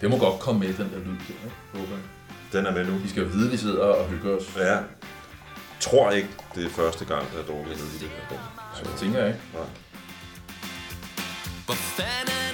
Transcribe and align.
Det 0.00 0.10
må 0.10 0.18
godt 0.18 0.40
komme 0.40 0.60
med, 0.60 0.68
den 0.74 0.90
der 0.92 0.98
lyd 0.98 1.18
der, 1.28 1.44
ikke? 1.44 1.56
Håber 1.74 1.92
jeg. 1.92 2.04
Den 2.52 2.66
er 2.66 2.72
med 2.72 2.84
nu. 2.86 2.92
Vi 2.98 3.08
skal 3.08 3.22
jo 3.22 3.28
vide, 3.28 3.50
vi 3.50 3.56
sidder 3.56 3.84
og 3.84 4.08
hygger 4.08 4.36
os. 4.36 4.56
Ja. 4.56 4.78
Tror 5.80 6.10
ikke, 6.10 6.28
det 6.54 6.64
er 6.66 6.70
første 6.70 7.04
gang, 7.04 7.32
der 7.32 7.38
er 7.38 7.46
drukket 7.46 7.76
ned 7.76 7.86
i 7.86 7.98
det 7.98 8.08
her 8.08 8.22
rum. 8.30 8.38
Så 8.74 8.84
det 8.84 8.94
tænker 9.00 9.18
jeg 9.18 9.28
ikke. 9.28 9.40
Nej. 9.54 9.62
Hvor 11.66 11.74
fanden 11.74 12.47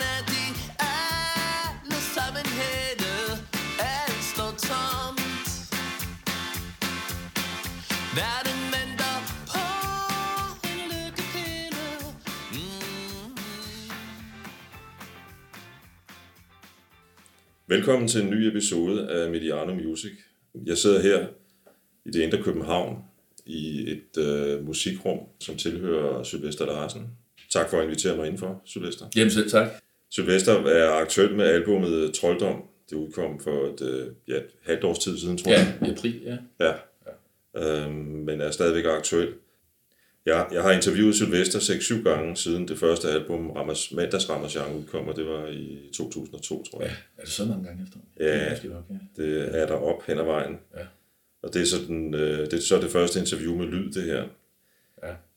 Velkommen 17.75 18.09
til 18.09 18.23
en 18.23 18.31
ny 18.31 18.47
episode 18.47 19.09
af 19.11 19.31
Mediano 19.31 19.75
Music. 19.75 20.13
Jeg 20.67 20.79
sidder 20.79 21.03
her 21.03 21.27
i 22.07 22.11
det 22.11 22.21
indre 22.21 22.43
København 22.43 22.99
i 23.47 23.91
et 23.91 24.23
øh, 24.23 24.67
musikrum, 24.67 25.19
som 25.41 25.57
tilhører 25.57 26.23
Sylvester 26.23 26.67
Larsen. 26.67 27.03
Tak 27.51 27.71
for 27.71 27.79
at 27.79 27.85
invitere 27.85 28.17
mig 28.17 28.27
indenfor, 28.27 28.63
Sylvester. 28.65 29.07
Jamen 29.17 29.31
selv 29.31 29.51
tak. 29.51 29.69
Sylvester 30.11 30.53
er 30.53 30.91
aktuel 30.91 31.35
med 31.35 31.45
albumet 31.45 32.15
Trolddom. 32.15 32.63
Det 32.91 32.97
udkom 32.97 33.41
for 33.41 33.75
et, 33.75 33.83
øh, 33.89 34.07
ja, 34.29 34.41
halvt 34.63 34.85
års 34.85 34.99
tid 34.99 35.19
siden, 35.19 35.39
tror 35.39 35.51
jeg. 35.51 35.77
Ja, 35.81 35.87
i 35.87 35.91
april, 35.91 36.23
ja. 36.25 36.37
Ja. 36.61 36.75
Øhm, 37.57 37.95
men 37.95 38.41
er 38.41 38.51
stadigvæk 38.51 38.85
aktuel. 38.85 39.29
Jeg, 40.27 40.47
jeg 40.53 40.63
har 40.63 40.71
interviewet 40.71 41.15
Sylvester 41.15 41.59
6-7 41.59 42.03
gange 42.03 42.37
siden 42.37 42.69
det 42.69 42.79
første 42.79 43.09
album, 43.11 43.51
Ramas, 43.51 43.93
Mandags 43.93 44.31
Ramazan, 44.31 44.75
udkom, 44.77 45.09
og 45.09 45.17
det 45.17 45.27
var 45.27 45.47
i 45.47 45.91
2002, 45.95 46.65
tror 46.65 46.83
jeg. 46.83 46.91
Er 47.19 47.23
det 47.23 47.33
så 47.33 47.45
mange 47.45 47.65
gange 47.65 47.83
efter? 47.83 47.99
Ja. 48.21 48.55
Det 48.55 48.65
er 48.65 48.75
nok, 48.75 48.85
ja. 48.91 49.23
Det 49.23 49.61
er 49.61 49.67
der 49.67 49.75
op 49.75 50.03
hen 50.07 50.19
ad 50.19 50.25
vejen. 50.25 50.59
Ja. 50.77 50.85
Og 51.43 51.55
det 51.55 51.63
er, 51.63 51.67
sådan, 51.67 52.15
øh, 52.15 52.39
det 52.39 52.53
er 52.53 52.61
så 52.61 52.81
det 52.81 52.91
første 52.91 53.21
interview 53.21 53.55
med 53.57 53.67
lyd, 53.67 53.93
det 53.93 54.03
her. 54.03 54.25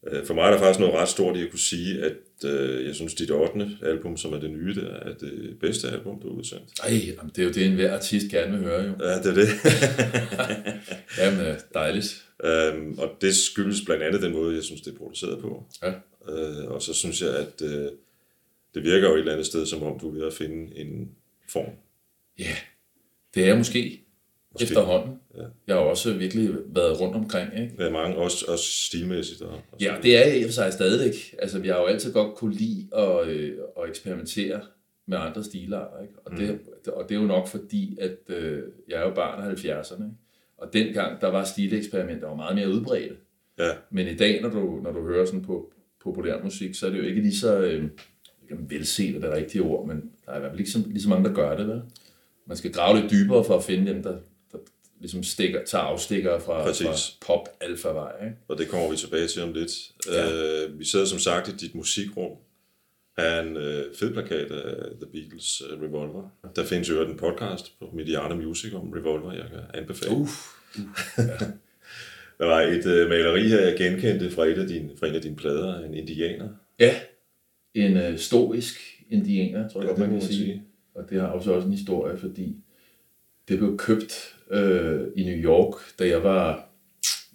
Øh, 0.07 0.25
For 0.25 0.33
mig 0.33 0.41
er 0.43 0.51
der 0.51 0.57
faktisk 0.59 0.79
noget 0.79 0.95
ret 0.95 1.09
stort 1.09 1.37
i 1.37 1.41
at 1.43 1.49
kunne 1.49 1.59
sige, 1.59 2.01
at 2.03 2.15
øh, 2.45 2.85
jeg 2.85 2.95
synes, 2.95 3.13
dit 3.13 3.31
8. 3.31 3.69
album, 3.83 4.17
som 4.17 4.33
er 4.33 4.39
det 4.39 4.51
nye, 4.51 4.75
der 4.75 4.89
er 4.93 5.13
det 5.13 5.57
bedste 5.61 5.89
album, 5.89 6.21
du 6.21 6.27
har 6.29 6.35
udsendt. 6.35 6.63
Ej, 6.83 6.91
jamen, 7.17 7.31
det 7.35 7.39
er 7.41 7.43
jo 7.43 7.51
det, 7.53 7.65
enhver 7.65 7.93
artist 7.93 8.31
gerne 8.31 8.51
vil 8.51 8.61
høre, 8.67 8.81
jo. 8.83 8.93
Ja, 8.99 9.17
det 9.17 9.25
er 9.25 9.33
det. 9.33 9.47
Jamen, 11.17 11.39
øh, 11.39 11.55
dejligt. 11.73 12.25
øhm, 12.43 12.99
og 12.99 13.09
det 13.21 13.35
skyldes 13.35 13.81
blandt 13.85 14.03
andet 14.03 14.21
den 14.21 14.31
måde, 14.33 14.55
jeg 14.55 14.63
synes, 14.63 14.81
det 14.81 14.93
er 14.93 14.97
produceret 14.97 15.39
på. 15.41 15.65
Ja. 15.83 15.93
Øh, 16.29 16.67
og 16.71 16.81
så 16.81 16.93
synes 16.93 17.21
jeg, 17.21 17.35
at 17.37 17.61
øh, 17.61 17.87
det 18.73 18.83
virker 18.83 19.07
jo 19.07 19.13
et 19.13 19.19
eller 19.19 19.31
andet 19.31 19.45
sted, 19.45 19.65
som 19.65 19.83
om 19.83 19.99
du 19.99 20.09
er 20.09 20.13
ved 20.13 20.27
at 20.27 20.33
finde 20.33 20.75
en 20.77 21.11
form. 21.49 21.71
Ja, 22.39 22.55
det 23.35 23.49
er 23.49 23.55
Måske. 23.57 24.01
måske. 24.51 24.63
efterhånden. 24.63 25.15
Ja. 25.37 25.43
Jeg 25.67 25.75
har 25.75 25.83
også 25.83 26.13
virkelig 26.13 26.49
været 26.67 27.01
rundt 27.01 27.15
omkring, 27.15 27.49
ikke? 27.61 27.73
Er 27.77 27.91
mange, 27.91 28.17
også, 28.17 28.45
også 28.47 28.65
stilmæssigt. 28.65 29.41
Og, 29.41 29.53
og 29.71 29.81
Ja, 29.81 29.95
det 30.03 30.17
er 30.17 30.33
i 30.33 30.43
og 30.43 30.47
for 30.47 30.53
sig 30.53 30.73
stadigvæk. 30.73 31.35
Altså, 31.39 31.59
vi 31.59 31.67
har 31.67 31.79
jo 31.79 31.85
altid 31.85 32.13
godt 32.13 32.35
kunne 32.35 32.53
lide 32.53 32.87
at, 32.95 33.27
øh, 33.27 33.57
at 33.83 33.89
eksperimentere 33.89 34.61
med 35.05 35.17
andre 35.17 35.43
stilarter, 35.43 36.01
ikke? 36.01 36.13
Og, 36.25 36.31
det, 36.37 36.59
og 36.87 37.09
det 37.09 37.15
er 37.15 37.19
jo 37.21 37.27
nok 37.27 37.47
fordi, 37.47 37.97
at 38.01 38.17
øh, 38.27 38.63
jeg 38.87 38.99
er 38.99 39.07
jo 39.07 39.13
barn 39.13 39.43
af 39.43 39.53
70'erne, 39.53 40.03
ikke? 40.03 40.15
Og 40.57 40.73
dengang, 40.73 41.21
der 41.21 41.27
var 41.27 41.43
stileksperimenter 41.43 42.27
jo 42.29 42.35
meget 42.35 42.55
mere 42.55 42.69
udbredte. 42.69 43.15
Ja, 43.59 43.69
Men 43.89 44.07
i 44.07 44.15
dag, 44.15 44.41
når 44.41 44.49
du, 44.49 44.79
når 44.83 44.91
du 44.91 45.07
hører 45.07 45.25
sådan 45.25 45.41
på 45.41 45.71
populær 46.03 46.43
musik, 46.43 46.75
så 46.75 46.85
er 46.85 46.89
det 46.89 46.97
jo 46.97 47.03
ikke 47.03 47.21
lige 47.21 47.37
så 47.37 47.59
øh, 47.59 47.89
velset 48.49 49.15
er 49.15 49.19
det 49.19 49.31
rigtige 49.31 49.61
ord, 49.61 49.87
men 49.87 50.11
der 50.25 50.31
er 50.31 50.37
i 50.37 50.39
hvert 50.39 50.51
fald 50.51 50.59
ikke 50.59 50.71
så, 50.71 50.79
lige 50.87 51.01
så 51.01 51.09
mange, 51.09 51.29
der 51.29 51.35
gør 51.35 51.57
det, 51.57 51.67
vel? 51.67 51.81
Man 52.45 52.57
skal 52.57 52.73
grave 52.73 52.99
lidt 52.99 53.11
dybere 53.11 53.43
for 53.43 53.57
at 53.57 53.63
finde 53.63 53.93
dem, 53.93 54.03
der 54.03 54.17
ligesom 54.99 55.23
stikker, 55.23 55.65
tager 55.65 55.83
afstikker 55.83 56.39
fra, 56.39 56.63
Præcis. 56.63 56.85
fra 56.87 56.95
pop 57.27 57.49
alfa 57.61 57.89
vej, 57.89 58.11
ikke? 58.25 58.35
og 58.47 58.57
det 58.57 58.67
kommer 58.67 58.89
vi 58.91 58.97
tilbage 58.97 59.27
til 59.27 59.41
om 59.43 59.53
lidt. 59.53 59.71
Ja. 60.11 60.63
Øh, 60.65 60.79
vi 60.79 60.85
sidder 60.85 61.05
som 61.05 61.19
sagt 61.19 61.47
i 61.49 61.51
dit 61.51 61.75
musikrum. 61.75 62.31
Her 63.17 63.25
er 63.25 63.41
en 63.41 63.57
øh, 63.57 63.83
fed 63.99 64.13
plakat 64.13 64.51
af 64.51 64.75
The 65.01 65.11
Beatles 65.11 65.61
øh, 65.71 65.81
Revolver. 65.81 66.29
Der 66.55 66.65
findes 66.65 66.89
jo 66.89 67.05
en 67.05 67.17
podcast 67.17 67.79
på 67.79 67.89
Mediana 67.93 68.35
Music 68.35 68.73
om 68.73 68.89
Revolver, 68.89 69.33
jeg 69.33 69.45
kan 69.49 69.59
anbefale. 69.81 70.11
Uff. 70.15 70.31
Der 72.39 72.45
var 72.45 72.61
et 72.61 72.85
øh, 72.85 73.09
maleri 73.09 73.47
her, 73.47 73.61
jeg 73.61 73.77
genkendte 73.77 74.31
fra, 74.31 74.45
et 74.45 74.57
af 74.57 74.67
dine, 74.67 74.89
fra 74.99 75.07
en 75.07 75.15
af 75.15 75.21
dine 75.21 75.35
plader, 75.35 75.79
en 75.83 75.93
indianer. 75.93 76.49
Ja, 76.79 76.95
en 77.73 77.97
øh, 77.97 78.17
stoisk 78.17 78.79
indianer, 79.09 79.69
tror 79.69 79.81
jeg 79.81 79.85
Ja, 79.85 79.89
godt, 79.89 79.99
man 79.99 80.09
kan 80.09 80.21
sige. 80.21 80.37
sige. 80.45 80.63
Og 80.95 81.09
det 81.09 81.21
har 81.21 81.27
også 81.27 81.51
også 81.51 81.65
en 81.67 81.73
historie, 81.73 82.17
fordi 82.17 82.55
det 83.47 83.57
blev 83.57 83.77
købt 83.77 84.35
øh, 84.51 85.01
i 85.15 85.23
New 85.23 85.37
York, 85.37 85.73
da 85.99 86.07
jeg 86.07 86.23
var, 86.23 86.69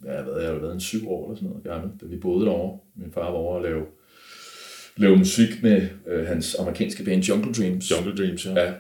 ja, 0.04 0.12
jeg 0.12 0.26
ved, 0.26 0.40
jeg 0.40 0.52
har 0.52 0.58
været 0.58 0.74
en 0.74 0.80
syv 0.80 1.10
år 1.10 1.26
eller 1.26 1.36
sådan 1.36 1.48
noget 1.48 1.64
gammel, 1.64 1.90
da 2.00 2.06
vi 2.06 2.16
boede 2.16 2.46
derovre. 2.46 2.78
Min 2.96 3.12
far 3.12 3.30
var 3.30 3.38
over 3.38 3.56
at 3.56 3.62
lave, 3.62 3.84
lave 4.96 5.16
musik 5.16 5.62
med 5.62 5.88
øh, 6.06 6.26
hans 6.26 6.54
amerikanske 6.54 7.04
band 7.04 7.22
Jungle 7.22 7.52
Dreams. 7.52 7.90
Jungle 7.90 8.16
Dreams, 8.16 8.46
ja. 8.46 8.62
Ja, 8.62 8.72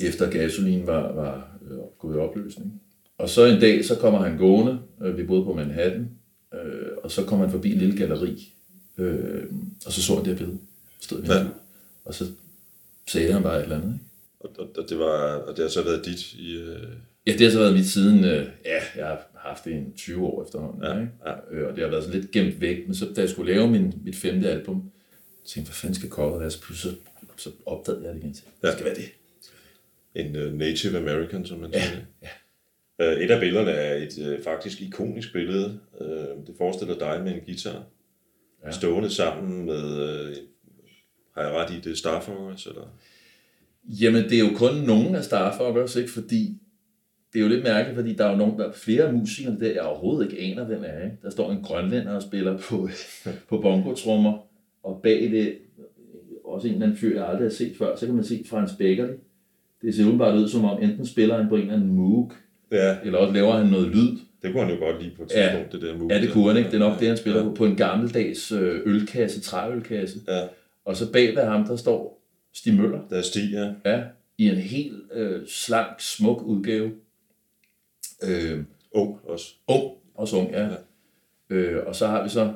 efter 0.00 0.30
gasolin 0.30 0.86
var, 0.86 1.12
var 1.12 1.58
øh, 1.70 1.78
gået 1.98 2.16
i 2.16 2.18
opløsning. 2.18 2.82
Og 3.18 3.28
så 3.28 3.44
en 3.44 3.60
dag, 3.60 3.84
så 3.84 3.98
kommer 3.98 4.20
han 4.20 4.38
gående, 4.38 4.80
øh, 5.02 5.18
vi 5.18 5.22
boede 5.22 5.44
på 5.44 5.52
Manhattan, 5.52 6.10
øh, 6.54 6.90
og 7.04 7.10
så 7.10 7.24
kommer 7.24 7.44
han 7.44 7.52
forbi 7.52 7.72
en 7.72 7.78
lille 7.78 7.96
galleri, 7.96 8.52
øh, 8.98 9.44
og 9.86 9.92
så 9.92 10.02
så 10.02 10.14
han 10.14 10.24
det 10.24 10.32
her 10.32 10.38
billede, 10.38 10.58
stod 11.00 11.22
ja. 11.22 11.44
og 12.04 12.14
så 12.14 12.24
sagde 13.08 13.32
han 13.32 13.42
bare 13.42 13.58
et 13.58 13.62
eller 13.62 13.76
andet. 13.76 13.92
Ikke? 13.92 14.04
Og, 14.44 14.50
og, 14.58 14.68
og, 14.78 14.88
det 14.88 14.98
var, 14.98 15.34
og 15.34 15.56
det 15.56 15.62
har 15.64 15.68
så 15.68 15.82
været 15.84 16.04
dit 16.06 16.32
i... 16.32 16.56
Øh, 16.56 16.82
Ja, 17.26 17.32
det 17.32 17.40
har 17.40 17.50
så 17.50 17.58
været 17.58 17.74
mit 17.74 17.86
siden, 17.86 18.24
øh, 18.24 18.46
ja, 18.64 18.80
jeg 18.96 19.06
har 19.06 19.30
haft 19.34 19.64
det 19.64 19.70
i 19.70 19.74
en 19.74 19.92
20 19.96 20.26
år 20.26 20.44
efterhånden, 20.44 20.82
Ja, 20.82 20.94
ikke? 21.00 21.12
ja. 21.26 21.32
Øh, 21.50 21.68
og 21.68 21.76
det 21.76 21.84
har 21.84 21.90
været 21.90 22.04
sådan 22.04 22.20
lidt 22.20 22.30
gemt 22.32 22.60
væk, 22.60 22.86
men 22.86 22.94
så 22.94 23.06
da 23.16 23.20
jeg 23.20 23.30
skulle 23.30 23.52
lave 23.54 23.70
min, 23.70 23.92
mit 24.04 24.16
femte 24.16 24.48
album, 24.50 24.90
så 25.44 25.54
tænkte 25.54 25.58
jeg, 25.58 25.64
hvad 25.72 25.74
fanden 25.74 25.94
skal 25.94 26.08
coveret 26.08 26.40
være, 26.40 26.50
så 26.50 26.62
pludselig 26.62 26.96
så 27.36 27.50
opdagede 27.66 28.04
jeg 28.04 28.14
det 28.14 28.20
igen 28.20 28.34
til. 28.34 28.44
Ja. 28.62 28.66
Det 28.68 28.74
skal 28.74 28.84
være 28.86 28.94
det. 28.94 29.04
en 30.14 30.36
uh, 30.36 30.58
Native 30.58 30.98
American, 30.98 31.46
som 31.46 31.58
man 31.58 31.70
Ja, 31.72 31.80
siger. 31.82 32.00
ja. 32.22 33.12
Uh, 33.14 33.20
et 33.20 33.30
af 33.30 33.40
billederne 33.40 33.70
er 33.70 33.94
et 33.94 34.38
uh, 34.38 34.44
faktisk 34.44 34.80
ikonisk 34.82 35.32
billede. 35.32 35.80
Uh, 36.00 36.06
det 36.46 36.54
forestiller 36.58 36.98
dig 36.98 37.20
med 37.24 37.34
en 37.34 37.40
guitar, 37.40 37.84
ja. 38.64 38.70
Stående 38.70 39.10
sammen 39.10 39.66
med, 39.66 39.84
uh, 39.84 40.36
har 41.34 41.42
jeg 41.42 41.52
ret 41.52 41.70
i, 41.74 41.80
det 41.80 41.92
er 41.92 41.96
Starfox, 41.96 42.66
eller? 42.66 42.98
Jamen, 43.88 44.24
det 44.24 44.32
er 44.34 44.38
jo 44.38 44.54
kun 44.56 44.74
nogen 44.86 45.14
af 45.14 45.24
Starfuckers, 45.24 45.96
ikke? 45.96 46.10
Fordi 46.10 46.58
det 47.32 47.38
er 47.38 47.42
jo 47.42 47.48
lidt 47.48 47.64
mærkeligt, 47.64 47.96
fordi 47.96 48.14
der 48.14 48.24
er 48.26 48.30
jo 48.30 48.36
nogen, 48.36 48.58
der 48.58 48.68
er 48.68 48.72
flere 48.72 49.12
musikere 49.12 49.56
der, 49.60 49.72
jeg 49.72 49.82
overhovedet 49.82 50.32
ikke 50.32 50.42
aner, 50.42 50.64
hvem 50.64 50.82
er. 50.86 51.04
Ikke? 51.04 51.16
Der 51.22 51.30
står 51.30 51.52
en 51.52 51.62
grønlænder 51.62 52.12
og 52.12 52.22
spiller 52.22 52.58
på, 52.58 52.88
på 53.48 53.58
bongotrummer, 53.58 54.46
og 54.82 55.00
bag 55.02 55.20
det 55.30 55.54
også 56.44 56.68
en 56.68 56.74
eller 56.74 56.86
anden 56.86 56.98
fyr, 56.98 57.14
jeg 57.16 57.28
aldrig 57.28 57.44
har 57.44 57.50
set 57.50 57.76
før, 57.78 57.96
så 57.96 58.06
kan 58.06 58.14
man 58.14 58.24
se 58.24 58.44
Frans 58.50 58.72
Beckerli. 58.78 59.12
Det 59.82 59.94
ser 59.94 60.02
umiddelbart 60.02 60.34
ud 60.38 60.48
som 60.48 60.64
om, 60.64 60.82
enten 60.82 61.06
spiller 61.06 61.36
han 61.36 61.48
på 61.48 61.54
en 61.54 61.60
eller 61.60 61.74
anden 61.74 61.90
Moog, 61.94 62.32
Ja, 62.72 62.96
eller 63.04 63.18
også 63.18 63.34
laver 63.34 63.52
han 63.52 63.66
noget 63.66 63.88
lyd. 63.88 64.18
det 64.42 64.52
kunne 64.52 64.62
han 64.64 64.74
jo 64.74 64.78
godt 64.84 65.02
lide 65.02 65.14
på 65.16 65.22
et 65.22 65.32
Ja. 65.36 65.42
tidspunkt, 65.42 65.72
det 65.72 65.82
der 65.82 65.98
move. 65.98 66.12
Ja, 66.14 66.20
det 66.20 66.32
kunne 66.32 66.48
han 66.48 66.56
ikke. 66.56 66.70
Det 66.70 66.74
er 66.74 66.88
nok 66.88 67.00
det, 67.00 67.08
han 67.08 67.16
spiller 67.16 67.38
ja. 67.42 67.48
på, 67.48 67.54
på 67.54 67.64
en 67.66 67.76
gammeldags 67.76 68.52
øh, 68.52 68.80
ølkasse, 68.86 69.40
træølkasse. 69.40 70.18
Ja, 70.28 70.40
Og 70.84 70.96
så 70.96 71.12
bag 71.12 71.36
ved 71.36 71.42
ham, 71.42 71.64
der 71.66 71.76
står 71.76 72.23
Stig 72.54 72.74
Møller. 72.74 73.00
der 73.10 73.16
er 73.18 73.22
Stig, 73.22 73.50
ja. 73.52 73.72
Ja, 73.84 74.02
i 74.38 74.48
en 74.48 74.56
helt 74.56 75.02
øh, 75.12 75.46
slank, 75.46 76.00
smuk 76.00 76.42
udgave. 76.42 76.92
Øh, 78.22 78.64
Ung 78.92 79.20
også. 79.24 79.54
ung, 79.68 79.92
også 80.14 80.36
ung, 80.36 80.50
ja. 80.50 80.64
Ja. 80.68 80.74
Øh, 81.50 81.86
og 81.86 81.96
så 81.96 82.06
har 82.06 82.22
vi 82.22 82.28
så 82.28 82.52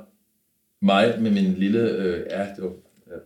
mig 0.81 1.15
med 1.21 1.31
min 1.31 1.55
lille, 1.55 1.81
øh, 1.91 2.27
ja, 2.31 2.47
det 2.57 2.65
var, 2.65 2.73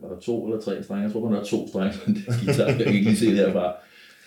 var 0.00 0.08
der 0.14 0.20
to 0.20 0.46
eller 0.46 0.60
tre 0.60 0.82
strenge? 0.82 1.02
Jeg 1.04 1.12
tror, 1.12 1.28
der 1.28 1.36
var 1.36 1.44
to 1.44 1.68
strenge 1.68 1.98
på 1.98 2.04
den 2.06 2.16
guitar. 2.44 2.66
Jeg 2.66 2.76
kan 2.76 2.94
ikke 2.94 3.04
lige 3.10 3.16
se 3.16 3.26
det 3.26 3.34
herfra. 3.36 3.74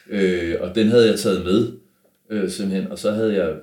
Øh, 0.07 0.55
og 0.61 0.75
den 0.75 0.87
havde 0.87 1.07
jeg 1.09 1.19
taget 1.19 1.45
med, 1.45 1.71
øh, 2.29 2.49
simpelthen. 2.49 2.91
Og 2.91 2.99
så 2.99 3.11
havde 3.11 3.35
jeg, 3.35 3.57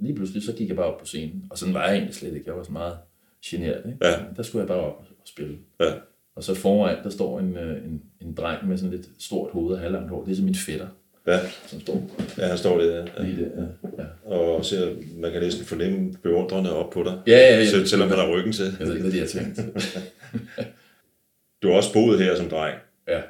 lige 0.00 0.14
pludselig, 0.14 0.42
så 0.42 0.52
gik 0.52 0.68
jeg 0.68 0.76
bare 0.76 0.86
op 0.86 0.98
på 1.00 1.06
scenen. 1.06 1.44
Og 1.50 1.58
sådan 1.58 1.74
var 1.74 1.84
jeg 1.86 1.94
egentlig 1.94 2.14
slet 2.14 2.34
ikke. 2.34 2.44
Jeg 2.46 2.56
var 2.56 2.62
sådan 2.62 2.72
meget 2.72 2.96
generet, 3.44 3.82
ikke? 3.86 4.06
Ja. 4.06 4.20
Der 4.36 4.42
skulle 4.42 4.60
jeg 4.60 4.68
bare 4.68 4.78
op 4.80 4.98
og 4.98 5.06
spille. 5.24 5.58
Ja. 5.80 5.92
Og 6.36 6.44
så 6.44 6.54
foran, 6.54 6.96
der 7.04 7.10
står 7.10 7.38
en, 7.40 7.56
øh, 7.56 7.84
en, 7.84 8.02
en 8.20 8.34
dreng 8.34 8.68
med 8.68 8.78
sådan 8.78 8.90
lidt 8.90 9.08
stort 9.18 9.50
hoved 9.52 9.74
og 9.74 9.80
halvlangt 9.80 10.10
hår. 10.10 10.24
Det 10.24 10.32
er 10.32 10.36
så 10.36 10.42
min 10.42 10.54
fætter, 10.54 10.86
Ja, 11.26 11.40
som 11.66 11.80
står 11.80 12.10
ja 12.38 12.46
han 12.46 12.58
står 12.58 12.78
der. 12.80 13.06
Ja. 13.18 13.22
lige 13.24 13.50
der. 13.56 13.66
Ja. 13.98 14.30
Og 14.36 14.64
ser, 14.64 14.94
man 15.16 15.32
kan 15.32 15.42
næsten 15.42 15.64
fornemme 15.64 16.12
beundrende 16.22 16.72
op 16.76 16.90
på 16.90 17.02
dig. 17.02 17.18
Ja, 17.26 17.38
ja, 17.38 17.58
ja. 17.58 17.66
Selv, 17.66 17.86
selvom 17.86 18.08
han 18.08 18.18
har 18.18 18.32
ryggen 18.32 18.52
til. 18.52 18.64
Jeg 18.78 18.86
ved 18.86 18.94
ikke, 18.94 19.02
hvad 19.02 19.12
de 19.12 19.18
har 19.18 19.26
tænkt. 19.26 19.60
Du 21.62 21.68
har 21.68 21.74
også 21.74 21.92
boet 21.92 22.18
her 22.18 22.36
som 22.36 22.48
dreng. 22.48 22.78
Ja. 23.08 23.20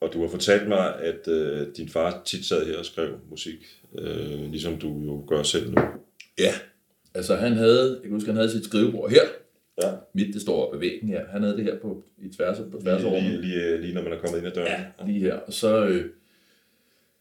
Og 0.00 0.10
du 0.12 0.20
har 0.22 0.28
fortalt 0.28 0.68
mig, 0.68 0.94
at 1.02 1.28
øh, 1.28 1.66
din 1.76 1.88
far 1.88 2.22
tit 2.24 2.44
sad 2.46 2.66
her 2.66 2.78
og 2.78 2.84
skrev 2.84 3.08
musik, 3.30 3.80
øh, 3.98 4.50
ligesom 4.50 4.76
du 4.78 4.88
jo 5.04 5.24
gør 5.28 5.42
selv 5.42 5.70
nu. 5.70 5.80
Ja. 6.38 6.52
Altså 7.14 7.36
han 7.36 7.52
havde, 7.52 7.90
jeg 7.92 8.02
kan 8.02 8.10
huske, 8.12 8.26
han 8.26 8.36
havde 8.36 8.50
sit 8.50 8.64
skrivebord 8.64 9.10
her. 9.10 9.22
Ja. 9.82 9.90
Mit, 10.14 10.34
det 10.34 10.42
står 10.42 10.66
op 10.66 10.74
ad 10.74 10.78
væggen 10.78 11.08
her. 11.08 11.20
Han 11.32 11.42
havde 11.42 11.56
det 11.56 11.64
her 11.64 11.78
på, 11.82 12.04
i 12.18 12.28
tværs, 12.36 12.58
på 12.72 12.80
tværs 12.82 13.02
Lige, 13.02 13.20
lige, 13.20 13.40
lige, 13.40 13.80
lige 13.80 13.94
når 13.94 14.02
man 14.02 14.12
er 14.12 14.18
kommet 14.18 14.38
ind 14.38 14.46
ad 14.46 14.52
døren. 14.52 14.68
Ja, 15.00 15.06
lige 15.06 15.20
her. 15.20 15.34
Og 15.34 15.52
så, 15.52 15.84
øh, 15.86 16.10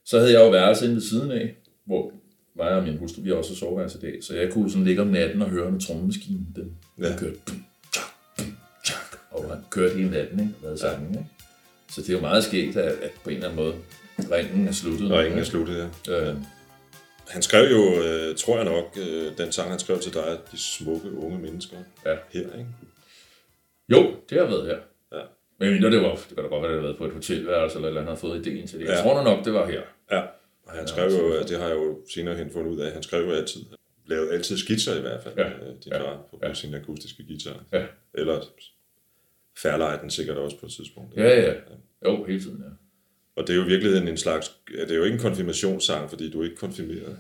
så 0.05 0.19
havde 0.19 0.31
jeg 0.33 0.39
jo 0.45 0.49
værelse 0.49 0.85
inde 0.85 0.95
ved 0.95 1.01
siden 1.01 1.31
af, 1.31 1.55
hvor 1.85 2.11
mig 2.55 2.69
og 2.69 2.83
min 2.83 2.97
hustru, 2.97 3.21
vi 3.21 3.29
har 3.29 3.35
også 3.35 3.55
soveværelse 3.55 3.97
i 3.97 4.01
dag, 4.01 4.23
så 4.23 4.35
jeg 4.35 4.51
kunne 4.51 4.69
sådan 4.71 4.85
ligge 4.85 5.01
om 5.01 5.07
natten 5.07 5.41
og 5.41 5.49
høre, 5.49 5.71
når 5.71 5.79
trommemaskinen, 5.79 6.47
den, 6.55 6.71
Ja. 7.01 7.09
den 7.09 7.17
kørte, 7.17 7.35
dum, 7.47 7.65
tjak, 7.93 8.05
dum, 8.39 8.57
tjak, 8.85 9.19
og 9.31 9.49
han 9.49 9.63
kørte 9.69 9.95
hele 9.95 10.09
natten, 10.11 10.39
ikke, 10.39 10.51
og 10.57 10.63
lavede 10.63 10.79
sangen, 10.79 11.09
ikke? 11.09 11.25
Så 11.91 12.01
det 12.01 12.09
er 12.09 12.13
jo 12.13 12.19
meget 12.21 12.43
skægt, 12.43 12.77
at, 12.77 12.91
at 12.91 13.11
på 13.23 13.29
en 13.29 13.35
eller 13.35 13.49
anden 13.49 13.63
måde, 13.65 13.75
ringen 14.31 14.67
er 14.67 14.71
sluttet. 14.71 15.11
Og 15.11 15.25
ingen 15.25 15.39
er 15.39 15.43
sluttet 15.43 15.75
her. 15.75 15.89
Øh, 16.09 16.35
Han 17.29 17.41
skrev 17.41 17.63
jo, 17.71 18.03
øh, 18.03 18.35
tror 18.35 18.55
jeg 18.55 18.65
nok, 18.65 18.97
øh, 19.09 19.37
den 19.37 19.51
sang, 19.51 19.69
han 19.69 19.79
skrev 19.79 19.99
til 19.99 20.13
dig, 20.13 20.37
De 20.51 20.57
smukke 20.57 21.11
unge 21.17 21.39
mennesker. 21.39 21.77
Ja. 22.05 22.15
Her, 22.33 22.41
ikke? 22.41 22.67
jo, 23.89 24.15
det 24.29 24.37
har 24.39 24.45
været 24.45 24.65
her. 24.65 24.77
Ja. 25.19 25.23
Men 25.59 25.71
mindre 25.73 25.91
det 25.91 26.01
var, 26.01 26.15
det 26.15 26.27
kan 26.35 26.43
da 26.43 26.49
godt 26.49 26.61
være, 26.63 26.71
det 26.71 26.79
har 26.81 26.87
været 26.87 26.97
på 26.97 27.05
et 27.05 27.13
hotelværelse, 27.13 27.75
eller, 27.75 27.87
eller 27.87 28.01
han 28.01 28.07
har 28.09 28.15
fået 28.15 28.47
idéen 28.47 28.67
til 28.67 28.79
det. 28.79 28.85
Jeg 28.85 28.95
Ja. 28.95 29.01
tror 29.01 29.17
nu 29.17 29.23
nok, 29.35 29.45
det 29.45 29.53
var 29.53 29.67
her. 29.71 29.81
Ja. 30.11 30.21
Og 30.63 30.71
han 30.75 30.87
skrev 30.87 31.11
jo, 31.11 31.33
øh, 31.35 31.47
det 31.47 31.57
har 31.59 31.67
jeg 31.67 31.75
jo 31.75 31.99
senere 32.13 32.35
hen 32.35 32.51
fundet 32.51 32.71
ud 32.71 32.79
af, 32.79 32.91
han 32.91 33.03
skrev 33.03 33.25
jo 33.25 33.31
altid, 33.31 33.61
lavede 34.05 34.31
altid 34.33 34.57
skitser 34.57 34.97
i 34.97 35.01
hvert 35.01 35.23
fald, 35.23 35.33
Ja. 35.37 35.49
øh, 35.49 35.67
din 35.83 35.91
Ja. 35.93 35.99
far, 36.01 36.17
på, 36.31 36.37
på 36.47 36.53
sin 36.53 36.75
akustiske 36.75 37.23
guitar. 37.27 37.63
Ja. 37.71 37.85
Eller 38.13 38.41
Fairlight 39.57 40.01
den 40.01 40.09
sikkert 40.09 40.37
også 40.37 40.59
på 40.59 40.65
et 40.65 40.71
tidspunkt. 40.71 41.15
Ja, 41.17 41.41
ja. 41.41 41.53
Jo, 42.05 42.23
hele 42.23 42.39
tiden, 42.41 42.63
ja. 42.65 42.69
Og 43.39 43.47
det 43.47 43.53
er 43.53 43.57
jo 43.57 43.63
i 43.65 43.67
virkeligheden 43.67 44.07
en 44.07 44.17
slags, 44.17 44.59
det 44.67 44.91
er 44.91 44.95
jo 44.95 45.03
ikke 45.03 45.15
en 45.15 45.21
konfirmationssang, 45.21 46.09
fordi 46.09 46.31
du 46.31 46.41
er 46.41 46.43
ikke 46.43 46.55
konfirmeret. 46.55 47.17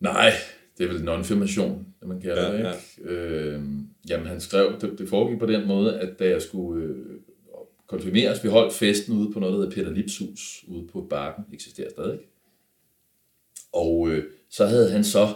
Nej, 0.00 0.32
det 0.78 0.84
er 0.84 0.92
vel 0.92 1.02
non-firmation, 1.08 1.84
det 2.00 2.08
man 2.08 2.20
kalder 2.20 2.52
Ja, 2.52 2.52
det, 2.52 2.76
ikke? 2.98 3.14
Øh, 3.14 3.62
jamen, 4.08 4.26
han 4.26 4.40
skrev, 4.40 4.74
det, 4.80 4.98
det 4.98 5.08
foregik 5.08 5.38
på 5.38 5.46
den 5.46 5.68
måde, 5.68 6.00
at 6.00 6.18
da 6.18 6.28
jeg 6.28 6.42
skulle 6.42 6.84
øh, 6.84 6.96
konfirmeres, 7.86 8.44
vi 8.44 8.48
holdt 8.48 8.72
festen 8.72 9.18
ude 9.18 9.32
på 9.32 9.40
noget, 9.40 9.52
der 9.52 9.60
hedder 9.60 9.74
Peter 9.74 9.90
Lips 9.90 10.18
hus, 10.18 10.64
ude 10.68 10.86
på 10.92 11.06
Bakken, 11.10 11.44
eksisterer 11.52 11.90
stadig. 11.90 12.18
Og 13.72 14.08
øh, 14.10 14.24
så 14.50 14.66
havde 14.66 14.90
han 14.90 15.04
så, 15.04 15.28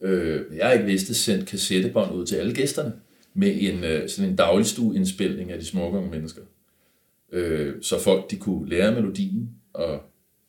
øh, 0.00 0.42
jeg 0.56 0.72
ikke 0.72 0.86
vidste, 0.86 1.14
sendt 1.14 1.46
kassettebånd 1.46 2.14
ud 2.14 2.26
til 2.26 2.36
alle 2.36 2.54
gæsterne, 2.54 2.92
med 3.34 3.56
en, 3.60 3.84
øh, 3.84 4.08
sådan 4.08 4.30
en 4.30 4.36
dagligstueindspilning 4.36 5.52
af 5.52 5.58
de 5.58 5.64
smukke 5.66 6.00
mennesker. 6.00 6.42
Øh, 7.32 7.74
så 7.82 8.00
folk 8.00 8.30
de 8.30 8.36
kunne 8.36 8.68
lære 8.68 8.94
melodien, 8.94 9.50
og 9.72 9.90
jeg 9.90 10.00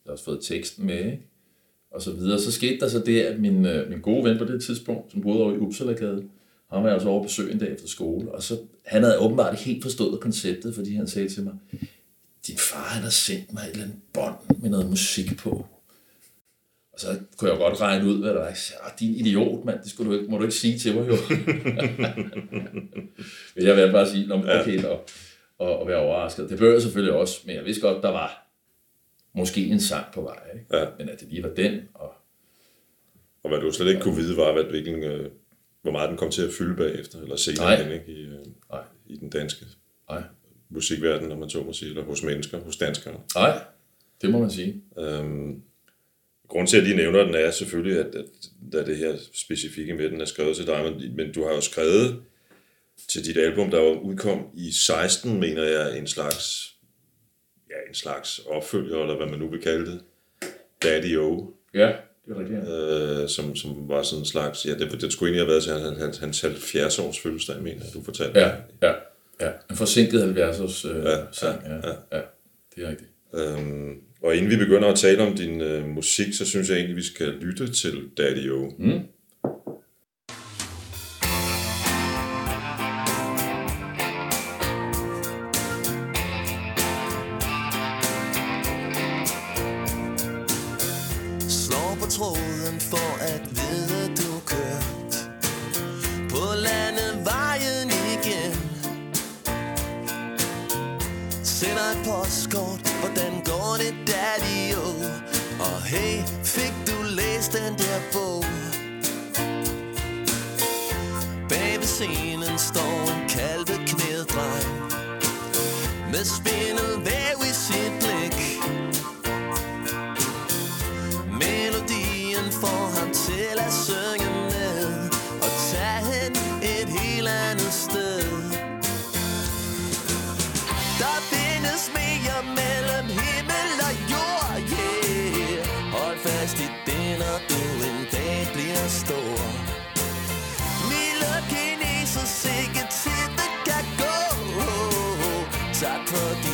har 0.06 0.12
også 0.12 0.24
fået 0.24 0.40
teksten 0.44 0.86
med, 0.86 1.06
ikke? 1.06 1.26
og 1.92 2.02
så 2.02 2.12
videre. 2.12 2.40
Så 2.40 2.52
skete 2.52 2.80
der 2.80 2.88
så 2.88 3.00
det, 3.00 3.22
at 3.22 3.40
min, 3.40 3.66
øh, 3.66 3.90
min 3.90 4.02
gode 4.02 4.24
ven 4.30 4.38
på 4.38 4.46
det 4.46 4.64
tidspunkt, 4.64 5.12
som 5.12 5.22
boede 5.22 5.42
over 5.44 5.54
i 5.54 5.58
Uppsalagade, 5.58 6.24
han 6.72 6.84
var 6.84 6.88
jeg 6.88 6.96
også 6.96 7.10
over 7.10 7.20
at 7.20 7.26
besøge 7.28 7.52
en 7.52 7.60
dag 7.60 7.74
efter 7.74 7.88
skole, 7.88 8.32
og 8.32 8.44
så, 8.44 8.58
han 8.86 9.04
havde 9.04 9.20
åbenbart 9.20 9.54
ikke 9.54 9.64
helt 9.64 9.84
forstået 9.84 10.22
konceptet, 10.22 10.76
fordi 10.76 10.96
han 10.96 11.08
sagde 11.08 11.30
til 11.30 11.44
mig, 11.44 11.54
din 12.48 12.58
far 12.58 12.84
han 12.90 13.04
har 13.04 13.10
sendt 13.10 13.54
mig 13.54 13.62
et 13.62 13.70
eller 13.72 13.84
andet 13.84 13.98
bånd 14.14 14.36
med 14.62 14.70
noget 14.70 14.90
musik 14.90 15.38
på. 15.38 15.66
Og 16.94 17.00
så 17.00 17.08
kunne 17.38 17.52
jeg 17.52 17.58
godt 17.60 17.82
regne 17.82 18.10
ud, 18.10 18.20
hvad 18.20 18.30
der 18.30 18.40
var. 18.40 18.48
Jeg 18.48 18.58
sagde, 18.58 18.82
"Ah, 18.86 18.92
din 19.00 19.16
idiot, 19.16 19.66
mand, 19.66 19.80
det 19.84 19.92
skulle 19.92 20.12
du 20.12 20.20
ikke, 20.20 20.32
må 20.32 20.38
du 20.38 20.44
ikke 20.44 20.56
sige 20.56 20.80
til 20.80 20.96
mig, 20.96 21.08
jo. 21.08 21.14
Men 23.56 23.66
jeg 23.66 23.78
vil 23.78 23.92
bare 23.92 24.10
sige, 24.10 24.28
"Nå, 24.28 24.36
men 24.38 24.46
okay, 24.50 24.82
og, 25.60 25.80
og, 25.80 25.88
være 25.88 25.98
overrasket. 25.98 26.50
Det 26.50 26.60
bør 26.60 26.72
jeg 26.72 26.82
selvfølgelig 26.82 27.14
også, 27.14 27.42
men 27.46 27.56
jeg 27.56 27.66
vidste 27.66 27.82
godt, 27.82 28.04
der 28.04 28.10
var 28.10 28.48
måske 29.34 29.68
en 29.68 29.80
sang 29.80 30.06
på 30.14 30.22
vej. 30.22 30.40
Ikke? 30.54 30.78
Ja. 30.78 30.86
Men 30.98 31.10
at 31.10 31.20
det 31.20 31.28
lige 31.30 31.44
var 31.44 31.50
den, 31.50 31.90
og 31.94 32.14
Og 33.44 33.50
hvad 33.50 33.60
du 33.60 33.72
slet 33.72 33.90
ikke 33.90 34.02
kunne 34.02 34.16
vide, 34.16 34.38
var, 34.38 34.54
hvad, 34.54 34.64
hvilken, 34.64 35.04
øh, 35.04 35.32
hvor 35.82 35.92
meget 35.92 36.10
den 36.10 36.18
kom 36.18 36.32
til 36.32 36.48
at 36.48 36.54
fylde 36.54 36.76
bagefter, 36.76 37.22
eller 37.22 37.36
senere 37.36 37.66
Nej. 37.66 37.84
hen, 37.84 37.92
ikke? 37.94 38.12
I, 38.12 38.22
øh, 38.22 38.46
nej, 38.72 38.82
i 39.08 39.16
den 39.16 39.30
danske 39.30 39.66
nej, 40.10 40.22
musikverden, 40.70 41.30
når 41.30 41.36
man 41.36 41.50
så 41.50 41.64
må 41.64 41.74
sige, 41.74 41.90
eller 41.90 42.04
hos 42.04 42.24
mennesker, 42.24 42.60
hos 42.60 42.78
danskere. 42.78 43.20
nej, 43.36 43.62
det 44.22 44.30
må 44.30 44.40
man 44.40 44.50
sige. 44.52 44.84
Øhm, 44.98 45.62
grunden 46.48 46.68
til, 46.68 46.78
at 46.78 46.84
lige 46.84 46.96
nævner 46.96 47.24
den, 47.24 47.36
er 47.36 47.52
selvfølgelig, 47.52 48.00
at, 48.00 48.16
at, 48.16 48.26
at 48.80 48.88
det 48.88 48.98
her 48.98 49.18
specifikke 49.34 49.94
med 49.94 50.10
den 50.10 50.22
er 50.22 50.26
skrevet 50.26 50.56
til 50.56 50.68
dig, 50.68 50.84
men, 50.84 51.16
men 51.16 51.34
du 51.34 51.44
har 51.44 51.52
jo 51.54 51.62
skrevet 51.62 52.24
til 53.08 53.26
dit 53.26 53.38
album, 53.38 53.72
der 53.72 53.80
jo 53.80 54.00
udkom 54.00 54.46
i 54.56 54.72
16, 54.72 55.40
mener 55.40 55.64
jeg, 55.64 55.98
en 55.98 56.08
slags, 56.08 56.74
ja, 57.70 57.76
en 57.90 57.96
slags 57.96 58.40
opfølger, 58.48 59.02
eller 59.02 59.18
hvad 59.18 59.28
man 59.28 59.40
nu 59.40 59.50
vil 59.50 59.62
kalde 59.62 59.86
det, 59.92 60.00
Daddy 60.84 61.18
O, 61.18 61.46
Ja, 61.74 61.92
det 62.26 62.36
er 62.36 62.40
rigtigt. 62.40 62.60
Ja. 62.68 63.22
øh, 63.24 63.30
som, 63.30 63.56
som 63.56 63.90
var 63.90 64.04
sådan 64.04 64.22
en 64.22 64.26
slags, 64.26 64.66
ja, 64.66 64.74
det, 64.74 65.02
det 65.02 65.14
skulle 65.14 65.30
egentlig 65.30 65.42
have 65.42 65.52
været 65.52 65.64
til 65.64 65.74
hans, 65.74 66.00
hans, 66.00 66.18
hans 66.18 66.42
70 66.42 67.00
års 67.00 67.20
fødselsdag, 67.20 67.62
mener 67.64 67.82
jeg, 67.86 67.94
du 67.94 68.04
fortalte. 68.04 68.40
Ja, 68.40 68.52
ja, 68.82 68.94
ja. 69.42 69.52
En 69.70 69.76
forsinket 69.76 70.22
70'ers 70.38 70.88
øh, 70.90 71.04
Ja, 71.06 71.10
ja, 71.10 71.18
sang, 71.32 71.62
ja, 71.66 71.76
ja, 71.76 71.96
ja, 72.12 72.22
det 72.76 72.84
er 72.86 72.90
rigtigt. 72.90 73.10
Øhm, 73.34 73.96
og 74.24 74.36
inden 74.36 74.52
vi 74.52 74.56
begynder 74.58 74.88
at 74.88 74.98
tale 75.00 75.22
om 75.24 75.36
din 75.36 75.62
øh, 75.62 75.88
musik, 75.88 76.34
så 76.34 76.46
synes 76.46 76.70
jeg 76.70 76.76
egentlig, 76.78 76.96
vi 76.98 77.04
skal 77.04 77.28
lytte 77.28 77.74
til 77.74 78.10
Daddy 78.18 78.52
O. 78.52 78.70
Mm. 78.80 79.00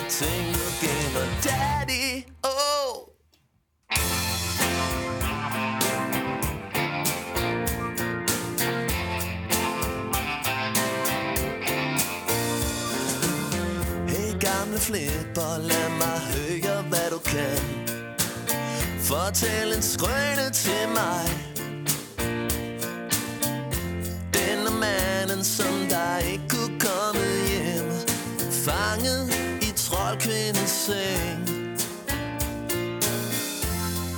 Ting, 0.10 0.54
du 0.54 0.68
gemmer, 0.82 1.28
daddy, 1.44 2.26
oh. 2.44 3.10
Hey 14.08 14.40
gamle 14.40 14.80
flipper, 14.80 15.58
lad 15.58 15.90
mig 15.90 16.20
høre 16.34 16.82
hvad 16.82 17.10
du 17.12 17.18
kan. 17.18 17.58
Fortæl 19.00 19.74
en 19.74 19.82
skrøne 19.82 20.50
til 20.54 20.90
mig. 20.94 21.45
Troldkvindens 30.86 30.86
seng. 30.86 31.80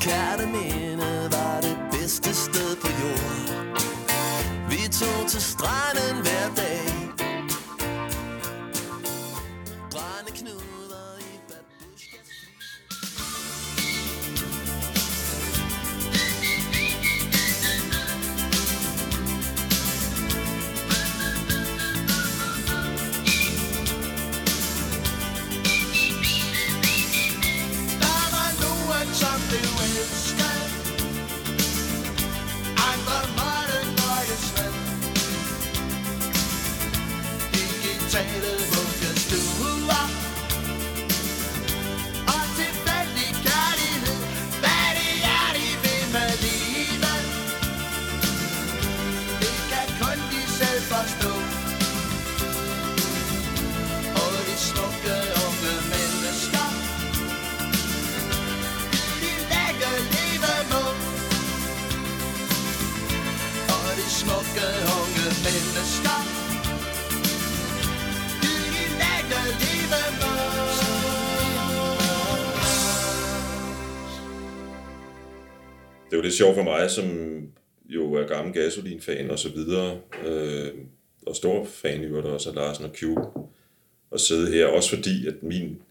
Kærteminde 0.02 1.30
var 1.32 1.62
det 1.62 1.78
bedste 1.92 2.34
sted 2.34 2.76
på 2.82 2.88
jord. 2.88 3.82
Vi 4.70 4.88
tog 4.92 5.28
til 5.28 5.42
stranden 5.42 6.22
hver 6.22 6.56
dag. 6.56 6.97
Sjovt 76.38 76.56
for 76.56 76.64
mig, 76.64 76.92
som 76.92 77.06
jo 77.86 78.14
er 78.14 78.28
gammel 78.28 78.54
gasolin-fan 78.54 79.32
og 79.32 79.40
så 79.40 79.50
videre, 79.50 80.00
øh, 80.26 80.72
og 81.28 81.36
stor 81.36 81.66
fan 81.66 82.02
i 82.02 82.06
øvrigt 82.06 82.28
også 82.28 82.50
af 82.50 82.56
Larsen 82.56 82.86
og 82.86 82.92
Cube, 83.00 83.22
at 84.12 84.20
sidde 84.22 84.52
her, 84.52 84.66
også 84.66 84.96
fordi, 84.96 85.28
at 85.28 85.44
min 85.44 85.82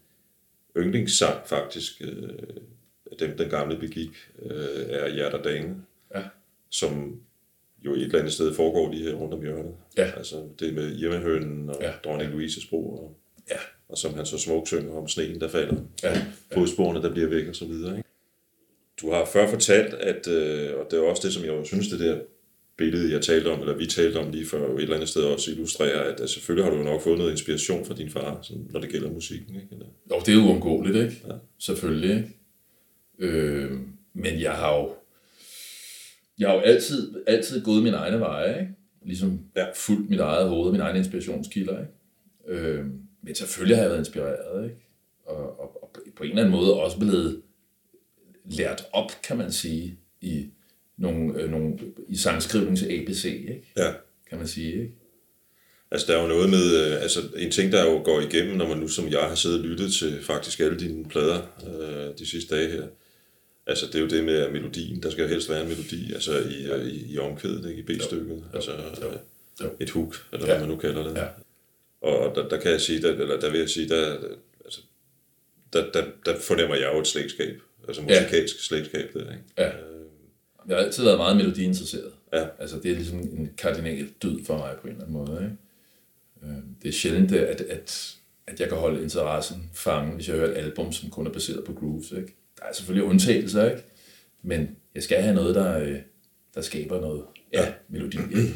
yndlingssang 0.77 1.37
faktisk, 1.45 2.01
øh, 2.01 2.29
dem 3.19 3.37
den 3.37 3.49
gamle 3.49 3.77
begik, 3.77 4.09
øh, 4.45 4.85
er 4.89 5.09
Hjerter 5.13 5.41
Dane, 5.41 5.75
Ja. 6.15 6.23
som 6.69 7.19
jo 7.85 7.93
et 7.93 8.01
eller 8.01 8.19
andet 8.19 8.33
sted 8.33 8.53
foregår 8.53 8.91
lige 8.91 9.03
her 9.03 9.13
rundt 9.13 9.33
om 9.33 9.41
hjørnet. 9.41 9.73
Ja. 9.97 10.11
Altså 10.17 10.35
det 10.59 10.73
med 10.73 10.95
Irmehønen 10.99 11.69
og 11.69 11.77
Ja. 11.81 11.87
ja. 11.87 11.93
dronning 12.03 12.31
Louises 12.31 12.65
bro, 12.65 12.89
og, 12.95 13.17
Ja. 13.49 13.57
og 13.89 13.97
som 13.97 14.13
han 14.13 14.25
så 14.25 14.37
smukt 14.37 14.67
synger 14.67 14.93
om 14.97 15.07
sneen, 15.07 15.41
der 15.41 15.47
falder, 15.49 15.75
Ja. 16.03 16.25
fodsporene, 16.53 17.01
der 17.01 17.11
bliver 17.13 17.27
væk 17.29 17.47
og 17.47 17.55
så 17.55 17.65
videre. 17.65 17.97
Ikke? 17.97 18.09
Du 19.01 19.11
har 19.11 19.25
før 19.25 19.47
fortalt, 19.49 19.93
at, 19.93 20.27
øh, 20.27 20.75
og 20.79 20.87
det 20.91 20.99
er 20.99 21.03
også 21.03 21.21
det, 21.27 21.33
som 21.33 21.45
jeg 21.45 21.65
synes, 21.65 21.87
det 21.87 21.99
der 21.99 22.19
billede, 22.77 23.11
jeg 23.13 23.21
talte 23.21 23.47
om, 23.47 23.59
eller 23.59 23.73
vi 23.77 23.85
talte 23.85 24.17
om 24.17 24.31
lige 24.31 24.45
før, 24.45 24.75
et 24.75 24.81
eller 24.81 24.95
andet 24.95 25.09
sted 25.09 25.23
også 25.23 25.51
illustrerer, 25.51 26.13
at, 26.13 26.19
at 26.19 26.29
selvfølgelig 26.29 26.65
har 26.65 26.77
du 26.77 26.83
nok 26.83 27.01
fået 27.01 27.17
noget 27.17 27.31
inspiration 27.31 27.85
fra 27.85 27.93
din 27.93 28.09
far, 28.09 28.39
sådan, 28.41 28.67
når 28.69 28.79
det 28.79 28.89
gælder 28.89 29.11
musikken. 29.11 29.55
Ikke? 29.55 29.67
Eller, 29.71 29.85
Jo, 30.11 30.19
det 30.19 30.29
er 30.29 30.33
jo 30.35 30.41
uundgåeligt, 30.41 30.95
ikke? 30.95 31.21
Ja. 31.27 31.33
Selvfølgelig, 31.59 32.09
ikke? 32.15 32.29
Øh, 33.19 33.71
men 34.13 34.41
jeg 34.41 34.51
har 34.53 34.75
jo, 34.77 34.93
jeg 36.39 36.47
har 36.49 36.55
jo 36.55 36.61
altid, 36.61 37.13
altid 37.27 37.63
gået 37.63 37.83
mine 37.83 37.95
egne 37.95 38.19
veje, 38.19 38.59
ikke? 38.59 38.71
Ligesom 39.05 39.39
Ja. 39.55 39.65
fuldt 39.75 40.09
mit 40.09 40.19
eget 40.19 40.49
hoved, 40.49 40.71
mine 40.71 40.83
egne 40.83 40.99
inspirationskilder, 40.99 41.79
ikke? 41.79 42.61
Øh, 42.61 42.85
men 43.23 43.35
selvfølgelig 43.35 43.75
har 43.77 43.81
jeg 43.83 43.89
været 43.91 44.01
inspireret, 44.01 44.63
ikke? 44.63 44.75
Og, 45.25 45.59
og, 45.59 45.83
og 45.83 45.91
på 46.15 46.23
en 46.23 46.29
eller 46.29 46.41
anden 46.43 46.55
måde 46.55 46.73
også 46.73 46.99
blevet 46.99 47.41
lært 48.49 48.83
op, 48.93 49.11
kan 49.23 49.37
man 49.37 49.51
sige, 49.51 49.97
i 50.21 50.45
nogle, 50.97 51.41
øh, 51.41 51.49
nogle 51.51 51.79
i 52.07 52.17
sangskrivnings 52.17 52.83
ABC, 52.83 53.25
ikke? 53.25 53.63
ja. 53.77 53.93
Kan 54.29 54.37
man 54.37 54.47
sige, 54.47 54.71
ikke? 54.73 54.93
Altså, 55.91 56.07
der 56.07 56.17
er 56.17 56.21
jo 56.21 56.27
noget 56.27 56.49
med, 56.49 56.85
øh, 56.85 57.01
altså 57.01 57.19
en 57.35 57.51
ting, 57.51 57.71
der 57.71 57.85
jo 57.85 58.01
går 58.03 58.21
igennem, 58.21 58.55
når 58.57 58.67
man 58.67 58.77
nu 58.77 58.87
som 58.87 59.07
jeg 59.11 59.19
har 59.19 59.35
siddet 59.35 59.59
og 59.59 59.65
lyttet 59.65 59.93
til 59.93 60.23
faktisk 60.23 60.59
alle 60.59 60.79
dine 60.79 61.05
plader 61.05 61.41
øh, 61.67 62.17
de 62.19 62.25
sidste 62.25 62.55
dage 62.55 62.69
her. 62.71 62.87
Altså, 63.67 63.85
det 63.85 63.95
er 63.95 63.99
jo 63.99 64.07
det 64.07 64.23
med 64.23 64.51
melodien. 64.51 65.03
Der 65.03 65.09
skal 65.09 65.21
jo 65.21 65.27
helst 65.27 65.49
være 65.49 65.61
en 65.61 65.67
melodi, 65.69 66.13
altså 66.13 66.39
i, 66.39 66.65
ja. 66.67 66.75
i, 66.75 67.05
i 67.13 67.17
omkvædet, 67.17 67.69
ikke? 67.69 67.93
i 67.93 67.97
B-stykket. 67.97 68.43
Altså 68.53 68.71
jo, 68.71 69.07
jo. 69.61 69.65
øh, 69.65 69.71
et 69.79 69.89
hook, 69.89 70.15
eller 70.33 70.45
Ja. 70.47 70.51
hvad 70.51 70.59
man 70.59 70.69
nu 70.69 70.75
kalder 70.77 71.03
det. 71.07 71.15
Ja. 71.15 71.27
Og 72.01 72.35
der, 72.35 72.49
der 72.49 72.57
kan 72.59 72.71
jeg 72.71 72.81
sige, 72.81 73.01
der, 73.01 73.11
eller 73.13 73.39
der 73.39 73.49
vil 73.51 73.59
jeg 73.59 73.69
sige, 73.69 73.89
der, 73.89 74.17
altså, 74.65 74.81
der, 75.73 75.91
der, 75.91 76.05
der 76.25 76.39
fornemmer 76.39 76.75
jeg 76.75 76.89
jo 76.93 76.99
et 76.99 77.07
slægtskab. 77.07 77.61
Altså 77.87 78.01
Ja. 78.09 78.19
musikalsk 78.21 78.65
slægtskab 78.67 79.09
der, 79.13 79.19
ikke? 79.19 79.43
Ja. 79.57 79.71
Jeg 80.67 80.77
har 80.77 80.83
altid 80.83 81.03
været 81.03 81.17
meget 81.17 81.37
melodiinteresseret. 81.37 82.11
Ja. 82.33 82.45
Altså, 82.59 82.79
det 82.83 82.91
er 82.91 82.95
ligesom 82.95 83.19
en 83.19 83.49
kardinal 83.57 84.09
dyd 84.23 84.45
for 84.45 84.57
mig 84.57 84.75
på 84.81 84.87
en 84.87 84.93
eller 84.93 85.05
anden 85.05 85.17
måde. 85.25 85.41
Ikke? 85.43 86.53
Øh, 86.57 86.63
Det 86.83 86.87
er 86.89 86.93
sjældent, 86.93 87.31
at, 87.31 87.61
at, 87.61 88.15
at 88.47 88.59
jeg 88.59 88.67
kan 88.69 88.77
holde 88.77 89.03
interessen 89.03 89.69
fange, 89.73 90.15
hvis 90.15 90.27
jeg 90.27 90.35
hører 90.35 90.51
et 90.51 90.57
album, 90.57 90.91
som 90.91 91.09
kun 91.09 91.27
er 91.27 91.31
baseret 91.31 91.63
på 91.63 91.73
grooves. 91.73 92.11
Ikke? 92.11 92.35
Der 92.57 92.63
er 92.65 92.73
selvfølgelig 92.73 93.09
undtagelser, 93.09 93.69
ikke? 93.69 93.83
men 94.41 94.75
jeg 94.95 95.03
skal 95.03 95.21
have 95.21 95.35
noget, 95.35 95.55
der, 95.55 95.79
øh, 95.79 95.95
der 96.55 96.61
skaber 96.61 97.01
noget 97.01 97.23
ja, 97.53 97.73
melodi. 97.89 98.17
Ikke? 98.17 98.53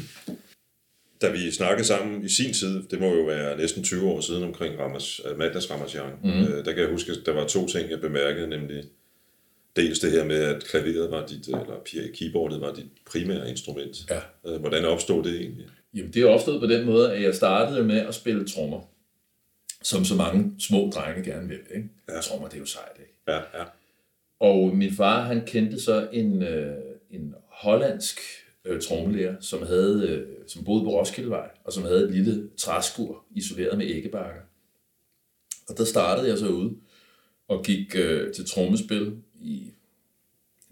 Da 1.22 1.30
vi 1.30 1.50
snakkede 1.50 1.86
sammen 1.86 2.24
i 2.24 2.28
sin 2.28 2.52
tid, 2.54 2.82
det 2.90 3.00
må 3.00 3.14
jo 3.14 3.22
være 3.22 3.56
næsten 3.56 3.84
20 3.84 4.10
år 4.10 4.20
siden 4.20 4.42
omkring 4.42 4.78
Ramas, 4.78 5.20
Magnus 5.38 5.70
Ramachan, 5.70 6.10
Mhm. 6.22 6.32
mm. 6.32 6.42
øh, 6.42 6.64
der 6.64 6.72
kan 6.72 6.82
jeg 6.82 6.90
huske, 6.90 7.12
at 7.12 7.18
der 7.26 7.32
var 7.32 7.46
to 7.46 7.66
ting, 7.68 7.90
jeg 7.90 8.00
bemærkede, 8.00 8.46
nemlig 8.48 8.84
dels 9.76 9.98
det 9.98 10.10
her 10.12 10.24
med, 10.24 10.36
at 10.36 10.64
klaveret 10.64 11.10
var 11.10 11.26
dit, 11.26 11.46
eller 11.46 11.80
pi- 11.88 12.16
keyboardet 12.16 12.60
var 12.60 12.74
dit 12.74 12.86
primære 13.06 13.50
instrument. 13.50 13.96
Ja. 14.10 14.20
Øh, 14.46 14.60
Hvordan 14.60 14.84
opstod 14.84 15.24
det 15.24 15.40
egentlig? 15.40 15.66
Jamen, 15.94 16.12
det 16.12 16.24
opstået 16.24 16.60
på 16.60 16.66
den 16.66 16.86
måde, 16.86 17.12
at 17.12 17.22
jeg 17.22 17.34
startede 17.34 17.84
med 17.84 17.96
at 17.98 18.14
spille 18.14 18.48
trommer, 18.48 18.80
som 19.82 20.04
så 20.04 20.14
mange 20.14 20.54
små 20.58 20.90
drenge 20.94 21.30
gerne 21.30 21.48
vil. 21.48 21.58
Ikke? 21.74 21.88
Ja. 22.08 22.20
Trommer, 22.20 22.48
det 22.48 22.54
er 22.56 22.60
jo 22.60 22.66
sejt, 22.66 22.96
ikke? 23.00 23.12
Ja, 23.28 23.36
ja. 23.36 23.64
Og 24.40 24.76
min 24.76 24.92
far, 24.94 25.22
han 25.22 25.42
kendte 25.46 25.80
så 25.80 26.08
en, 26.12 26.42
øh, 26.42 26.76
en 27.10 27.34
hollandsk 27.48 28.20
øh, 28.64 28.80
trommelærer, 28.80 29.34
som, 29.40 29.66
havde, 29.66 30.08
øh, 30.08 30.26
som 30.46 30.64
boede 30.64 30.84
på 30.84 30.90
Roskildevej, 30.90 31.50
og 31.64 31.72
som 31.72 31.82
havde 31.84 32.04
et 32.04 32.10
lille 32.14 32.48
træskur 32.56 33.24
isoleret 33.30 33.78
med 33.78 33.86
æggebakker. 33.86 34.40
Og 35.68 35.78
der 35.78 35.84
startede 35.84 36.28
jeg 36.28 36.38
så 36.38 36.48
ud 36.48 36.70
og 37.48 37.64
gik 37.64 37.96
øh, 37.96 38.32
til 38.32 38.46
trommespil 38.46 39.16
i 39.42 39.72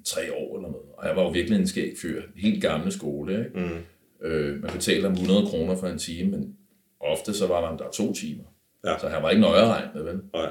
tre 0.05 0.35
år 0.35 0.57
eller 0.57 0.71
noget. 0.71 0.87
Og 0.97 1.07
jeg 1.07 1.17
var 1.17 1.23
jo 1.23 1.29
virkelig 1.29 1.59
en 1.59 1.67
skæg 1.67 1.95
fyr. 2.03 2.23
Helt 2.37 2.63
gamle 2.63 2.93
skole, 2.93 3.39
ikke? 3.39 3.51
Mm. 3.61 4.27
Øh, 4.27 4.63
man 4.63 4.73
betalte 4.73 5.07
om 5.07 5.13
100 5.13 5.47
kroner 5.47 5.77
for 5.77 5.87
en 5.87 5.99
time, 5.99 6.31
men 6.31 6.57
ofte 7.01 7.35
så 7.35 7.47
var 7.47 7.71
man 7.71 7.79
der 7.79 7.91
to 7.91 8.15
timer. 8.15 8.45
Ja. 8.85 8.99
Så 8.99 9.09
han 9.09 9.23
var 9.23 9.31
ikke 9.31 9.41
nøje 9.41 9.67
regnet, 9.67 10.05
vel? 10.05 10.21
Nej. 10.33 10.51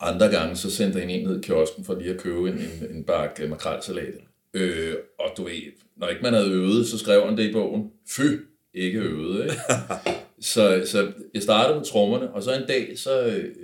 Andre 0.00 0.28
gange, 0.28 0.56
så 0.56 0.70
sendte 0.70 1.00
han 1.00 1.10
en 1.10 1.28
ned 1.28 1.38
i 1.38 1.42
kiosken 1.42 1.84
for 1.84 1.94
lige 1.94 2.10
at 2.10 2.20
købe 2.20 2.48
en, 2.48 2.58
en, 2.58 2.96
en 2.96 3.04
bakke 3.04 3.48
makrelsalat. 3.48 4.14
Øh, 4.54 4.94
og 5.18 5.30
du 5.36 5.44
ved, 5.44 5.72
når 5.96 6.08
ikke 6.08 6.22
man 6.22 6.34
havde 6.34 6.50
øvet, 6.50 6.86
så 6.86 6.98
skrev 6.98 7.24
han 7.24 7.36
det 7.36 7.48
i 7.48 7.52
bogen. 7.52 7.90
Fy, 8.16 8.20
ikke 8.74 8.98
øvet, 8.98 9.44
ikke? 9.44 9.56
så, 10.52 10.82
så 10.86 11.12
jeg 11.34 11.42
startede 11.42 11.78
med 11.78 11.84
trommerne, 11.86 12.30
og 12.30 12.42
så 12.42 12.54
en 12.54 12.66
dag, 12.68 12.98
så, 12.98 13.26
øh, 13.26 13.54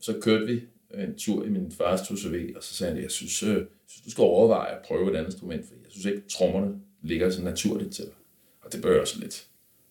så 0.00 0.14
kørte 0.22 0.46
vi 0.46 0.60
en 0.94 1.18
tur 1.18 1.44
i 1.44 1.48
min 1.48 1.72
fars 1.72 2.00
2CV, 2.00 2.56
og 2.56 2.62
så 2.62 2.74
sagde 2.74 2.92
han, 2.92 3.02
jeg 3.02 3.10
synes, 3.10 3.42
øh, 3.42 3.66
synes, 3.86 4.04
du 4.04 4.10
skal 4.10 4.22
overveje 4.22 4.76
at 4.76 4.82
prøve 4.84 5.10
et 5.10 5.16
andet 5.16 5.32
instrument, 5.32 5.66
for 5.66 5.74
jeg 5.74 5.90
synes 5.90 6.06
ikke, 6.06 6.22
trommerne 6.28 6.80
ligger 7.02 7.30
så 7.30 7.42
naturligt 7.42 7.94
til 7.94 8.04
dig. 8.04 8.14
Og 8.62 8.72
det 8.72 8.82
bør 8.82 8.90
jeg 8.90 9.00
også 9.00 9.20
lidt. 9.20 9.46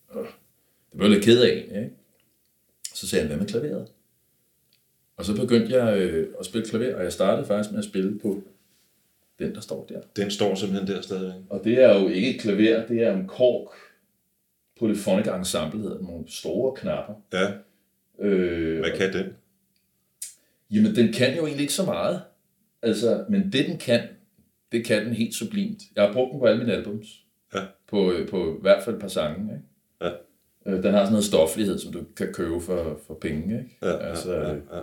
Og 0.07 0.25
det 0.91 0.97
blev 0.97 1.09
jeg 1.09 1.15
lidt 1.15 1.25
ked 1.25 1.41
af, 1.41 1.81
ikke? 1.81 1.91
Så 2.93 3.07
sagde 3.07 3.21
han, 3.21 3.27
hvad 3.27 3.37
med 3.37 3.47
klaveret? 3.47 3.87
Og 5.17 5.25
så 5.25 5.35
begyndte 5.35 5.75
jeg 5.75 5.97
øh, 5.97 6.33
at 6.39 6.45
spille 6.45 6.67
klaver, 6.67 6.95
og 6.95 7.03
jeg 7.03 7.13
startede 7.13 7.47
faktisk 7.47 7.71
med 7.71 7.79
at 7.79 7.85
spille 7.85 8.19
på 8.19 8.41
den, 9.39 9.55
der 9.55 9.61
står 9.61 9.85
der. 9.85 10.01
Den 10.15 10.31
står 10.31 10.55
simpelthen 10.55 10.87
der 10.87 11.01
stadig. 11.01 11.33
Og 11.49 11.61
det 11.63 11.83
er 11.83 11.99
jo 11.99 12.07
ikke 12.07 12.35
et 12.35 12.41
klaver, 12.41 12.87
det 12.87 13.03
er 13.03 13.13
en 13.13 13.27
kork. 13.27 13.69
Polyphonic 14.79 15.27
ensemble 15.27 15.81
hedder 15.81 15.97
den, 15.97 16.05
nogle 16.05 16.25
store 16.27 16.75
knapper. 16.75 17.13
Ja, 17.33 17.51
Øh, 18.19 18.79
hvad 18.79 18.91
kan 18.97 19.13
den? 19.13 19.33
Jamen, 20.71 20.95
den 20.95 21.13
kan 21.13 21.35
jo 21.35 21.45
egentlig 21.45 21.61
ikke 21.61 21.73
så 21.73 21.85
meget. 21.85 22.21
Altså, 22.81 23.25
men 23.29 23.43
det 23.53 23.67
den 23.67 23.77
kan, 23.77 24.01
det 24.71 24.85
kan 24.85 25.05
den 25.05 25.13
helt 25.13 25.33
sublimt. 25.33 25.81
Jeg 25.95 26.03
har 26.03 26.13
brugt 26.13 26.31
den 26.31 26.39
på 26.39 26.45
alle 26.45 26.59
mine 26.59 26.73
albums. 26.73 27.07
Ja. 27.53 27.59
På, 27.87 28.11
øh, 28.11 28.27
på 28.29 28.55
i 28.57 28.61
hvert 28.61 28.83
fald 28.83 28.95
et 28.95 29.01
par 29.01 29.07
sange, 29.07 29.53
ikke? 29.53 29.65
Ja. 30.01 30.09
Øh, 30.65 30.83
Den 30.83 30.91
har 30.93 30.99
sådan 30.99 31.11
noget 31.11 31.23
stoflighed, 31.25 31.77
som 31.79 31.93
du 31.93 32.03
kan 32.17 32.33
købe 32.33 32.61
for, 32.61 32.99
for 33.07 33.13
penge, 33.13 33.57
ikke? 33.59 33.77
Ja, 33.81 33.97
altså, 33.97 34.33
ja, 34.33 34.49
ja, 34.49 34.53
ja. 34.53 34.81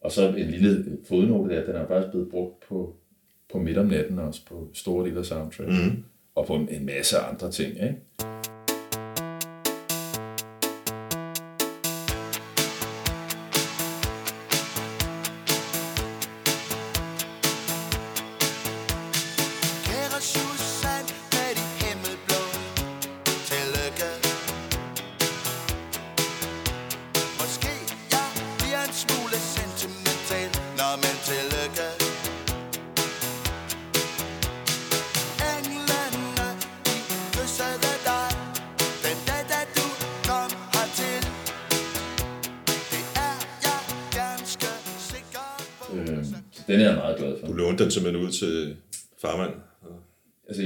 Og 0.00 0.12
så 0.12 0.28
en 0.28 0.46
lille 0.46 0.98
fodnote 1.08 1.54
der, 1.54 1.64
den 1.66 1.74
er 1.74 1.86
faktisk 1.86 2.10
blevet 2.10 2.28
brugt 2.30 2.60
på, 2.68 2.96
på 3.52 3.58
midt 3.58 3.78
om 3.78 3.86
natten 3.86 4.18
også, 4.18 4.46
på 4.46 4.70
store 4.74 5.06
dele 5.06 5.18
af 5.18 5.24
soundtrack. 5.24 5.68
Mhm. 5.68 6.04
Og 6.34 6.46
på 6.46 6.54
en, 6.54 6.68
en 6.68 6.86
masse 6.86 7.18
andre 7.18 7.50
ting, 7.50 7.74
ikke? 7.74 7.96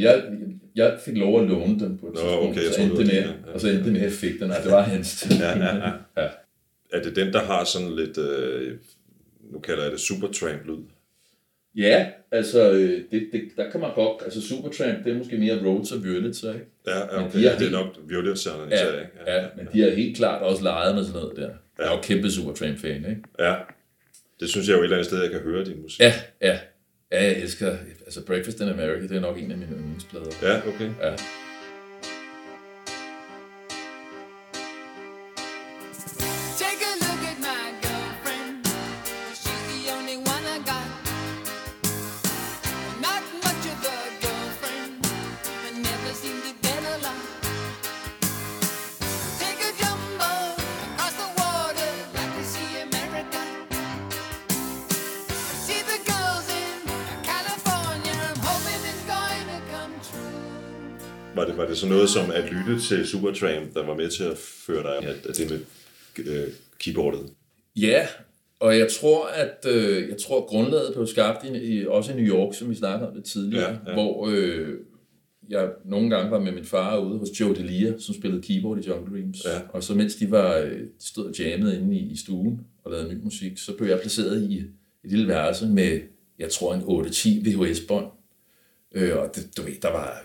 Jeg, 0.04 0.25
jeg 0.75 0.99
fik 1.04 1.16
lov 1.16 1.40
at 1.40 1.49
låne 1.49 1.80
den 1.80 1.99
på 1.99 2.06
et 2.06 2.14
Nå, 2.14 2.20
tidspunkt, 2.20 2.50
okay, 2.50 2.64
jeg 2.64 2.75
så 2.75 2.82
endte 2.82 2.96
det 2.96 3.06
med, 3.06 3.14
ja. 3.14 3.52
og 3.54 3.61
så 3.61 3.68
endte 3.68 3.84
det 3.84 3.92
med. 3.92 4.49
Nej, 4.49 4.61
det 4.61 4.73
var 4.73 4.82
hans. 4.82 5.26
Ja, 5.40 5.58
ja, 5.58 5.76
ja. 5.76 5.92
ja. 6.23 6.28
Er 6.92 7.02
det 7.02 7.16
den, 7.16 7.32
der 7.32 7.40
har 7.40 7.64
sådan 7.64 7.96
lidt, 7.96 8.18
øh, 8.18 8.73
nu 9.52 9.58
kalder 9.58 9.82
jeg 9.82 9.92
det 9.92 10.00
supertramp-lyd? 10.00 10.84
Ja, 11.76 12.06
altså, 12.30 12.70
øh, 12.73 13.02
det, 13.11 13.28
det, 13.32 13.42
der 13.56 13.70
kan 13.70 13.80
man 13.80 13.90
godt, 13.94 14.23
altså 14.25 14.49
Supertramp, 14.49 15.04
det 15.04 15.12
er 15.12 15.18
måske 15.18 15.38
mere 15.38 15.66
Rhodes 15.66 15.92
og 15.92 15.99
Wurlitzer, 15.99 16.52
ikke? 16.54 16.66
Ja, 16.87 16.99
ja 16.99 17.25
okay. 17.25 17.38
de 17.38 17.46
er 17.46 17.50
Ja, 17.50 17.58
det 17.58 17.66
er 17.66 17.70
nok 17.70 17.87
Violet-sangerne 18.08 18.70
Ja, 18.70 18.76
især, 18.76 19.00
ikke? 19.00 19.12
ja, 19.26 19.46
men 19.56 19.68
de 19.73 19.80
har 19.80 19.90
helt 19.90 20.16
klart 20.16 20.42
også 20.42 20.62
leget 20.62 20.94
med 20.94 21.04
sådan 21.04 21.20
noget 21.20 21.37
der. 21.37 21.50
Jeg 21.78 21.87
er 21.87 21.96
jo 21.96 22.02
kæmpe 22.02 22.30
Supertramp-fan, 22.30 22.96
ikke? 22.96 23.23
ja. 23.38 23.54
Det 24.40 24.49
synes 24.49 24.68
jeg 24.68 24.75
jo 24.75 24.80
et 24.80 24.84
eller 24.84 24.96
andet 24.96 25.06
sted, 25.06 25.23
jeg 25.23 25.30
kan 25.30 25.40
høre 25.40 25.64
din 25.64 25.82
musik. 25.82 26.00
Ja, 26.00 26.12
ja, 26.42 26.58
Ja, 27.14 27.23
jeg 27.25 27.37
elsker, 27.38 27.76
altså 28.04 28.25
Breakfast 28.26 28.61
in 28.61 28.68
America, 28.68 29.02
det 29.02 29.16
er 29.16 29.21
nok 29.21 29.38
en 29.38 29.50
af 29.50 29.59
mine 29.59 29.73
yndlingsplader. 29.73 30.30
Ja, 30.42 30.59
okay. 30.68 30.90
Ja. 31.02 31.16
Det, 61.74 61.80
så 61.80 61.88
noget 61.88 62.08
som 62.10 62.30
at 62.30 62.52
lytte 62.52 62.80
til 62.80 63.06
Supertramp, 63.06 63.74
der 63.74 63.86
var 63.86 63.94
med 63.94 64.08
til 64.08 64.24
at 64.24 64.38
føre 64.38 64.82
dig 64.82 65.08
at 65.08 65.36
det 65.36 65.50
med 65.50 65.60
øh, 66.26 66.48
keyboardet? 66.78 67.20
Ja, 67.76 68.06
og 68.60 68.78
jeg 68.78 68.88
tror, 69.00 69.26
at 69.26 69.66
øh, 69.68 70.08
jeg 70.08 70.16
tror, 70.18 70.40
at 70.40 70.46
grundlaget 70.46 70.94
blev 70.94 71.06
skabt 71.06 71.44
i, 71.44 71.48
i, 71.48 71.86
også 71.86 72.12
i 72.12 72.16
New 72.16 72.24
York, 72.34 72.54
som 72.54 72.70
vi 72.70 72.74
snakkede 72.74 73.08
om 73.08 73.14
det 73.14 73.24
tidligere, 73.24 73.70
Ja, 73.70 73.90
ja. 73.90 73.92
hvor 73.92 74.28
øh, 74.30 74.68
jeg 75.48 75.68
nogle 75.84 76.10
gange 76.10 76.30
var 76.30 76.40
med 76.40 76.52
min 76.52 76.64
far 76.64 76.98
ude 76.98 77.18
hos 77.18 77.40
Joe 77.40 77.54
Delia, 77.54 77.98
som 77.98 78.14
spillede 78.14 78.42
keyboard 78.42 78.78
i 78.78 78.88
Jungle 78.88 79.16
Dreams. 79.16 79.44
Ja. 79.44 79.60
Og 79.68 79.82
så 79.82 79.94
mens 79.94 80.14
de 80.14 80.30
var 80.30 80.56
øh, 80.56 80.80
stod 81.00 81.26
og 81.26 81.38
jammede 81.38 81.78
inde 81.78 81.96
i, 81.96 82.12
i 82.12 82.16
stuen 82.16 82.60
og 82.84 82.90
lavede 82.90 83.14
ny 83.14 83.24
musik, 83.24 83.58
så 83.58 83.72
blev 83.76 83.88
jeg 83.88 84.00
placeret 84.00 84.42
i 84.42 84.58
et 84.58 85.10
lille 85.10 85.28
værelse 85.28 85.66
med, 85.66 86.00
jeg 86.38 86.50
tror, 86.50 86.74
en 86.74 86.80
8-10 86.80 87.48
VHS-bånd. 87.48 88.06
Øh, 88.94 89.16
og 89.16 89.30
det, 89.34 89.56
du 89.56 89.62
ved, 89.62 89.74
der 89.82 89.90
var 89.90 90.24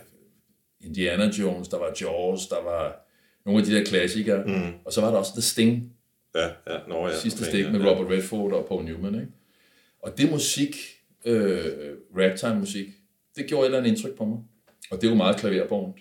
Indiana 0.81 1.29
Jones, 1.39 1.67
der 1.67 1.77
var 1.77 1.95
Jaws, 2.01 2.47
der 2.47 2.63
var 2.63 3.05
nogle 3.45 3.59
af 3.59 3.65
de 3.65 3.75
der 3.75 3.83
klassikere. 3.85 4.45
Mm. 4.45 4.73
Og 4.85 4.93
så 4.93 5.01
var 5.01 5.11
der 5.11 5.17
også 5.17 5.31
The 5.33 5.41
Sting, 5.41 5.93
Ja, 6.35 6.45
ja, 6.45 6.79
nå 6.87 7.07
ja. 7.07 7.19
sidste 7.19 7.45
stik 7.45 7.65
ja, 7.65 7.71
med 7.71 7.79
ja. 7.79 7.91
Robert 7.91 8.11
Redford 8.11 8.53
og 8.53 8.65
Paul 8.65 8.83
Newman. 8.83 9.15
Ikke? 9.15 9.27
Og 10.03 10.17
det 10.17 10.31
musik, 10.31 10.75
øh, 11.25 11.65
ragtime 12.17 12.59
musik, 12.59 12.87
det 13.35 13.45
gjorde 13.47 13.61
et 13.61 13.65
eller 13.65 13.77
andet 13.77 13.91
indtryk 13.91 14.17
på 14.17 14.25
mig. 14.25 14.39
Og 14.91 15.01
det 15.01 15.09
var 15.09 15.15
meget 15.15 15.37
klaverbånd. 15.37 15.93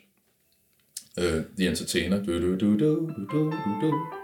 Øh, 1.18 1.42
The 1.58 1.68
Entertainer. 1.68 2.24
Du, 2.24 2.32
du, 2.32 2.56
du, 2.56 2.78
du, 2.78 2.78
du, 2.78 3.12
du, 3.32 3.50
du, 3.50 3.80
du. 3.80 4.17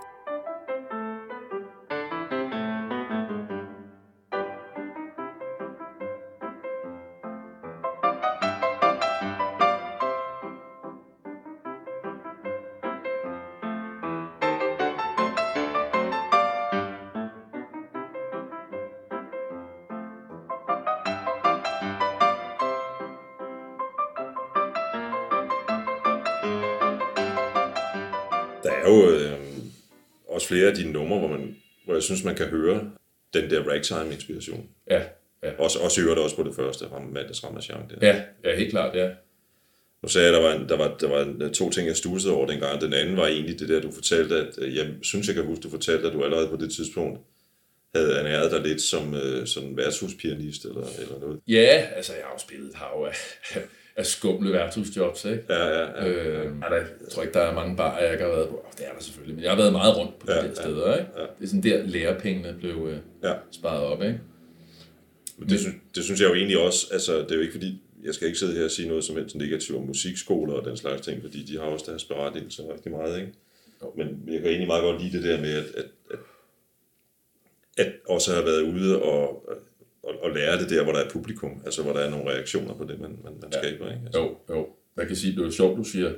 Der 28.65 28.73
er 28.73 28.91
jo 28.91 29.11
øh, 29.11 29.39
også 30.29 30.49
flere 30.49 30.69
af 30.69 30.75
dine 30.75 30.93
numre, 30.93 31.19
hvor, 31.19 31.29
man, 31.29 31.57
hvor 31.85 31.95
jeg 31.95 32.03
synes, 32.03 32.25
man 32.25 32.35
kan 32.35 32.47
høre 32.47 32.91
den 33.35 33.51
der 33.51 33.63
ragtime-inspiration. 33.63 34.69
Ja, 34.91 35.03
ja. 35.43 35.51
Også, 35.59 35.79
også 35.79 36.01
i 36.01 36.05
øvrigt 36.05 36.21
også 36.21 36.37
på 36.37 36.43
det 36.43 36.55
første, 36.55 36.85
Mandags 37.13 37.45
Ramachan. 37.45 37.91
Der. 37.91 38.07
Ja, 38.07 38.23
ja, 38.45 38.57
helt 38.57 38.71
klart, 38.71 38.97
ja. 38.97 39.11
Nu 40.03 40.09
sagde 40.09 40.29
jeg, 40.29 40.37
at 40.37 40.43
der 40.43 40.49
var, 40.49 40.55
en, 40.55 40.69
der, 40.69 40.77
var, 40.77 40.97
der 41.01 41.09
var 41.09 41.47
en, 41.47 41.55
to 41.55 41.71
ting, 41.71 41.89
jeg 41.89 41.97
stussede 41.97 42.35
over 42.35 42.47
dengang. 42.47 42.81
Den 42.81 42.93
anden 42.93 43.17
var 43.17 43.27
egentlig 43.27 43.59
det 43.59 43.69
der, 43.69 43.81
du 43.81 43.91
fortalte, 43.91 44.37
at 44.37 44.59
øh, 44.59 44.77
jeg 44.77 44.89
synes, 45.03 45.27
jeg 45.27 45.35
kan 45.35 45.45
huske, 45.45 45.63
du 45.63 45.71
fortalte, 45.71 46.07
at 46.07 46.13
du 46.13 46.25
allerede 46.25 46.49
på 46.49 46.57
det 46.57 46.73
tidspunkt 46.73 47.21
havde 47.95 48.19
ernæret 48.19 48.51
dig 48.51 48.61
lidt 48.61 48.83
som 48.83 49.15
øh, 49.15 49.47
sådan 49.47 49.77
værtshuspianist 49.77 50.65
eller, 50.65 50.87
eller 50.99 51.19
noget. 51.21 51.41
Ja, 51.49 51.87
altså 51.97 52.13
jeg 52.13 52.23
har 52.25 52.33
jo 52.33 52.39
spillet 52.39 52.69
et 52.69 52.75
hav 52.75 53.09
af, 53.09 53.17
af 53.97 54.07
skumle 54.07 54.53
værtshusjobs, 54.53 55.25
ikke? 55.25 55.45
Ja, 55.49 55.67
ja, 55.67 56.05
ja. 56.05 56.09
Øh, 56.09 56.47
er 56.63 56.69
der, 56.69 56.77
jeg 56.77 57.09
tror 57.11 57.23
ikke, 57.23 57.35
der 57.35 57.41
er 57.41 57.55
mange 57.55 57.77
barer, 57.77 58.03
jeg 58.03 58.13
ikke 58.13 58.25
har 58.25 58.31
været 58.31 58.49
på. 58.49 58.67
Det 58.79 58.87
er 58.87 58.93
der 58.93 59.03
selvfølgelig, 59.03 59.35
men 59.35 59.45
jeg 59.45 59.51
har 59.51 59.57
været 59.57 59.73
meget 59.73 59.97
rundt 59.97 60.19
på 60.19 60.27
de 60.27 60.33
Ja, 60.33 60.39
der 60.39 60.49
ja, 60.49 60.55
steder, 60.55 60.97
ikke? 60.99 61.11
ja. 61.17 61.23
Det 61.23 61.45
er 61.45 61.47
sådan 61.47 61.63
der, 61.63 61.83
lærepengene 61.87 62.57
blev 62.59 62.89
øh, 62.91 62.99
ja. 63.23 63.35
sparet 63.51 63.83
op, 63.83 64.03
ikke? 64.03 64.21
Men 65.39 65.49
det, 65.49 65.61
synes, 65.61 65.75
det 65.95 66.05
synes 66.05 66.21
jeg 66.21 66.29
jo 66.29 66.35
egentlig 66.35 66.59
også, 66.59 66.87
altså 66.93 67.19
det 67.19 67.31
er 67.31 67.35
jo 67.35 67.41
ikke 67.41 67.53
fordi, 67.53 67.83
jeg 68.05 68.15
skal 68.15 68.27
ikke 68.27 68.39
sidde 68.39 68.55
her 68.55 68.65
og 68.65 68.71
sige 68.71 68.89
noget 68.89 69.05
som 69.05 69.17
helst 69.17 69.37
negativt 69.37 69.79
om 69.79 69.85
musikskoler 69.85 70.55
og 70.55 70.65
den 70.65 70.77
slags 70.77 71.01
ting, 71.01 71.23
fordi 71.23 71.43
de 71.43 71.59
har 71.59 71.65
også 71.65 71.85
deres 71.89 72.05
berettigelse 72.05 72.63
rigtig 72.73 72.93
meget, 72.93 73.21
ikke? 73.21 73.33
Men 73.97 74.23
jeg 74.27 74.41
kan 74.41 74.49
egentlig 74.49 74.67
meget 74.67 74.83
godt 74.83 75.03
lide 75.03 75.17
det 75.17 75.25
der 75.25 75.41
med, 75.41 75.55
at, 75.55 75.65
at, 75.65 75.85
at, 76.11 76.19
at 77.87 77.93
også 78.09 78.33
have 78.33 78.47
været 78.47 78.63
ude 78.63 79.03
og, 79.03 79.49
og, 80.07 80.15
og 80.23 80.31
lære 80.35 80.59
det 80.61 80.71
der, 80.71 80.83
hvor 80.85 80.93
der 80.93 80.99
er 81.01 81.11
publikum, 81.11 81.63
altså 81.65 81.83
hvor 81.83 81.93
der 81.93 82.01
er 82.01 82.11
nogle 82.11 82.31
reaktioner 82.31 82.75
på 82.75 82.85
det, 82.85 83.01
man, 83.01 83.11
man, 83.25 83.33
man 83.43 83.51
Ja. 83.53 83.59
skaber, 83.63 83.91
ikke? 83.93 84.03
Altså, 84.07 84.21
Jo, 84.21 84.37
jo. 84.51 84.67
Jeg 84.97 85.07
kan 85.07 85.17
sige, 85.17 85.33
det 85.33 85.41
er 85.41 85.45
jo 85.45 85.51
sjovt, 85.51 85.79
du 85.79 85.85
siger 85.85 86.13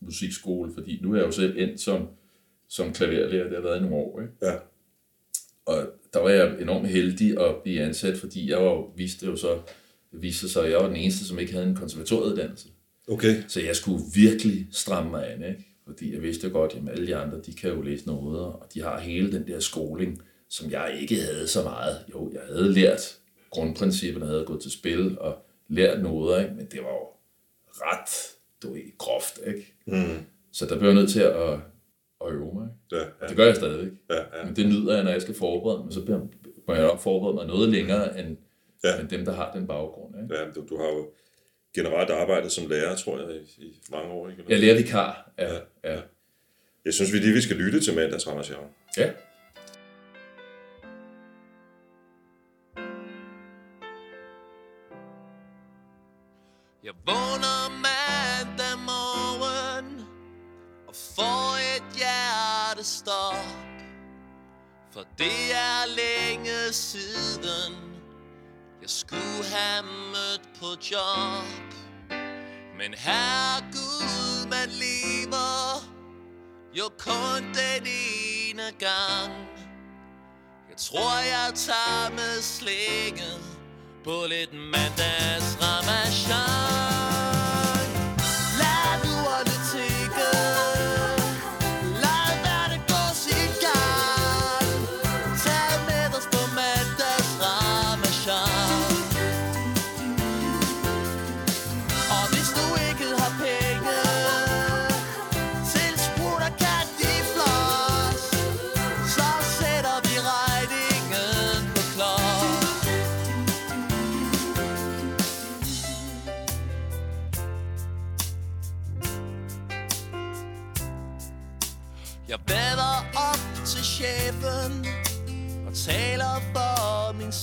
musikskole, 0.00 0.72
fordi 0.74 0.98
nu 1.02 1.12
er 1.12 1.16
jeg 1.16 1.26
jo 1.26 1.30
selv 1.32 1.54
endt 1.58 1.80
som, 1.80 2.08
som 2.68 2.92
klaverlærer, 2.92 3.44
det 3.44 3.54
har 3.54 3.62
været 3.62 3.78
i 3.78 3.80
nogle 3.80 3.96
år, 3.96 4.20
ikke? 4.20 4.32
Ja, 4.42 4.52
Og 5.66 5.86
der 6.14 6.20
var 6.20 6.28
jeg 6.30 6.56
enormt 6.60 6.88
heldig 6.88 7.40
at 7.40 7.54
blive 7.62 7.80
ansat, 7.82 8.16
fordi 8.18 8.50
jeg 8.50 8.58
var, 8.58 8.96
vidste 8.96 9.26
jo 9.26 9.36
så, 9.36 9.58
viste 10.12 10.48
sig, 10.48 10.64
at 10.64 10.70
jeg 10.70 10.78
var 10.78 10.86
den 10.86 10.96
eneste, 10.96 11.24
som 11.24 11.38
ikke 11.38 11.52
havde 11.52 11.66
en 11.66 11.74
konservatorieuddannelse. 11.76 12.68
okay. 13.08 13.42
Så 13.48 13.60
jeg 13.60 13.76
skulle 13.76 14.02
virkelig 14.14 14.66
stramme 14.72 15.10
mig 15.10 15.32
an, 15.32 15.44
ikke? 15.44 15.66
Fordi 15.86 16.14
jeg 16.14 16.22
vidste 16.22 16.50
godt, 16.50 16.72
at 16.72 16.92
alle 16.92 17.06
de 17.06 17.16
andre, 17.16 17.40
de 17.46 17.52
kan 17.54 17.70
jo 17.70 17.82
læse 17.82 18.06
noget, 18.06 18.40
og 18.40 18.66
de 18.74 18.82
har 18.82 19.00
hele 19.00 19.32
den 19.32 19.46
der 19.46 19.60
skoling, 19.60 20.22
som 20.50 20.70
jeg 20.70 20.98
ikke 21.00 21.16
havde 21.20 21.48
så 21.48 21.62
meget. 21.62 22.04
Jo, 22.14 22.30
jeg 22.32 22.40
havde 22.48 22.72
lært 22.72 23.18
grundprincipperne, 23.50 24.26
havde 24.26 24.44
gået 24.44 24.62
til 24.62 24.70
spil 24.70 25.18
og 25.18 25.46
lært 25.68 26.02
noder, 26.02 26.40
ikke? 26.40 26.54
men 26.54 26.66
det 26.66 26.80
var 26.82 26.88
jo 26.90 27.06
ret, 27.72 28.10
du 28.62 28.72
ved, 28.72 28.98
groft, 28.98 29.40
ikke? 29.46 29.74
Mm. 29.86 30.24
Så 30.52 30.66
der 30.66 30.78
blev 30.78 30.88
jeg 30.88 30.94
nødt 30.94 31.10
til 31.10 31.20
at, 31.20 31.52
at 32.26 32.32
øve 32.32 32.54
mig. 32.54 32.68
Ikke? 32.92 32.96
Ja, 32.96 32.98
ja, 32.98 33.04
Og 33.22 33.28
det 33.28 33.36
gør 33.36 33.46
jeg 33.46 33.56
stadigvæk. 33.56 33.92
ja, 34.10 34.16
ja. 34.38 34.44
Men 34.44 34.56
det 34.56 34.66
nyder 34.66 34.94
jeg, 34.94 35.04
når 35.04 35.10
jeg 35.10 35.22
skal 35.22 35.34
forberede 35.34 35.84
mig, 35.84 35.92
så 35.92 36.00
bliver- 36.04 36.26
må 36.68 36.74
jeg 36.74 36.82
nok 36.82 37.00
forberede 37.00 37.34
mig 37.34 37.46
noget 37.46 37.68
længere 37.68 38.20
end, 38.20 38.36
Ja. 38.84 38.88
ja. 38.94 39.00
end 39.00 39.08
dem, 39.08 39.24
der 39.24 39.32
har 39.32 39.52
den 39.52 39.66
baggrund. 39.66 40.14
Ikke? 40.22 40.34
ja 40.34 40.44
du, 40.54 40.66
du 40.70 40.76
har 40.76 40.86
jo 40.88 41.08
generelt 41.74 42.10
arbejdet 42.10 42.52
som 42.52 42.66
lærer, 42.70 42.96
tror 42.96 43.18
jeg, 43.18 43.36
i, 43.58 43.62
i 43.64 43.80
mange 43.90 44.10
år, 44.12 44.28
ikke? 44.28 44.44
Jeg 44.48 44.58
lærer 44.60 44.76
vikar. 44.76 45.30
Ja, 45.38 45.54
ja. 45.84 46.00
Jeg 46.84 46.94
synes, 46.94 47.12
vi 47.12 47.18
lige 47.18 47.34
vi 47.34 47.40
skal 47.40 47.56
lytte 47.56 47.80
til 47.80 47.94
mandags 47.94 48.28
Ramachan. 48.28 48.56
ja. 48.96 49.10
Vågner 57.06 57.68
mandag 57.70 58.78
morgen 58.78 60.06
og 60.88 60.94
får 61.16 61.56
et 61.76 61.96
hjertestop. 61.96 63.46
For 64.92 65.04
det 65.18 65.54
er 65.54 65.86
længe 65.86 66.72
siden, 66.72 67.72
jeg 68.82 68.90
skulle 68.90 69.44
have 69.52 69.82
mødt 70.12 70.48
på 70.60 70.66
job. 70.90 71.74
Men 72.78 72.94
herre 72.94 73.60
Gud, 73.72 74.46
man 74.50 74.68
lever 74.68 75.84
jo 76.74 76.88
kun 76.98 77.42
den 77.42 77.86
ene 77.86 78.72
gang. 78.78 79.32
Jeg 80.70 80.76
tror, 80.76 81.18
jeg 81.18 81.52
tager 81.54 82.10
med 82.10 82.42
slikket 82.42 83.49
på 84.04 84.26
lidt 84.28 84.52
mandags 84.52 85.58
ramachan. 85.62 86.99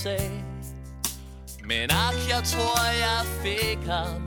Sag. 0.08 0.32
Men 1.72 1.88
ak, 2.06 2.18
jeg 2.34 2.42
tror, 2.54 2.80
jeg 3.06 3.22
fik 3.44 3.82
ham 3.96 4.22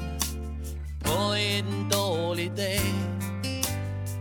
på 1.07 1.19
en 1.51 1.69
dårlig 1.93 2.53
dag. 2.57 2.87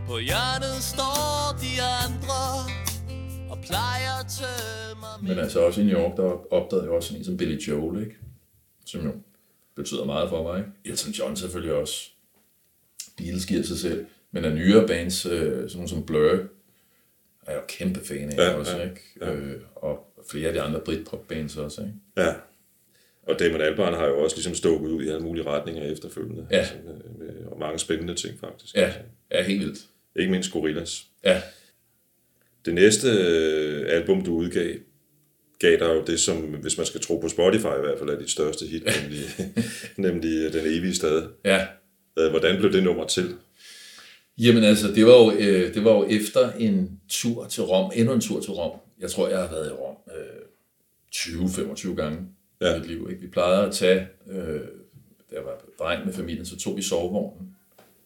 På 0.08 0.18
hjørnet 0.28 0.78
står 0.92 1.32
de 1.64 1.72
andre 2.04 2.42
og 3.50 3.58
plejer 3.68 4.12
at 4.22 4.26
tømme 4.38 5.28
Men 5.28 5.38
altså 5.38 5.60
også 5.66 5.80
i 5.80 5.84
New 5.84 5.98
York, 6.00 6.16
der 6.16 6.52
opdagede 6.52 6.84
jeg 6.84 6.92
også 6.92 7.08
sådan 7.08 7.20
en 7.20 7.24
som 7.24 7.36
Billy 7.36 7.58
Joel, 7.58 8.00
ikke? 8.02 8.16
Som 8.84 9.00
jo 9.06 9.12
betyder 9.76 10.04
meget 10.04 10.28
for 10.28 10.42
mig, 10.42 10.58
ikke? 10.58 10.70
Elton 10.84 11.12
John 11.12 11.36
selvfølgelig 11.36 11.74
også. 11.74 12.10
Beatles 13.16 13.46
giver 13.46 13.62
sig 13.62 13.78
selv. 13.78 14.06
Men 14.32 14.44
af 14.44 14.52
nyere 14.52 14.86
bands, 14.86 15.26
øh, 15.26 15.32
sådan 15.32 15.70
nogle 15.74 15.88
som 15.88 16.06
Blur, 16.06 16.30
er 17.46 17.52
jeg 17.52 17.56
jo 17.56 17.64
kæmpe 17.68 18.00
fan 18.04 18.28
af 18.32 18.36
Ja, 18.36 18.54
også, 18.54 18.76
ja, 18.76 18.82
ikke? 18.82 19.00
ja. 19.20 19.32
Øh, 19.32 19.60
og 19.76 20.09
flere 20.30 20.48
af 20.48 20.52
de 20.54 20.60
andre 20.60 20.80
Britpop-bands 20.80 21.56
også, 21.56 21.80
ikke? 21.80 21.94
Ja. 22.16 22.34
Og 23.22 23.38
Damon 23.38 23.60
Albarn 23.60 23.94
har 23.94 24.06
jo 24.06 24.18
også 24.24 24.36
ligesom 24.36 24.54
stukket 24.54 24.88
ud 24.90 25.02
i 25.04 25.08
alle 25.08 25.20
mulige 25.20 25.46
retninger 25.46 25.82
efterfølgende. 25.82 26.46
Ja. 26.50 26.56
Altså, 26.58 26.74
med, 26.84 26.94
med, 27.26 27.44
og 27.46 27.58
mange 27.58 27.78
spændende 27.78 28.14
ting, 28.14 28.40
faktisk. 28.40 28.74
Ja, 28.76 28.92
ja 29.32 29.42
helt 29.42 29.60
vildt. 29.60 29.78
Ikke 30.16 30.30
mindst 30.32 30.52
Gorillaz. 30.52 31.00
Ja, 31.24 31.42
Det 32.64 32.74
næste 32.74 33.08
øh, 33.10 33.86
album, 33.88 34.24
du 34.24 34.34
udgav, 34.34 34.74
gav 35.58 35.70
dig 35.78 35.94
jo 35.94 36.04
det, 36.06 36.20
som, 36.20 36.36
hvis 36.36 36.76
man 36.76 36.86
skal 36.86 37.00
tro 37.00 37.18
på 37.18 37.28
Spotify 37.28 37.64
i 37.64 37.80
hvert 37.80 37.98
fald, 37.98 38.10
er 38.10 38.18
dit 38.18 38.30
største 38.30 38.66
hit, 38.66 38.82
nemlig, 39.02 39.20
nemlig 40.10 40.46
øh, 40.46 40.52
Den 40.52 40.66
evige 40.66 40.94
stad. 40.94 41.28
ja. 41.44 41.66
Øh, 42.18 42.30
Hvordan 42.30 42.58
blev 42.58 42.72
det 42.72 42.82
nummer 42.82 43.06
til? 43.06 43.34
Jamen 44.38 44.64
altså, 44.64 44.88
det 44.94 45.06
var, 45.06 45.12
jo, 45.12 45.32
øh, 45.32 45.74
det 45.74 45.84
var 45.84 45.92
jo 45.92 46.06
efter 46.10 46.52
en 46.52 47.00
tur 47.08 47.46
til 47.46 47.62
Rom, 47.62 47.92
endnu 47.94 48.14
en 48.14 48.20
tur 48.20 48.40
til 48.40 48.50
Rom. 48.50 48.80
Jeg 49.00 49.10
tror, 49.10 49.28
jeg 49.28 49.38
har 49.38 49.48
været 49.50 49.66
i 49.68 49.72
Rom 49.72 49.89
20-25 51.14 51.94
gange 51.94 52.18
Ja. 52.60 52.74
i 52.74 52.78
mit 52.78 52.88
liv. 52.88 53.06
Ikke? 53.10 53.22
Vi 53.22 53.26
plejede 53.26 53.66
at 53.66 53.74
tage, 53.74 54.08
øh, 54.30 54.60
da 55.30 55.36
jeg 55.36 55.44
var 55.44 55.62
dreng 55.78 56.06
med 56.06 56.14
familien, 56.14 56.46
så 56.46 56.58
tog 56.58 56.76
vi 56.76 56.82
sovevognen 56.82 57.56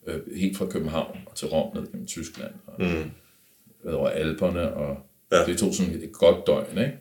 øh, 0.06 0.36
helt 0.36 0.56
fra 0.56 0.66
København 0.66 1.18
og 1.26 1.36
til 1.36 1.48
Rom 1.48 1.76
ned 1.76 1.86
gennem 1.90 2.06
Tyskland 2.06 2.52
og 2.66 2.82
mm. 2.84 3.10
over 3.94 4.08
Alperne. 4.08 4.74
Og 4.74 4.96
Ja. 5.32 5.44
Det 5.46 5.58
tog 5.58 5.74
sådan 5.74 5.94
et 5.94 6.12
godt 6.12 6.46
døgn, 6.46 6.78
ikke? 6.78 6.98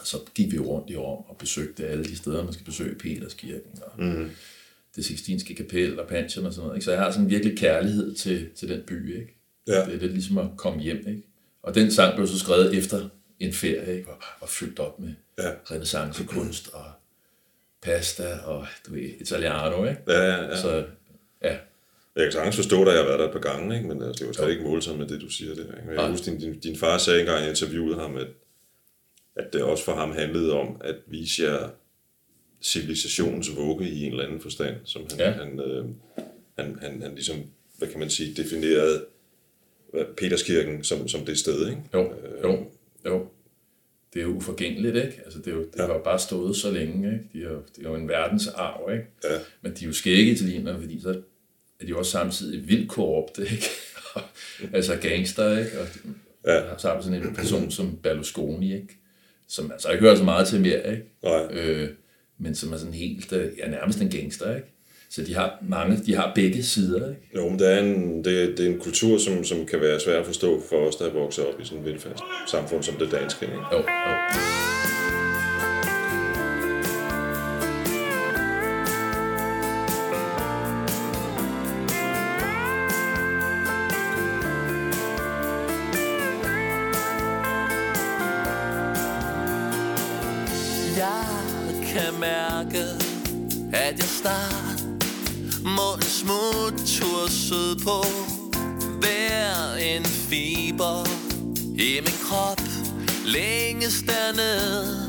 Og 0.00 0.06
så 0.06 0.16
gik 0.34 0.52
vi 0.52 0.58
rundt 0.58 0.90
i 0.90 0.96
Rom 0.96 1.24
og 1.28 1.36
besøgte 1.38 1.86
alle 1.86 2.04
de 2.04 2.16
steder, 2.16 2.44
man 2.44 2.52
skal 2.52 2.64
besøge 2.64 2.94
Peterskirken 2.94 3.70
og 3.82 4.04
mm. 4.04 4.30
det 4.96 5.04
Sixtinske 5.04 5.54
kapel 5.54 6.00
og 6.00 6.08
Pantheon 6.08 6.46
og 6.46 6.52
sådan 6.52 6.66
noget. 6.66 6.76
Ikke? 6.76 6.84
Så 6.84 6.90
jeg 6.92 7.00
har 7.00 7.10
sådan 7.10 7.30
virkelig 7.30 7.58
kærlighed 7.58 8.14
til, 8.14 8.48
til 8.54 8.68
den 8.68 8.80
by, 8.86 9.20
ikke? 9.20 9.34
Ja. 9.66 9.84
Det 9.84 9.94
er 9.94 9.98
lidt 9.98 10.12
ligesom 10.12 10.38
at 10.38 10.46
komme 10.56 10.80
hjem, 10.80 11.04
ikke? 11.08 11.22
Og 11.62 11.74
den 11.74 11.90
sang 11.90 12.14
blev 12.14 12.26
så 12.26 12.38
skrevet 12.38 12.78
efter 12.78 13.08
en 13.40 13.52
ferie, 13.52 13.96
ikke? 13.98 14.08
Og 14.10 14.16
var 14.40 14.46
fyldt 14.46 14.78
op 14.78 15.00
med 15.00 15.12
Ja. 15.38 15.50
renaissancekunst 15.70 16.68
og 16.72 16.84
pasta 17.82 18.34
og, 18.44 18.66
du 18.86 18.92
ved, 18.94 19.10
italiano, 19.20 19.84
ikke? 19.84 20.00
Ja, 20.08 20.20
ja, 20.20 20.42
ja. 20.44 20.56
Så, 20.62 20.86
ja. 21.42 21.56
Jeg 22.16 22.24
kan 22.26 22.32
sagtens 22.32 22.56
forstå 22.56 22.84
dig, 22.84 22.90
jeg 22.90 22.98
har 22.98 23.04
været 23.06 23.18
der 23.18 23.26
et 23.26 23.32
par 23.32 23.52
gange, 23.52 23.76
ikke? 23.76 23.88
men 23.88 24.02
altså, 24.02 24.18
det 24.20 24.26
var 24.26 24.32
slet 24.32 24.50
ikke 24.50 24.62
målsomt 24.64 24.98
med 24.98 25.06
det, 25.08 25.20
du 25.20 25.28
siger 25.30 25.54
der. 25.54 25.62
Ikke? 25.62 25.86
Men 25.86 25.94
Jeg 25.98 26.10
husker, 26.10 26.30
din, 26.30 26.40
din, 26.40 26.58
din 26.60 26.76
far 26.76 26.98
sagde 26.98 27.20
engang, 27.20 27.40
jeg 27.40 27.50
interviewede 27.50 27.94
ham, 28.00 28.16
at, 28.16 28.26
at 29.36 29.52
det 29.52 29.62
også 29.62 29.84
for 29.84 29.94
ham 29.94 30.12
handlede 30.12 30.52
om 30.52 30.80
at 30.84 30.96
vise 31.06 31.42
jer 31.42 31.68
civilisationens 32.62 33.56
vugge 33.56 33.88
i 33.88 34.04
en 34.04 34.12
eller 34.12 34.24
anden 34.24 34.40
forstand, 34.40 34.76
som 34.84 35.02
han, 35.10 35.18
Ja. 35.18 35.30
han, 35.30 35.60
øh, 35.60 35.84
han, 36.58 36.78
han, 36.82 37.02
han 37.02 37.14
ligesom, 37.14 37.36
hvad 37.78 37.88
kan 37.88 38.00
man 38.00 38.10
sige, 38.10 38.34
definerede 38.42 39.04
Peterskirken 40.16 40.84
som, 40.84 41.08
som 41.08 41.24
det 41.24 41.38
sted, 41.38 41.68
ikke? 41.68 41.82
Jo, 41.94 42.12
jo, 42.44 42.70
jo. 43.08 43.26
Det 44.14 44.20
er 44.20 44.24
jo 44.24 44.30
uforgængeligt, 44.32 44.96
ikke? 44.96 45.20
Altså, 45.24 45.38
det, 45.38 45.46
er 45.46 45.52
jo, 45.54 45.60
det 45.60 45.78
Ja. 45.78 45.86
har 45.86 45.94
jo 45.94 46.00
bare 46.02 46.18
stået 46.18 46.56
så 46.56 46.70
længe, 46.70 47.12
ikke? 47.12 47.24
De 47.32 47.38
er 47.44 47.50
jo, 47.50 47.62
det 47.76 47.86
er 47.86 47.90
jo 47.90 47.94
en 47.94 48.08
verdensarv, 48.08 48.90
ikke? 48.92 49.04
Ja. 49.24 49.38
Men 49.62 49.72
de 49.74 49.84
er 49.84 49.86
jo 49.86 49.92
skægge 49.92 50.32
italienere, 50.32 50.80
fordi 50.80 51.00
så 51.00 51.08
er 51.80 51.84
de 51.84 51.88
jo 51.88 51.98
også 51.98 52.10
samtidig 52.10 52.68
vildt 52.68 52.88
korrupte, 52.90 53.42
ikke? 53.52 53.66
altså 54.72 54.96
gangster, 55.02 55.58
ikke? 55.58 55.70
Og 55.80 55.86
Ja. 56.46 56.78
så 56.78 56.88
har 56.88 56.96
du 56.96 57.02
sådan 57.02 57.22
en 57.22 57.34
person 57.34 57.70
som 57.70 57.96
Berlusconi, 58.02 58.74
ikke? 58.74 58.98
Som 59.48 59.72
altså 59.72 59.90
ikke 59.90 60.00
hører 60.02 60.14
så 60.16 60.24
meget 60.24 60.48
til 60.48 60.60
mere, 60.60 60.90
ikke? 60.90 61.04
Nej. 61.22 61.46
Øh, 61.52 61.88
men 62.38 62.54
som 62.54 62.72
er 62.72 62.76
sådan 62.76 62.94
helt, 62.94 63.32
øh, 63.32 63.52
ja, 63.58 63.68
nærmest 63.70 64.00
en 64.00 64.10
gangster, 64.10 64.56
ikke? 64.56 64.68
Så 65.10 65.22
de 65.22 65.34
har 65.34 65.58
mange, 65.68 65.96
de 66.06 66.14
har 66.14 66.32
begge 66.34 66.62
sider, 66.62 67.08
ikke? 67.08 67.20
Jo, 67.36 67.48
men 67.48 67.58
det 67.58 67.72
er 67.72 67.78
en, 67.78 68.24
det, 68.24 68.58
det 68.58 68.66
er 68.66 68.70
en 68.70 68.80
kultur, 68.80 69.18
som, 69.18 69.44
som 69.44 69.66
kan 69.66 69.80
være 69.80 70.00
svær 70.00 70.20
at 70.20 70.26
forstå 70.26 70.62
for 70.68 70.76
os, 70.76 70.96
der 70.96 71.06
er 71.06 71.12
vokset 71.12 71.46
op 71.46 71.60
i 71.60 71.64
sådan 71.64 71.78
et 71.78 71.84
velfærds 71.84 72.20
samfund 72.46 72.82
som 72.82 72.94
det 72.94 73.12
danske. 73.12 73.46
Ikke? 73.46 73.58
Jo, 73.72 73.78
jo. 73.78 74.97
Smuttur 97.48 97.84
på 97.84 98.06
Hver 99.00 99.76
en 99.80 100.04
fiber 100.04 101.06
i 101.78 102.00
min 102.00 102.18
krop 102.28 102.60
længes 103.24 104.02
dernede. 104.06 105.08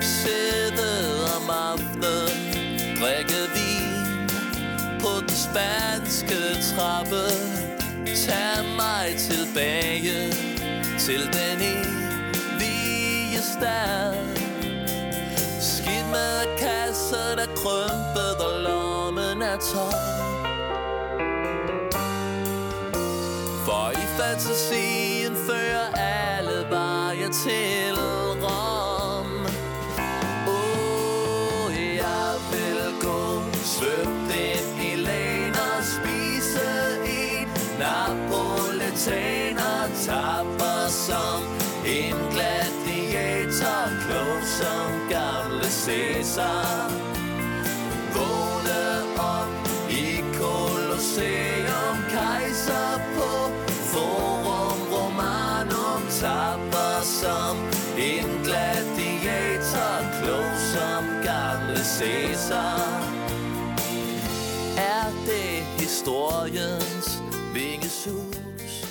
Sidde 0.00 0.90
om 1.36 1.50
aftenen, 1.50 2.30
drikke 3.00 3.40
vin 3.54 4.28
på 5.00 5.20
den 5.20 5.36
spanske 5.46 6.40
trappe. 6.74 7.24
Tag 8.26 8.64
mig 8.76 9.14
tilbage 9.18 10.32
til 10.98 11.20
den 11.20 11.58
evige 11.60 13.38
stad. 13.42 14.14
Skidt 15.60 16.10
med 16.10 16.58
kasser, 16.58 17.36
der 17.36 17.46
krympet 17.46 18.36
og 18.46 18.60
lommen 18.60 19.42
er 19.42 19.56
tom 19.56 20.21
fantasien 24.22 25.34
fører 25.46 25.88
alle 25.98 26.66
veje 26.70 27.28
til 27.28 27.96
Rom. 28.42 29.46
Åh, 30.46 31.66
oh, 31.66 31.74
jeg 31.96 32.32
vil 32.52 32.80
gå 33.02 33.42
svømt 33.74 34.30
ind 34.50 34.70
i 34.90 34.92
lægen 34.96 35.54
og 35.66 35.80
spise 35.94 36.68
en 37.06 37.48
Napoletaner 37.82 39.82
Tapper 40.06 40.82
som 40.88 41.42
en 41.86 42.16
gladiator 42.32 43.84
Klog 44.06 44.42
som 44.58 44.88
gamle 45.10 45.68
Caesar 45.84 46.81
historiens 66.06 67.22
vingesus 67.54 68.86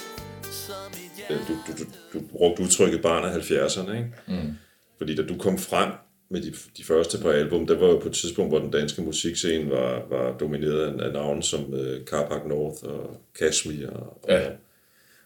Som 0.52 0.92
i 0.94 1.34
du, 1.48 1.54
du, 1.68 1.84
du, 1.84 1.90
du 2.14 2.26
brugte 2.32 2.64
udtrykket 2.64 3.02
barn 3.02 3.24
af 3.26 3.38
70'erne, 3.38 3.92
ikke? 3.92 4.10
Mm. 4.28 4.54
Fordi 4.98 5.16
da 5.16 5.22
du 5.22 5.38
kom 5.38 5.58
frem 5.58 5.92
med 6.30 6.42
de, 6.42 6.54
de 6.78 6.84
første 6.84 7.18
par 7.18 7.32
album, 7.32 7.68
der 7.68 7.78
var 7.78 7.88
jo 7.88 8.00
på 8.00 8.08
et 8.08 8.14
tidspunkt, 8.16 8.52
hvor 8.52 8.60
den 8.60 8.72
danske 8.72 9.02
musikscene 9.02 9.70
var, 9.70 10.06
var 10.10 10.38
domineret 10.38 10.80
af, 11.00 11.06
af 11.06 11.14
navne 11.14 11.44
som 11.44 11.74
uh, 11.74 12.04
Carpac 12.06 12.42
North 12.48 12.84
og 12.84 13.22
Kashmir 13.40 13.88
og, 13.90 14.22
Ja. 14.30 14.50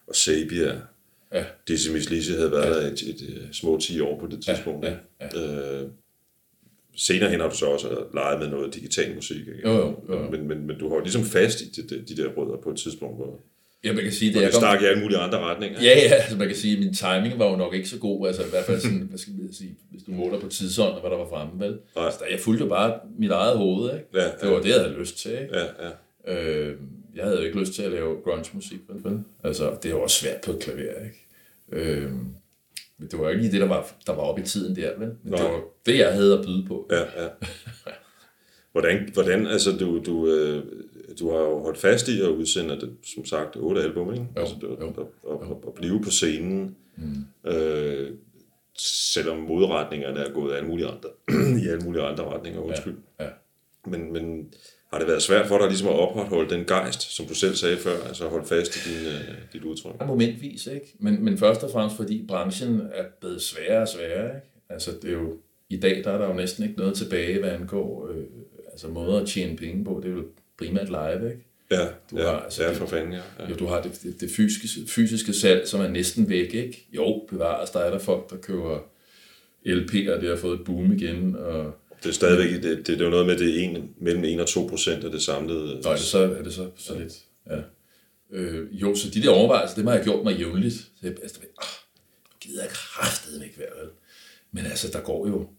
og 0.08 0.16
Sabia. 0.16 0.82
Ja. 1.34 1.44
Dizzy 1.68 1.90
Miss 1.90 2.10
Lizzy 2.10 2.32
havde 2.32 2.52
været 2.52 2.76
der 2.76 2.82
et, 2.92 3.02
et, 3.02 3.22
et 3.22 3.50
små 3.52 3.80
10 3.80 4.00
år 4.00 4.20
på 4.20 4.28
det 4.28 4.44
tidspunkt. 4.46 4.86
ja, 4.86 4.96
ikke? 5.24 5.40
Øh, 5.40 5.88
senere 6.96 7.30
hen 7.30 7.40
har 7.40 7.50
du 7.50 7.56
så 7.56 7.66
også 7.66 7.88
leget 8.14 8.40
med 8.40 8.48
noget 8.48 8.76
digital 8.76 9.16
musik. 9.16 9.38
Ikke? 9.48 9.62
Jo, 9.66 9.74
jo, 9.74 9.96
jo. 10.10 10.30
Men, 10.32 10.48
men, 10.48 10.68
men 10.68 10.80
du 10.80 10.90
har 10.90 11.00
ligesom 11.00 11.24
fast 11.24 11.62
i 11.62 11.70
de, 11.70 11.82
de, 11.90 12.02
de 12.16 12.22
der 12.22 12.28
rødder 12.30 12.58
på 12.64 12.70
et 12.70 12.78
tidspunkt, 12.78 13.16
hvor, 13.16 13.40
Ja, 13.84 13.94
man 13.94 14.04
kan 14.04 14.12
sige, 14.12 14.34
det 14.34 14.42
det 14.42 14.54
stak 14.54 14.82
i 14.82 14.86
alle 14.86 15.02
mulige 15.02 15.18
andre 15.18 15.40
retninger. 15.40 15.82
Ja, 15.84 15.98
ja, 15.98 16.14
altså 16.14 16.38
man 16.38 16.48
kan 16.48 16.56
sige, 16.58 16.74
at 16.74 16.80
min 16.80 16.94
timing 16.94 17.40
var 17.40 17.50
jo 17.50 17.56
nok 17.56 17.74
ikke 17.74 17.90
så 17.90 18.00
god, 18.00 18.28
altså 18.28 18.44
i 18.44 18.50
hvert 18.50 18.66
fald 18.66 18.80
sådan, 18.80 18.98
hvad 18.98 19.20
skal 19.20 19.34
man 19.34 19.54
sige, 19.54 19.76
hvis 19.92 20.04
du 20.04 20.12
måler 20.12 20.40
på 20.40 20.48
tidsånd 20.48 20.94
og 20.94 21.02
hvad 21.02 21.12
der 21.12 21.18
var 21.18 21.28
fremme, 21.30 21.66
vel? 21.66 21.80
Nej. 21.96 22.12
Så 22.12 22.18
der, 22.20 22.26
jeg 22.32 22.40
fulgte 22.40 22.64
jo 22.64 22.70
bare 22.70 23.00
mit 23.20 23.32
eget 23.32 23.58
hoved, 23.58 23.94
ikke? 23.94 24.06
Ja, 24.14 24.26
Det 24.42 24.56
var 24.56 24.62
det, 24.62 24.70
jeg 24.70 24.80
havde 24.80 24.96
lyst 25.00 25.18
til, 25.18 25.32
ikke? 25.32 25.58
Ja, 25.58 25.66
ja. 26.28 26.44
Øh, 26.44 26.76
jeg 27.16 27.24
havde 27.24 27.38
jo 27.38 27.44
ikke 27.44 27.60
lyst 27.60 27.74
til 27.74 27.84
at 27.84 27.92
lave 27.92 28.16
grunge-musik, 28.24 28.80
vel? 28.90 29.20
Altså, 29.44 29.72
det 29.84 29.86
er 29.86 29.94
jo 29.96 30.02
også 30.02 30.20
svært 30.22 30.42
på 30.46 30.52
et 30.52 30.60
klaver, 30.60 30.80
ikke? 30.80 31.92
Øh, 31.92 32.12
Men 32.98 33.08
det 33.08 33.20
var 33.20 33.26
jo 33.26 33.30
ikke 33.30 33.42
lige 33.42 33.52
det, 33.52 33.62
der 33.62 33.68
var, 33.68 33.92
der 34.08 34.14
var 34.14 34.22
oppe 34.22 34.42
i 34.42 34.46
tiden 34.46 34.76
der, 34.76 35.00
vel? 35.00 35.08
Men 35.24 35.34
det 35.34 35.40
Nej. 35.40 35.52
var 35.52 35.62
det, 35.86 35.98
jeg 35.98 36.14
havde 36.14 36.38
at 36.40 36.46
byde 36.46 36.66
på. 36.68 36.88
Ja, 36.92 37.24
ja. 37.24 37.30
Hvordan, 38.72 39.10
hvordan 39.14 39.48
altså 39.48 39.72
du, 39.72 40.02
du, 40.06 40.28
øh, 40.28 40.64
du 41.20 41.32
har 41.32 41.40
jo 41.40 41.60
holdt 41.60 41.78
fast 41.78 42.08
i 42.08 42.22
at 42.22 42.28
udsende, 42.28 42.76
det, 42.82 42.96
som 43.04 43.26
sagt, 43.26 43.56
otte 43.56 43.82
album, 43.82 44.14
ikke? 44.14 44.26
Jo, 44.36 44.42
altså, 44.42 44.56
du, 44.62 44.68
jo. 44.68 44.94
Og, 45.24 45.42
og, 45.42 45.64
og, 45.68 45.74
blive 45.74 46.02
på 46.02 46.10
scenen, 46.10 46.76
mm. 46.98 47.52
øh, 47.52 48.12
selvom 48.78 49.38
modretningerne 49.38 50.20
er 50.20 50.34
gået 50.34 50.56
alle 50.56 50.68
mulige 50.68 50.88
andre, 50.88 51.10
i 51.64 51.68
alle 51.68 51.86
mulige 51.86 52.04
andre 52.04 52.24
retninger, 52.24 52.62
undskyld. 52.62 52.98
Ja. 53.20 53.28
Men, 53.86 54.14
men 54.14 54.54
har 54.96 55.00
det 55.00 55.08
været 55.08 55.22
svært 55.22 55.48
for 55.48 55.58
dig 55.58 55.68
ligesom 55.68 55.88
at 55.88 55.94
opretholde 55.94 56.56
den 56.56 56.66
gejst, 56.66 57.16
som 57.16 57.26
du 57.26 57.36
selv 57.36 57.56
sagde 57.56 57.78
før, 57.78 58.04
altså 58.08 58.28
holde 58.28 58.48
fast 58.48 58.76
i 58.76 58.80
din, 58.90 59.08
øh, 59.08 59.36
dit 59.54 59.64
udtryk? 59.64 60.08
Momentvis, 60.08 60.68
ikke? 60.68 60.94
Men, 61.00 61.24
men 61.26 61.38
først 61.38 61.64
og 61.64 61.72
fremmest, 61.72 61.96
fordi 61.96 62.26
branchen 62.28 62.82
er 62.94 63.04
blevet 63.20 63.42
sværere 63.42 63.82
og 63.82 63.88
sværere, 63.88 64.36
ikke? 64.36 64.48
Altså, 64.70 64.92
det 65.02 65.10
er 65.10 65.14
jo, 65.14 65.38
i 65.70 65.78
dag 65.78 66.04
der 66.04 66.12
er 66.12 66.18
der 66.18 66.28
jo 66.28 66.34
næsten 66.34 66.64
ikke 66.64 66.78
noget 66.78 66.96
tilbage, 66.96 67.40
hvad 67.40 67.50
angår 67.50 68.10
øh, 68.12 68.24
altså 68.72 68.88
måder 68.88 69.22
at 69.22 69.28
tjene 69.28 69.58
penge 69.58 69.84
på. 69.86 70.00
Det 70.04 70.12
er 70.12 70.16
jo 70.16 70.24
primært 70.60 70.88
live, 70.88 71.30
ikke? 71.32 71.46
Ja, 71.72 71.88
Du 72.12 72.18
ja, 72.18 72.24
har 72.24 72.40
altså 72.40 72.64
ja 72.64 72.74
for 72.74 72.86
fanden, 72.86 73.14
ja. 73.14 73.20
ja. 73.40 73.50
Jo, 73.50 73.56
du 73.56 73.66
har 73.66 73.82
det, 73.82 74.00
det, 74.04 74.22
det 74.22 74.30
fysiske, 74.38 74.92
fysiske 74.92 75.34
salg, 75.34 75.68
som 75.68 75.82
er 75.82 75.88
næsten 75.88 76.30
væk, 76.30 76.54
ikke? 76.54 76.88
Jo, 76.94 77.26
bevares, 77.30 77.70
der 77.70 77.80
er 77.80 77.92
der 77.92 78.00
folk, 78.00 78.30
der 78.30 78.38
køber 78.38 78.80
LP'er, 79.66 80.22
det 80.22 80.30
har 80.30 80.36
fået 80.36 80.60
et 80.60 80.66
boom 80.66 80.92
igen, 80.92 81.36
og 81.36 81.74
Det 82.06 82.12
er 82.12 82.14
stadigvæk, 82.14 82.52
det, 82.52 82.64
det, 82.64 82.88
det 82.88 83.02
er 83.02 83.06
jo 83.06 83.10
noget 83.10 83.26
med, 83.26 83.38
det 83.38 83.60
er 83.60 83.64
en, 83.64 83.90
mellem 83.98 84.24
1 84.24 84.40
og 84.40 84.48
2 84.48 84.68
procent 84.68 85.04
af 85.04 85.12
det 85.12 85.22
samlede. 85.22 85.82
Nå, 85.84 85.90
er 85.90 85.96
det 85.96 86.04
så, 86.04 86.20
er 86.20 86.44
det 86.44 86.54
så, 86.54 86.70
så 86.76 87.00
lidt? 87.00 87.14
Ja. 87.50 87.62
Øh, 88.32 88.82
jo, 88.82 88.96
så 88.96 89.10
de 89.10 89.22
der 89.22 89.30
overvejelser, 89.30 89.76
det 89.76 89.86
har 89.86 89.94
jeg 89.94 90.04
gjort 90.04 90.24
mig 90.24 90.38
jævnligt. 90.40 90.74
Så 90.74 90.90
jeg, 91.04 91.12
altså, 91.22 91.40
ah, 91.40 91.68
nu 92.30 92.36
gider 92.42 92.62
jeg 92.62 92.70
kraftedeme 92.70 93.46
ikke 93.46 93.60
være, 93.60 93.70
vel? 93.82 93.90
Men 94.52 94.66
altså, 94.66 94.92
der 94.94 95.02
går 95.02 95.28
jo, 95.28 95.50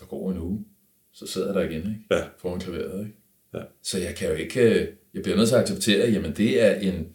der 0.00 0.06
går 0.06 0.30
en 0.30 0.38
uge, 0.38 0.64
så 1.12 1.26
sidder 1.26 1.46
jeg 1.46 1.54
der 1.54 1.70
igen, 1.70 1.80
ikke? 1.80 2.00
Ja. 2.10 2.24
Foran 2.38 2.60
klaveret, 2.60 3.00
ikke? 3.00 3.16
Ja. 3.54 3.60
Så 3.82 3.98
jeg 3.98 4.14
kan 4.14 4.28
jo 4.28 4.34
ikke, 4.34 4.60
øh, 4.60 4.88
jeg 5.14 5.22
bliver 5.22 5.36
nødt 5.36 5.48
til 5.48 5.54
at 5.54 5.62
acceptere, 5.62 6.10
jamen, 6.10 6.32
det 6.36 6.62
er 6.62 6.74
en, 6.74 7.08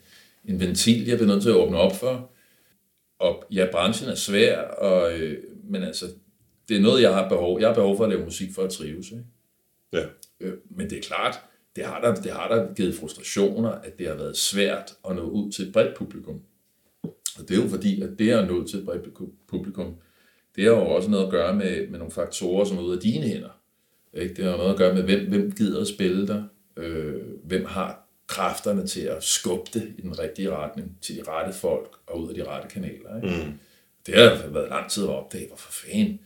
en 0.46 0.60
ventil, 0.60 1.06
jeg 1.06 1.17
bliver 1.17 1.34
nødt 1.34 1.41
til 1.41 1.50
at 1.50 1.56
åbne 1.56 1.78
op 1.78 1.96
for. 1.96 2.32
Og 3.19 3.43
ja, 3.52 3.67
branchen 3.72 4.10
er 4.10 4.15
svær, 4.15 4.62
og, 4.62 5.19
øh, 5.19 5.43
men 5.63 5.84
altså, 5.84 6.06
det 6.69 6.78
er 6.78 6.82
noget, 6.82 7.02
jeg 7.02 7.13
har 7.13 7.30
behov. 7.30 7.60
Jeg 7.60 7.67
har 7.67 7.76
behov 7.76 7.97
for 7.97 8.04
at 8.04 8.10
lave 8.10 8.26
musik 8.26 8.49
for 8.56 8.63
at 8.63 8.69
trives, 8.69 9.12
ikke? 9.12 9.23
Ja. 9.93 10.06
Øh, 10.39 10.54
men 10.69 10.89
det 10.89 10.97
er 10.97 11.02
klart, 11.02 11.39
det 11.76 11.86
har, 11.86 12.02
der, 12.02 12.15
det 12.15 12.32
har 12.32 12.47
der 12.47 12.73
givet 12.73 12.95
frustrationer, 12.95 13.69
at 13.69 13.99
det 13.99 14.08
har 14.08 14.15
været 14.15 14.38
svært 14.38 14.93
at 15.10 15.15
nå 15.15 15.21
ud 15.21 15.52
til 15.52 15.67
et 15.67 15.73
bredt 15.73 15.95
publikum. 15.95 16.41
Og 17.39 17.49
det 17.49 17.58
er 17.58 17.63
jo 17.63 17.69
fordi, 17.69 18.02
at 18.02 18.10
det 18.19 18.32
at 18.32 18.47
nå 18.47 18.54
ud 18.54 18.67
til 18.67 18.80
et 18.80 18.86
bredt 18.86 19.08
publikum, 19.47 19.95
det 20.56 20.63
har 20.63 20.71
jo 20.71 20.88
også 20.88 21.10
noget 21.10 21.26
at 21.26 21.32
gøre 21.32 21.56
med, 21.56 21.88
med 21.88 21.99
nogle 21.99 22.12
faktorer, 22.12 22.65
som 22.65 22.78
er 22.78 22.82
ude 22.82 22.95
af 22.95 23.02
dine 23.02 23.28
hænder. 23.28 23.60
Ikke? 24.13 24.36
Det 24.36 24.45
har 24.45 24.58
noget 24.58 24.71
at 24.71 24.78
gøre 24.78 24.93
med, 24.93 25.04
hvem, 25.04 25.30
hvem 25.30 25.52
gider 25.52 25.82
at 25.82 25.88
spille 25.88 26.28
dig, 26.28 26.43
øh, 26.78 27.21
hvem 27.43 27.65
har 27.65 28.10
kræfterne 28.28 28.88
til 28.88 29.02
at 29.02 29.23
skubbe 29.23 29.69
det 29.73 29.95
i 29.97 30.02
den 30.02 30.19
rigtige 30.19 30.52
retning, 30.52 30.97
til 31.02 31.15
de 31.15 31.23
rette 31.28 31.54
folk 31.54 31.95
og 32.08 32.21
ud 32.21 32.30
af 32.30 32.36
de 32.36 32.43
rette 32.43 32.69
kanaler. 32.69 33.15
Ikke? 33.15 33.45
Mm. 33.45 33.54
Det 34.06 34.15
har 34.15 34.47
været 34.47 34.69
lang 34.69 34.89
tid 34.89 35.04
at 35.04 35.10
opdage, 35.10 35.47
hvorfor 35.47 35.71
fanden. 35.71 36.19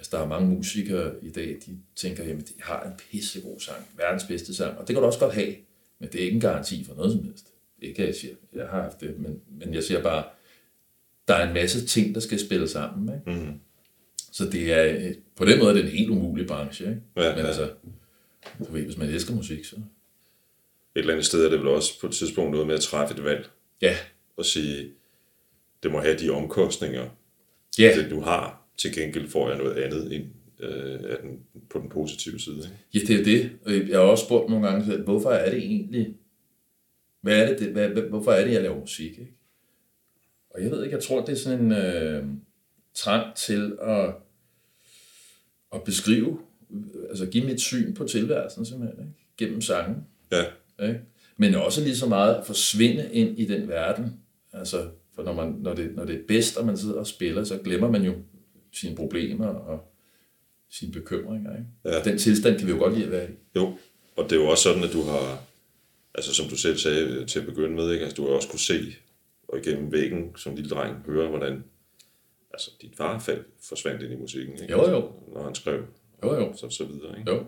Altså, 0.00 0.16
der 0.16 0.22
er 0.22 0.28
mange 0.28 0.48
musikere 0.48 1.12
i 1.22 1.30
dag, 1.30 1.58
de 1.66 1.78
tænker, 1.96 2.24
jamen, 2.24 2.40
de 2.42 2.52
har 2.60 2.82
en 2.82 2.92
pissegod 3.10 3.60
sang, 3.60 3.88
verdens 3.96 4.24
bedste 4.24 4.54
sang, 4.54 4.78
og 4.78 4.88
det 4.88 4.94
kan 4.94 5.02
du 5.02 5.06
også 5.06 5.18
godt 5.18 5.34
have, 5.34 5.54
men 5.98 6.08
det 6.12 6.20
er 6.20 6.24
ikke 6.24 6.34
en 6.34 6.40
garanti 6.40 6.84
for 6.84 6.94
noget 6.94 7.12
som 7.12 7.24
helst. 7.24 7.46
Ikke, 7.82 8.06
jeg 8.06 8.14
siger, 8.14 8.34
jeg 8.54 8.66
har 8.68 8.82
haft 8.82 9.00
det, 9.00 9.18
men, 9.18 9.40
men 9.48 9.74
jeg 9.74 9.84
siger 9.84 10.02
bare, 10.02 10.24
der 11.28 11.34
er 11.34 11.48
en 11.48 11.54
masse 11.54 11.86
ting, 11.86 12.14
der 12.14 12.20
skal 12.20 12.40
spille 12.40 12.68
sammen. 12.68 13.14
Ikke? 13.14 13.40
Mm. 13.40 13.60
Så 14.32 14.44
det 14.44 14.72
er, 14.72 14.84
øh, 14.84 15.14
på 15.36 15.44
den 15.44 15.58
måde 15.58 15.70
er 15.70 15.74
det 15.74 15.84
en 15.84 15.90
helt 15.90 16.10
umulig 16.10 16.46
branche. 16.46 16.88
Ikke? 16.88 17.00
Ja, 17.16 17.28
men 17.30 17.38
ja. 17.38 17.46
altså, 17.46 17.70
du 18.58 18.72
ved, 18.72 18.84
hvis 18.84 18.96
man 18.96 19.08
elsker 19.08 19.34
musik, 19.34 19.64
så... 19.64 19.76
Et 19.76 19.82
eller 21.00 21.12
andet 21.12 21.26
sted 21.26 21.44
er 21.44 21.50
det 21.50 21.58
vel 21.58 21.68
også 21.68 22.00
på 22.00 22.06
et 22.06 22.12
tidspunkt 22.12 22.50
noget 22.50 22.66
med 22.66 22.74
at 22.74 22.80
træffe 22.80 23.14
et 23.14 23.24
valg 23.24 23.48
Ja, 23.82 23.96
og 24.36 24.44
sige, 24.44 24.90
det 25.82 25.90
må 25.90 26.00
have 26.00 26.18
de 26.18 26.30
omkostninger, 26.30 27.08
ja. 27.78 27.92
det 27.96 28.10
du 28.10 28.20
har. 28.20 28.59
Til 28.80 28.94
gengæld 28.94 29.28
får 29.28 29.48
jeg 29.48 29.58
noget 29.58 29.74
andet 29.76 30.12
ind 30.12 30.24
øh, 30.60 30.94
af 31.10 31.16
den, 31.22 31.38
på 31.70 31.78
den 31.78 31.88
positive 31.88 32.38
side. 32.38 32.56
Ikke? 32.56 33.08
Ja, 33.08 33.14
det 33.14 33.20
er 33.20 33.24
det. 33.24 33.88
Jeg 33.88 33.98
har 33.98 34.04
også 34.06 34.24
spurgt 34.24 34.50
nogle 34.50 34.68
gange 34.68 34.96
hvorfor 34.96 35.30
er 35.30 35.50
det 35.50 35.58
egentlig, 35.58 36.14
hvad 37.20 37.42
er 37.42 37.48
det, 37.48 37.58
det 37.58 37.68
hvad- 37.72 38.02
hvorfor 38.02 38.32
er 38.32 38.44
det, 38.44 38.52
jeg 38.52 38.62
laver 38.62 38.80
musik? 38.80 39.10
Ikke? 39.10 39.36
Og 40.50 40.62
jeg 40.62 40.70
ved 40.70 40.84
ikke, 40.84 40.96
jeg 40.96 41.02
tror, 41.04 41.24
det 41.24 41.32
er 41.32 41.36
sådan 41.36 41.60
en 41.64 41.72
øh, 41.72 42.24
trang 42.94 43.36
til 43.36 43.76
at, 43.82 44.14
at 45.74 45.84
beskrive, 45.84 46.38
altså 47.08 47.26
give 47.26 47.46
mit 47.46 47.60
syn 47.60 47.94
på 47.94 48.04
tilværelsen 48.04 48.66
simpelthen, 48.66 49.00
ikke? 49.00 49.12
gennem 49.36 49.60
sangen. 49.60 49.96
Ja, 50.32 50.44
Ikke? 50.88 51.00
Men 51.36 51.54
også 51.54 51.82
lige 51.82 51.96
så 51.96 52.06
meget 52.06 52.34
at 52.34 52.46
forsvinde 52.46 53.08
ind 53.12 53.38
i 53.38 53.44
den 53.44 53.68
verden. 53.68 54.06
Altså, 54.52 54.88
for 55.14 55.22
når, 55.22 55.32
man, 55.32 55.52
når, 55.58 55.74
det, 55.74 55.94
når 55.96 56.04
det 56.04 56.14
er 56.14 56.22
bedst, 56.28 56.56
og 56.56 56.66
man 56.66 56.76
sidder 56.76 56.94
og 56.98 57.06
spiller, 57.06 57.44
så 57.44 57.58
glemmer 57.64 57.90
man 57.90 58.02
jo 58.02 58.12
sine 58.72 58.96
problemer 58.96 59.46
og 59.46 59.92
sine 60.70 60.92
bekymringer. 60.92 61.50
Ikke? 61.52 61.66
Ja. 61.84 62.02
Den 62.10 62.18
tilstand 62.18 62.58
kan 62.58 62.66
vi 62.66 62.72
jo 62.72 62.78
godt 62.78 62.92
lide 62.94 63.04
at 63.04 63.10
være 63.12 63.30
i. 63.30 63.34
jo. 63.56 63.78
Og 64.16 64.24
det 64.30 64.32
er 64.32 64.40
jo 64.40 64.48
også 64.48 64.62
sådan, 64.62 64.84
at 64.84 64.92
du 64.92 65.02
har, 65.02 65.42
altså 66.14 66.34
som 66.34 66.46
du 66.48 66.56
selv 66.56 66.76
sagde 66.78 67.26
til 67.26 67.40
at 67.40 67.46
begynde 67.46 67.74
med, 67.76 67.92
ikke? 67.92 68.04
Altså, 68.04 68.16
du 68.22 68.28
har 68.28 68.34
også 68.34 68.48
kunne 68.48 68.60
se, 68.60 68.94
og 69.48 69.58
igennem 69.58 69.92
væggen 69.92 70.36
som 70.36 70.54
lille 70.54 70.70
dreng, 70.70 70.96
høre, 71.06 71.28
hvordan 71.28 71.64
altså, 72.54 72.70
dit 72.82 72.96
far 72.96 73.18
fald 73.18 73.44
forsvandt 73.68 74.02
ind 74.02 74.12
i 74.12 74.16
musikken. 74.16 74.52
Ikke? 74.62 74.72
Jo, 74.72 74.78
jo. 74.90 74.96
Altså, 74.96 75.10
når 75.34 75.42
han 75.44 75.54
skrev, 75.54 75.84
Jo, 76.24 76.34
jo. 76.34 76.52
så, 76.56 76.70
så 76.70 76.84
videre. 76.84 77.18
Ikke? 77.18 77.30
Jo. 77.32 77.44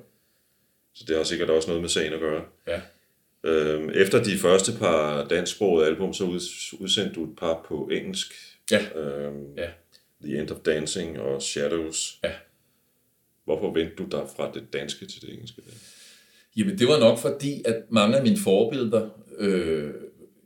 Så 0.95 1.05
det 1.09 1.17
har 1.17 1.23
sikkert 1.25 1.51
også 1.51 1.69
noget 1.69 1.81
med 1.83 1.89
sagen 1.89 2.13
at 2.13 2.21
gøre. 2.21 2.45
Ja. 2.67 2.81
Øhm, 3.45 3.91
efter 3.95 4.23
de 4.23 4.39
første 4.39 4.73
par 4.79 5.25
dansksprogede 5.29 5.87
album, 5.87 6.13
så 6.15 6.25
ud, 6.25 6.41
udsendte 6.81 7.15
du 7.15 7.25
et 7.25 7.37
par 7.37 7.65
på 7.69 7.89
engelsk. 7.93 8.33
Ja. 8.71 8.99
Øhm, 9.01 9.55
Ja. 9.57 9.71
The 10.25 10.41
End 10.41 10.51
of 10.51 10.59
Dancing 10.59 11.19
og 11.19 11.43
Shadows. 11.43 12.19
Ja. 12.25 12.33
Hvorfor 13.45 13.73
vendte 13.73 13.95
du 13.95 14.05
dig 14.11 14.27
fra 14.37 14.51
det 14.55 14.73
danske 14.73 15.07
til 15.07 15.23
det 15.23 15.33
engelske? 15.33 15.63
Jamen, 16.57 16.79
det 16.79 16.89
var 16.89 16.99
nok 16.99 17.19
fordi, 17.19 17.63
at 17.65 17.83
mange 17.89 18.17
af 18.17 18.23
mine 18.23 18.37
forbilleder 18.37 19.09
øh, 19.39 19.95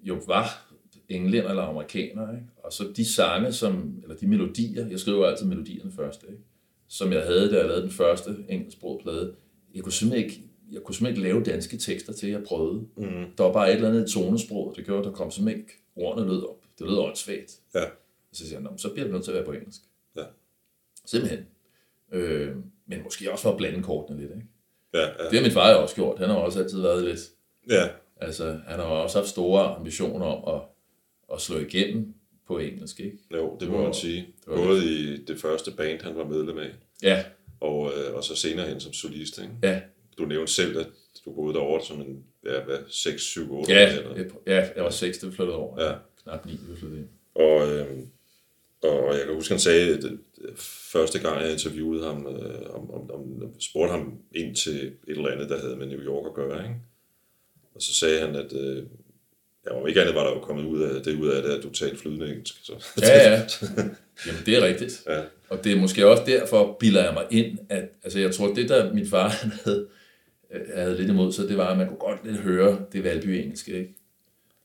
jo 0.03 0.21
var 0.27 0.73
englænder 1.09 1.51
eller 1.51 1.63
amerikanere. 1.63 2.35
Ikke? 2.35 2.47
Og 2.57 2.73
så 2.73 2.93
de 2.97 3.05
sange, 3.05 3.53
som, 3.53 4.01
eller 4.03 4.17
de 4.17 4.27
melodier, 4.27 4.87
jeg 4.87 5.01
skriver 5.01 5.27
altid 5.27 5.47
melodierne 5.47 5.93
først, 5.97 6.23
ikke? 6.23 6.43
som 6.89 7.13
jeg 7.13 7.23
havde, 7.23 7.51
da 7.51 7.57
jeg 7.57 7.67
lavede 7.67 7.83
den 7.83 7.91
første 7.91 8.37
engelsksproget 8.49 9.03
plade, 9.03 9.35
jeg 9.75 9.83
kunne 9.83 9.93
simpelthen 9.93 10.25
ikke, 10.25 10.43
jeg 10.73 10.83
kunne 10.83 10.95
simpelthen 10.95 11.27
ikke 11.27 11.35
lave 11.35 11.45
danske 11.45 11.77
tekster 11.77 12.13
til, 12.13 12.29
jeg 12.29 12.43
prøvede. 12.43 12.87
Mm. 12.97 13.25
Der 13.39 13.45
var 13.45 13.53
bare 13.53 13.71
et 13.71 13.75
eller 13.75 13.89
andet 13.89 14.07
tonesprog, 14.11 14.75
det 14.77 14.85
gjorde, 14.85 15.05
der 15.05 15.13
kom 15.13 15.31
simpelthen 15.31 15.63
ikke, 15.63 15.73
ordene 15.97 16.29
lød 16.29 16.43
op. 16.43 16.63
Det 16.79 16.87
lød 16.87 16.97
åndssvagt. 16.97 17.61
Ja. 17.75 17.85
Så 18.37 18.43
siger 18.45 18.55
jeg, 18.57 18.63
"Nå, 18.63 18.71
men 18.71 18.79
så 18.79 18.93
bliver 18.93 19.05
det 19.05 19.13
nødt 19.15 19.25
til 19.25 19.31
at 19.31 19.35
være 19.35 19.45
på 19.45 19.53
engelsk. 19.53 19.81
Ja. 20.17 20.23
Simpelthen. 21.05 21.47
Øh, 22.13 22.57
men 22.87 23.03
måske 23.03 23.33
også 23.33 23.43
for 23.43 23.51
at 23.51 23.57
blande 23.57 23.83
kortene 23.83 24.21
lidt, 24.21 24.31
ikke? 24.31 24.47
Ja, 24.95 25.01
ja. 25.01 25.25
Det 25.31 25.33
har 25.39 25.43
min 25.43 25.51
far 25.51 25.71
jo 25.73 25.83
også 25.83 25.95
gjort. 25.95 26.19
Han 26.19 26.29
har 26.29 26.37
også 26.37 26.59
altid 26.63 26.81
været 26.81 27.05
lidt... 27.05 27.21
ja. 27.71 27.89
Altså, 28.21 28.61
han 28.67 28.79
har 28.79 28.85
også 28.87 29.19
haft 29.19 29.29
store 29.29 29.75
ambitioner 29.77 30.27
om 30.27 30.55
at, 30.57 30.63
at 31.35 31.41
slå 31.41 31.59
igennem 31.59 32.15
på 32.47 32.59
engelsk, 32.59 33.01
ikke? 33.01 33.19
Jo, 33.33 33.57
det 33.61 33.71
må 33.71 33.83
man 33.83 33.95
sige. 33.95 34.27
Både 34.47 34.85
i 34.85 35.25
det 35.25 35.41
første 35.41 35.71
band, 35.71 36.01
han 36.03 36.17
var 36.17 36.25
medlem 36.25 36.59
af, 36.59 36.71
Ja, 37.03 37.25
og, 37.61 37.93
øh, 37.97 38.15
og 38.15 38.25
så 38.25 38.37
senere 38.37 38.69
hen 38.69 38.81
som 38.81 38.93
solist. 38.93 39.39
Ikke? 39.39 39.53
ja, 39.63 39.81
Du 40.19 40.25
nævnte 40.25 40.53
selv, 40.53 40.79
at 40.79 40.87
du 41.25 41.33
boede 41.33 41.55
derovre 41.55 41.85
som 41.85 42.01
en 42.01 42.25
ja, 42.45 42.61
hvad, 42.65 42.79
6, 42.89 43.23
7, 43.23 43.55
8 43.59 43.73
ja. 43.73 43.99
Eller? 43.99 44.25
ja, 44.47 44.69
jeg 44.77 44.85
var 44.85 44.91
6, 44.91 45.19
da 45.19 45.27
vi 45.27 45.33
flyttede 45.33 45.57
over. 45.59 45.85
Ja. 45.85 45.95
Knap 46.23 46.47
9, 46.47 46.53
da 46.53 46.73
vi 46.73 46.77
flyttede 46.79 47.01
ind. 47.01 47.09
Og, 47.35 47.73
øh, 47.73 47.99
og 48.83 49.15
jeg 49.15 49.25
kan 49.27 49.35
huske, 49.35 49.53
han 49.53 49.61
sagde, 49.61 49.97
at 49.97 50.03
det, 50.03 50.19
første 50.93 51.19
gang 51.19 51.43
jeg 51.43 51.53
interviewede 51.53 52.05
ham, 52.05 52.27
øh, 52.27 52.75
om, 52.75 52.91
om, 52.91 53.11
om, 53.11 53.61
spurgte 53.61 53.91
ham 53.91 54.19
ind 54.35 54.57
til 54.57 54.87
et 54.87 54.93
eller 55.07 55.31
andet, 55.31 55.49
der 55.49 55.61
havde 55.61 55.77
med 55.77 55.87
New 55.87 56.01
York 56.01 56.27
at 56.27 56.35
gøre. 56.35 56.63
Ikke? 56.63 56.77
Og 57.75 57.83
så 57.83 57.95
sagde 57.95 58.21
han, 58.21 58.35
at 58.35 58.53
øh, 58.53 58.83
ja, 59.67 59.81
om 59.81 59.89
ikke 59.89 60.01
andet 60.01 60.15
var 60.15 60.25
der 60.25 60.35
jo 60.35 60.41
kommet 60.41 60.65
ud 60.65 60.83
af 60.83 61.03
det, 61.03 61.21
ud 61.21 61.29
af 61.29 61.43
det, 61.43 61.51
at 61.51 61.63
du 61.63 61.71
talte 61.71 61.97
flydende 61.97 62.29
engelsk. 62.29 62.55
Så. 62.63 62.73
Ja, 63.03 63.31
ja. 63.31 63.43
Jamen, 64.27 64.43
det 64.47 64.57
er 64.57 64.67
rigtigt. 64.67 65.03
Ja. 65.07 65.23
Og 65.49 65.65
det 65.65 65.73
er 65.73 65.81
måske 65.81 66.07
også 66.07 66.23
derfor, 66.27 66.77
bilder 66.81 67.05
jeg 67.05 67.15
mig 67.15 67.27
ind, 67.31 67.59
at 67.69 67.89
altså, 68.05 68.19
jeg 68.19 68.35
tror, 68.35 68.55
det 68.55 68.69
der 68.69 68.93
min 68.93 69.07
far 69.07 69.29
han 69.29 69.53
havde, 69.65 69.87
øh, 70.55 70.61
havde 70.75 70.97
lidt 70.97 71.11
imod 71.11 71.33
sig, 71.33 71.49
det 71.49 71.57
var, 71.57 71.69
at 71.69 71.79
man 71.79 71.87
kunne 71.87 71.99
godt 71.99 72.27
lidt 72.27 72.37
høre 72.37 72.79
det 72.93 73.05
valby 73.05 73.29
engelske, 73.29 73.79
ikke? 73.79 73.95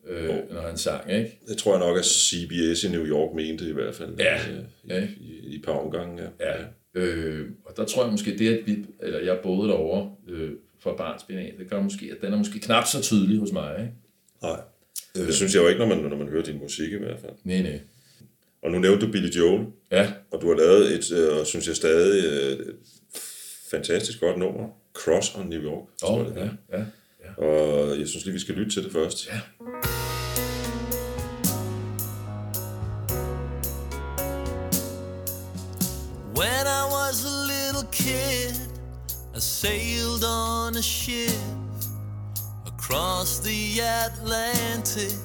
Øh, 0.08 0.30
når 0.54 0.62
han 0.62 0.78
sang, 0.78 1.12
ikke? 1.12 1.40
Det 1.48 1.58
tror 1.58 1.72
jeg 1.72 1.80
nok, 1.80 1.98
at 1.98 2.06
CBS 2.06 2.84
i 2.84 2.90
New 2.90 3.06
York 3.06 3.36
mente 3.36 3.70
i 3.70 3.72
hvert 3.74 3.96
fald. 3.96 4.16
Ja. 4.20 4.36
øh, 4.36 4.58
I, 4.84 4.88
Ja. 4.88 5.08
i, 5.22 5.40
i 5.44 5.56
et 5.56 5.62
par 5.66 5.72
omgange, 5.72 6.24
ja. 6.40 6.52
Ja. 6.52 6.58
Øh, 6.96 7.50
og 7.66 7.78
der 7.78 7.86
tror 7.86 8.04
jeg 8.04 8.12
måske, 8.12 8.38
det 8.38 8.58
at 8.58 8.68
vi, 8.68 8.86
eller 9.04 9.20
jeg 9.20 9.40
boede 9.44 9.70
derovre 9.70 10.12
øh, 10.30 10.52
fra 10.80 10.96
barnsben 10.96 11.38
af, 11.38 11.54
det 11.60 11.70
gør 11.70 11.82
måske, 11.82 12.10
at 12.12 12.18
den 12.22 12.34
er 12.34 12.38
måske 12.38 12.60
knap 12.60 12.88
så 12.88 13.02
tydelig 13.02 13.40
hos 13.40 13.52
mig, 13.52 13.76
ikke? 13.80 13.92
Nej. 14.44 14.60
Det 15.16 15.34
synes 15.34 15.56
jeg 15.56 15.62
jo 15.64 15.68
ikke, 15.68 15.80
når 15.80 15.88
man, 15.88 15.98
når 15.98 16.18
man 16.18 16.28
hører 16.28 16.44
din 16.44 16.58
musik 16.60 16.92
i 16.92 16.98
hvert 16.98 17.20
fald. 17.20 17.32
Nej, 17.44 17.62
nej. 17.62 17.80
Og 18.64 18.72
nu 18.72 18.80
nævnte 18.80 19.06
du 19.06 19.12
Billy 19.12 19.30
Joel, 19.30 19.66
Ja, 19.92 20.12
og 20.32 20.42
du 20.42 20.48
har 20.48 20.56
lavet 20.56 20.94
et, 20.94 21.12
øh, 21.12 21.38
og 21.40 21.48
synes 21.48 21.68
jeg 21.68 21.76
stadig, 21.76 22.26
øh, 22.26 22.52
et 22.68 22.76
fantastisk 23.72 24.20
godt 24.20 24.38
nummer, 24.38 24.70
Cross 24.94 25.36
on 25.36 25.46
New 25.48 25.62
York. 25.62 25.88
jeg, 26.02 26.10
oh, 26.10 26.20
ja, 26.36 26.42
hedder. 26.70 26.86
Ja. 27.38 27.46
Og 27.46 28.00
jeg 28.00 28.08
synes 28.08 28.26
lige, 28.26 28.34
vi 28.34 28.40
skal 28.40 28.56
lytte 28.56 28.72
til 28.72 28.84
det 28.84 28.92
først. 28.92 29.28
Ja. 29.28 29.40
When 36.36 36.66
I 36.68 36.84
was 36.98 37.26
a 37.26 37.36
little 37.54 37.88
kid, 37.92 38.56
I 39.36 39.40
sailed 39.40 40.24
on 40.24 40.76
a 40.76 40.82
ship 40.82 41.38
across 42.66 43.40
the 43.40 43.82
Atlantic 43.82 45.18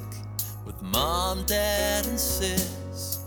with 0.66 0.80
mom, 0.82 1.44
dad, 1.46 2.06
and 2.06 2.18
sis. 2.18 3.18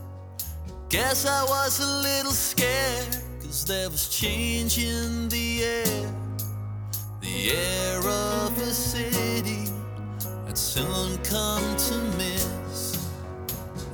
Guess 0.89 1.25
I 1.25 1.43
was 1.43 1.79
a 1.79 1.91
little 2.07 2.33
scared, 2.33 3.17
cause 3.41 3.65
there 3.65 3.89
was 3.89 4.09
change 4.09 4.77
in 4.77 5.29
the 5.29 5.63
air. 5.63 6.28
The 7.31 7.51
air 7.51 7.99
of 7.99 8.57
a 8.57 8.73
city 8.73 9.71
I'd 10.47 10.57
soon 10.57 11.15
come 11.19 11.63
to 11.77 11.95
miss. 12.17 12.97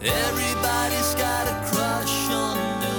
Everybody's 0.02 1.16
got 1.16 1.46
a 1.46 1.56
crush 1.70 2.32
on 2.32 2.56
New 2.80 2.95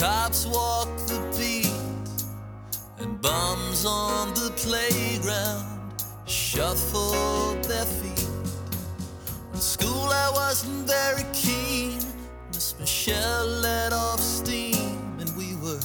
cops 0.00 0.46
walk 0.46 0.88
the 1.08 1.20
beat, 1.36 1.68
and 3.00 3.20
bums 3.20 3.84
on 3.84 4.32
the 4.32 4.50
playground 4.56 5.92
shuffle 6.24 7.54
their 7.68 7.84
feet. 7.84 8.26
In 9.52 9.60
school, 9.60 10.08
I 10.08 10.30
wasn't 10.32 10.88
very 10.88 11.26
keen. 11.34 11.98
Miss 12.48 12.74
Michelle 12.80 13.46
let 13.46 13.92
off 13.92 14.20
steam, 14.20 15.18
and 15.20 15.28
we 15.36 15.54
were 15.56 15.80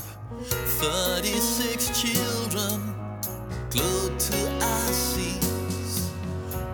36 0.80 2.01
children 2.01 2.95
glued 3.69 4.17
to 4.17 4.38
our 4.62 4.93
seats. 4.93 6.10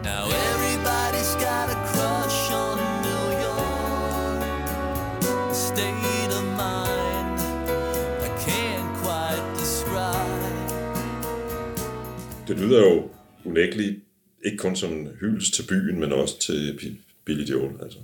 Now 0.04 0.30
everybody's 0.30 1.34
got 1.36 1.72
a 1.72 1.76
crush 1.92 2.52
on 2.52 2.78
New 3.08 3.32
York 3.48 4.44
state 5.56 6.21
Det 12.52 12.60
lyder 12.60 12.80
jo 12.80 13.10
unægteligt 13.46 14.00
ikke 14.46 14.58
kun 14.58 14.76
som 14.76 14.94
en 14.94 15.08
hyldest 15.20 15.54
til 15.54 15.64
byen, 15.70 16.00
men 16.00 16.12
også 16.12 16.40
til 16.40 16.78
Bi- 16.80 17.02
Billy 17.26 17.44
Joel. 17.44 17.72
Altså. 17.82 18.00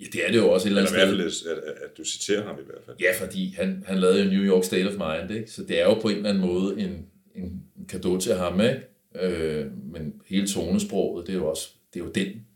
ja, 0.00 0.04
det 0.12 0.26
er 0.26 0.30
det 0.30 0.38
jo 0.38 0.50
også 0.50 0.66
et 0.68 0.70
eller 0.70 0.82
Eller 0.82 1.00
andet 1.02 1.12
i 1.12 1.16
hvert 1.22 1.32
fald, 1.44 1.56
at, 1.64 1.74
at, 1.84 1.98
du 1.98 2.04
citerer 2.04 2.44
ham 2.46 2.54
i 2.60 2.64
hvert 2.66 2.82
fald. 2.86 2.96
Ja, 3.00 3.24
fordi 3.24 3.54
han, 3.58 3.84
han 3.86 3.98
lavede 3.98 4.22
jo 4.24 4.30
New 4.30 4.42
York 4.42 4.64
State 4.64 4.88
of 4.88 4.92
Mind, 4.92 5.38
ikke? 5.38 5.50
så 5.50 5.62
det 5.62 5.80
er 5.80 5.84
jo 5.84 5.94
på 5.94 6.08
en 6.08 6.16
eller 6.16 6.28
anden 6.30 6.46
måde 6.46 6.80
en, 6.80 7.06
en 7.34 7.62
gave 7.88 8.20
til 8.20 8.34
ham. 8.34 8.60
Ikke? 8.60 8.80
Øh, 9.20 9.66
men 9.92 10.14
hele 10.26 10.48
tonesproget, 10.48 11.26
det 11.26 11.32
er 11.32 11.36
jo 11.36 11.46
også 11.50 11.68
det 11.94 12.00
er 12.00 12.04
jo 12.04 12.10
den. 12.10 12.46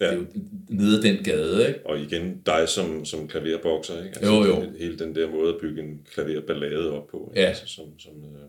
Ja. 0.00 0.04
Det 0.06 0.12
er 0.12 0.16
jo 0.16 0.26
nede 0.68 1.02
den 1.02 1.24
gade. 1.24 1.68
Ikke? 1.68 1.86
Og 1.86 2.00
igen, 2.00 2.42
dig 2.46 2.68
som, 2.68 3.04
som 3.04 3.28
klaverbokser, 3.28 3.96
ikke? 4.04 4.16
Altså, 4.16 4.32
Jo, 4.32 4.44
jo. 4.44 4.60
Hele, 4.60 4.78
hele 4.78 4.98
den 4.98 5.14
der 5.14 5.30
måde 5.30 5.48
at 5.54 5.60
bygge 5.60 5.82
en 5.82 6.06
klaverballade 6.12 6.90
op 6.90 7.06
på. 7.06 7.32
Ikke? 7.32 7.42
Ja. 7.42 7.48
Altså, 7.48 7.66
som, 7.66 7.84
som, 7.98 8.12
øh, 8.12 8.48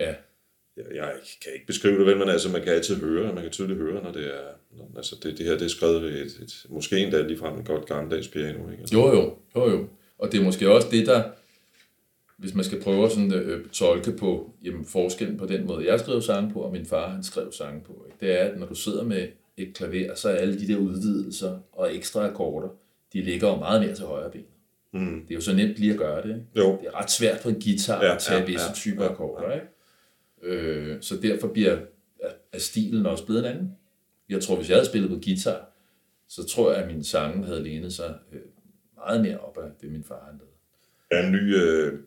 Ja. 0.00 0.14
Jeg, 0.94 1.12
kan 1.42 1.52
ikke 1.54 1.66
beskrive 1.66 1.98
det 1.98 2.06
vel, 2.06 2.18
men 2.18 2.28
altså, 2.28 2.48
man 2.48 2.62
kan 2.62 2.72
altid 2.72 2.96
høre, 2.96 3.34
man 3.34 3.42
kan 3.42 3.52
tydeligt 3.52 3.78
høre, 3.78 4.02
når 4.02 4.12
det 4.12 4.26
er, 4.26 4.48
altså 4.96 5.16
det, 5.22 5.38
det 5.38 5.46
her, 5.46 5.52
det 5.52 5.62
er 5.62 5.68
skrevet 5.68 6.02
ved 6.02 6.10
et, 6.10 6.38
et 6.42 6.66
måske 6.68 6.98
endda 6.98 7.22
ligefrem 7.22 7.58
et 7.58 7.66
godt 7.66 7.86
gammeldags 7.86 8.28
piano, 8.28 8.70
ikke? 8.70 8.80
Altså, 8.80 8.96
Jo, 8.96 9.14
jo, 9.14 9.36
jo, 9.56 9.70
jo. 9.70 9.86
Og 10.18 10.32
det 10.32 10.40
er 10.40 10.44
måske 10.44 10.70
også 10.70 10.88
det, 10.90 11.06
der, 11.06 11.22
hvis 12.36 12.54
man 12.54 12.64
skal 12.64 12.82
prøve 12.82 13.10
sådan 13.10 13.32
at 13.32 13.42
øh, 13.42 13.66
tolke 13.68 14.12
på 14.12 14.50
jamen, 14.64 14.84
forskellen 14.84 15.38
på 15.38 15.46
den 15.46 15.66
måde, 15.66 15.86
jeg 15.86 16.00
skrev 16.00 16.22
sange 16.22 16.52
på, 16.52 16.60
og 16.60 16.72
min 16.72 16.86
far 16.86 17.08
han 17.08 17.22
skrev 17.22 17.52
sange 17.52 17.80
på, 17.80 18.04
ikke? 18.06 18.16
det 18.20 18.40
er, 18.40 18.44
at 18.44 18.58
når 18.58 18.66
du 18.66 18.74
sidder 18.74 19.04
med 19.04 19.28
et 19.56 19.74
klaver, 19.74 20.14
så 20.14 20.28
er 20.28 20.34
alle 20.34 20.60
de 20.60 20.68
der 20.68 20.76
udvidelser 20.76 21.58
og 21.72 21.96
ekstra 21.96 22.26
akkorder, 22.26 22.68
de 23.12 23.22
ligger 23.22 23.48
jo 23.48 23.56
meget 23.56 23.82
mere 23.82 23.94
til 23.94 24.04
højre 24.04 24.30
ben. 24.30 24.44
Mm. 24.92 25.20
Det 25.20 25.30
er 25.30 25.34
jo 25.34 25.40
så 25.40 25.54
nemt 25.54 25.76
lige 25.76 25.92
at 25.92 25.98
gøre 25.98 26.22
det. 26.22 26.28
Ikke? 26.28 26.46
Jo. 26.56 26.78
Det 26.80 26.88
er 26.94 27.00
ret 27.00 27.10
svært 27.10 27.40
på 27.42 27.48
en 27.48 27.60
guitar 27.64 28.04
Ja, 28.04 28.14
at 28.14 28.18
tage 28.18 28.40
ja, 28.40 28.46
visse 28.46 28.66
ja, 28.66 28.74
typer 28.74 29.04
ja, 29.04 29.10
akkorder. 29.10 29.52
Ikke? 29.52 29.66
Øh, 30.42 30.96
så 31.00 31.16
derfor 31.22 31.48
bliver 31.48 31.78
er- 32.52 32.58
stilen 32.58 33.06
også 33.06 33.26
blevet 33.26 33.40
en 33.40 33.46
anden. 33.52 33.72
Jeg 34.28 34.42
tror, 34.42 34.56
hvis 34.56 34.68
jeg 34.68 34.76
havde 34.76 34.88
spillet 34.88 35.10
på 35.10 35.18
guitar, 35.24 35.66
så 36.28 36.44
tror 36.46 36.72
jeg, 36.72 36.82
at 36.82 36.92
min 36.94 37.04
sange 37.04 37.44
havde 37.46 37.62
lænet 37.62 37.92
sig 37.92 38.14
øh, 38.32 38.40
meget 38.96 39.20
mere 39.22 39.38
op 39.38 39.58
af 39.58 39.70
det, 39.80 39.92
min 39.92 40.04
far 40.04 40.24
han 40.30 40.34
lavede. 40.38 40.50
Der 41.10 41.16
er 41.16 41.26
en 41.26 41.32
ny 41.32 41.54
øh, 41.56 41.98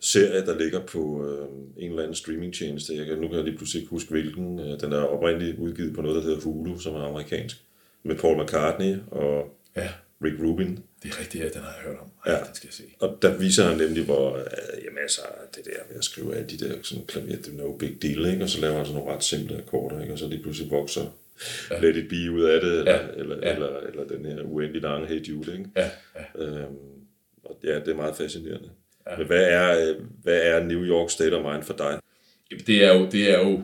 serie, 0.00 0.46
der 0.46 0.58
ligger 0.58 0.86
på 0.86 1.26
øh, 1.28 1.48
en 1.84 1.90
eller 1.90 2.02
anden 2.02 2.14
streamingtjeneste. 2.14 2.96
Jeg 2.96 3.06
kan, 3.06 3.18
nu 3.18 3.28
kan 3.28 3.36
jeg 3.36 3.44
lige 3.44 3.56
pludselig 3.56 3.80
ikke 3.80 3.90
huske, 3.90 4.10
hvilken. 4.10 4.58
Øh, 4.58 4.80
den 4.80 4.92
er 4.92 5.00
oprindeligt 5.00 5.58
udgivet 5.58 5.94
på 5.94 6.02
noget, 6.02 6.16
der 6.16 6.22
hedder 6.22 6.40
Hulu, 6.40 6.78
som 6.78 6.94
er 6.94 7.00
amerikansk. 7.02 7.64
Med 8.02 8.16
Paul 8.16 8.42
McCartney 8.44 8.96
og 9.10 9.54
Ja, 9.76 9.88
Rick 10.24 10.40
Rubin. 10.40 10.78
det 11.02 11.10
er 11.12 11.20
rigtigt, 11.20 11.44
ja, 11.44 11.48
den 11.48 11.60
har 11.62 11.72
jeg 11.76 11.82
hørt 11.84 11.98
om. 12.00 12.10
Ej, 12.26 12.32
Ja. 12.32 12.38
den 12.38 12.54
skal 12.54 12.66
jeg 12.68 12.74
se. 12.74 12.84
Og 13.00 13.18
der 13.22 13.36
viser 13.38 13.64
han 13.64 13.78
nemlig, 13.78 14.04
hvor 14.04 14.36
øh, 14.36 14.44
jamen, 14.84 14.98
altså, 15.02 15.20
det 15.56 15.64
der 15.64 15.72
med 15.88 15.96
at 15.98 16.04
skrive 16.04 16.34
alle 16.36 16.48
de 16.48 16.58
der 16.58 16.74
sådan, 16.82 17.06
klaver, 17.06 17.26
det 17.36 17.46
er 17.48 17.56
no 17.56 17.76
big 17.76 18.02
deal, 18.02 18.26
ikke? 18.32 18.42
og 18.42 18.48
så 18.48 18.60
laver 18.60 18.76
han 18.76 18.86
sådan 18.86 18.98
nogle 19.00 19.14
ret 19.14 19.24
simple 19.24 19.56
akkorder, 19.56 20.00
ikke? 20.00 20.12
og 20.12 20.18
så 20.18 20.28
lige 20.28 20.42
pludselig 20.42 20.70
vokser 20.70 21.04
ja. 21.70 21.80
Let 21.80 21.96
It 21.96 22.08
Be 22.08 22.32
ud 22.32 22.42
af 22.42 22.60
det, 22.60 22.78
eller, 22.78 22.92
Ja, 22.92 23.08
eller, 23.16 23.36
ja. 23.42 23.54
eller, 23.54 23.78
eller 23.80 24.04
den 24.04 24.24
her 24.24 24.42
uendelig 24.42 24.82
lange 24.82 25.06
Hey 25.06 25.28
Jude. 25.28 25.52
Ikke? 25.52 25.70
Ja, 25.76 25.90
ja. 26.16 26.44
Øhm, 26.44 26.76
og 27.44 27.58
ja, 27.64 27.74
det 27.74 27.88
er 27.88 27.94
meget 27.96 28.16
fascinerende. 28.16 28.70
Ja. 29.10 29.16
Men 29.18 29.26
hvad 29.26 29.44
er, 29.44 29.88
øh, 29.90 29.96
hvad 30.22 30.40
er 30.42 30.64
New 30.64 30.84
York 30.84 31.10
State 31.10 31.32
of 31.36 31.52
Mind 31.52 31.62
for 31.62 31.74
dig? 31.74 32.00
Jamen, 32.50 32.64
Det 32.66 32.84
er, 32.84 32.94
jo, 32.94 33.08
det 33.12 33.30
er 33.30 33.38
jo 33.38 33.62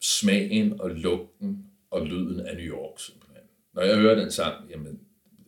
smagen 0.00 0.80
og 0.80 0.90
lugten 0.90 1.58
og 1.90 2.06
lyden 2.06 2.40
af 2.40 2.56
New 2.56 2.64
York, 2.64 3.00
simpelthen. 3.00 3.42
Når 3.74 3.82
jeg 3.82 3.96
hører 3.96 4.14
den 4.14 4.30
sang, 4.30 4.54
jamen, 4.70 5.00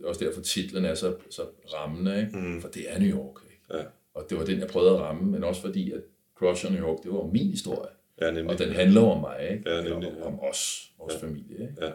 også 0.04 0.24
derfor 0.24 0.40
titlen 0.40 0.84
er 0.84 0.94
så, 0.94 1.16
så 1.30 1.42
rammende, 1.74 2.20
ikke? 2.20 2.38
Mm. 2.38 2.60
for 2.60 2.68
det 2.68 2.92
er 2.92 2.98
New 2.98 3.08
York. 3.18 3.36
Ikke? 3.50 3.78
Ja, 3.78 3.84
Og 4.14 4.26
det 4.30 4.38
var 4.38 4.44
den, 4.44 4.58
jeg 4.58 4.68
prøvede 4.68 4.90
at 4.94 5.00
ramme, 5.00 5.30
men 5.30 5.44
også 5.44 5.60
fordi, 5.60 5.92
at 5.92 6.00
Crush 6.34 6.66
on 6.66 6.72
New 6.72 6.82
York, 6.82 7.02
det 7.02 7.12
var 7.12 7.26
min 7.26 7.50
historie. 7.50 7.90
ja 8.20 8.30
nemlig. 8.30 8.52
Og 8.52 8.58
den 8.58 8.72
handler 8.72 9.00
om 9.00 9.20
mig, 9.20 9.48
ikke? 9.52 9.70
Ja, 9.70 9.82
nemlig, 9.82 10.08
om, 10.08 10.16
ja. 10.16 10.22
om 10.22 10.40
os, 10.40 10.90
vores 10.98 11.14
ja. 11.14 11.26
familie. 11.26 11.54
Ikke? 11.54 11.74
Ja, 11.80 11.90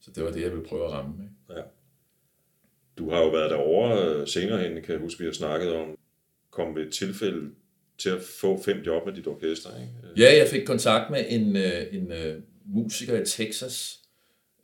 Så 0.00 0.10
det 0.14 0.24
var 0.24 0.30
det, 0.30 0.42
jeg 0.42 0.50
ville 0.50 0.64
prøve 0.64 0.84
at 0.84 0.90
ramme. 0.92 1.14
Ikke? 1.24 1.60
ja. 1.60 1.66
Du 2.98 3.10
har 3.10 3.20
jo 3.20 3.28
været 3.28 3.50
derovre 3.50 4.04
øh, 4.04 4.28
senere 4.28 4.58
hen, 4.58 4.82
kan 4.82 4.92
jeg 4.92 5.00
huske, 5.00 5.18
vi 5.18 5.24
har 5.24 5.32
snakket 5.32 5.72
om, 5.72 5.98
kom 6.50 6.76
ved 6.76 6.86
et 6.86 6.92
tilfælde 6.92 7.50
til 7.98 8.10
at 8.10 8.22
få 8.40 8.62
fem 8.62 8.78
job 8.86 9.06
med 9.06 9.14
dit 9.14 9.26
orkester, 9.26 9.70
ikke? 9.80 10.22
Ja, 10.22 10.36
jeg 10.36 10.48
fik 10.48 10.66
kontakt 10.66 11.10
med 11.10 11.24
en, 11.28 11.56
øh, 11.56 11.94
en 11.94 12.12
øh, 12.12 12.42
musiker 12.64 13.20
i 13.20 13.24
Texas. 13.24 14.00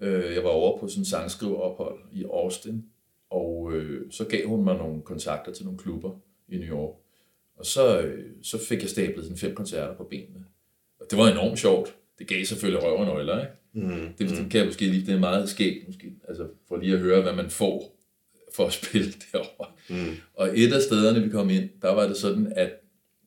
Øh, 0.04 0.34
jeg 0.34 0.44
var 0.44 0.50
over 0.50 0.78
på 0.78 0.88
sådan 0.88 1.00
en 1.00 1.04
sangskriverophold 1.04 1.98
i 2.12 2.24
Austin, 2.24 2.84
og 3.30 3.72
øh, 3.72 4.12
så 4.12 4.24
gav 4.24 4.46
hun 4.46 4.64
mig 4.64 4.76
nogle 4.76 5.02
kontakter 5.02 5.52
til 5.52 5.64
nogle 5.64 5.78
klubber 5.78 6.10
i 6.48 6.56
New 6.56 6.68
York. 6.68 6.94
Og 7.56 7.66
så, 7.66 8.00
øh, 8.00 8.24
så 8.42 8.58
fik 8.58 8.80
jeg 8.80 8.90
stablet 8.90 9.24
sådan 9.24 9.38
fem 9.38 9.54
koncerter 9.54 9.96
på 9.96 10.04
benene. 10.04 10.44
Og 11.00 11.06
det 11.10 11.18
var 11.18 11.28
enormt 11.28 11.58
sjovt. 11.58 11.94
Det 12.18 12.26
gav 12.26 12.44
selvfølgelig 12.44 12.84
røv 12.84 12.96
og 12.96 13.06
nøgler, 13.06 13.40
ikke? 13.40 13.52
Mm. 13.72 14.14
Det, 14.18 14.30
det 14.30 14.50
kan 14.50 14.58
jeg 14.58 14.66
måske 14.66 14.86
lige, 14.86 15.06
det 15.06 15.14
er 15.14 15.18
meget 15.18 15.48
skægt 15.48 15.86
måske, 15.86 16.12
altså 16.28 16.46
for 16.68 16.76
lige 16.76 16.94
at 16.94 17.00
høre, 17.00 17.22
hvad 17.22 17.32
man 17.32 17.50
får 17.50 17.96
for 18.54 18.66
at 18.66 18.72
spille 18.82 19.12
derovre. 19.32 19.66
Mm. 19.90 20.14
Og 20.34 20.58
et 20.58 20.72
af 20.72 20.82
stederne, 20.82 21.22
vi 21.22 21.28
kom 21.28 21.50
ind, 21.50 21.68
der 21.82 21.94
var 21.94 22.06
det 22.06 22.16
sådan, 22.16 22.52
at 22.56 22.70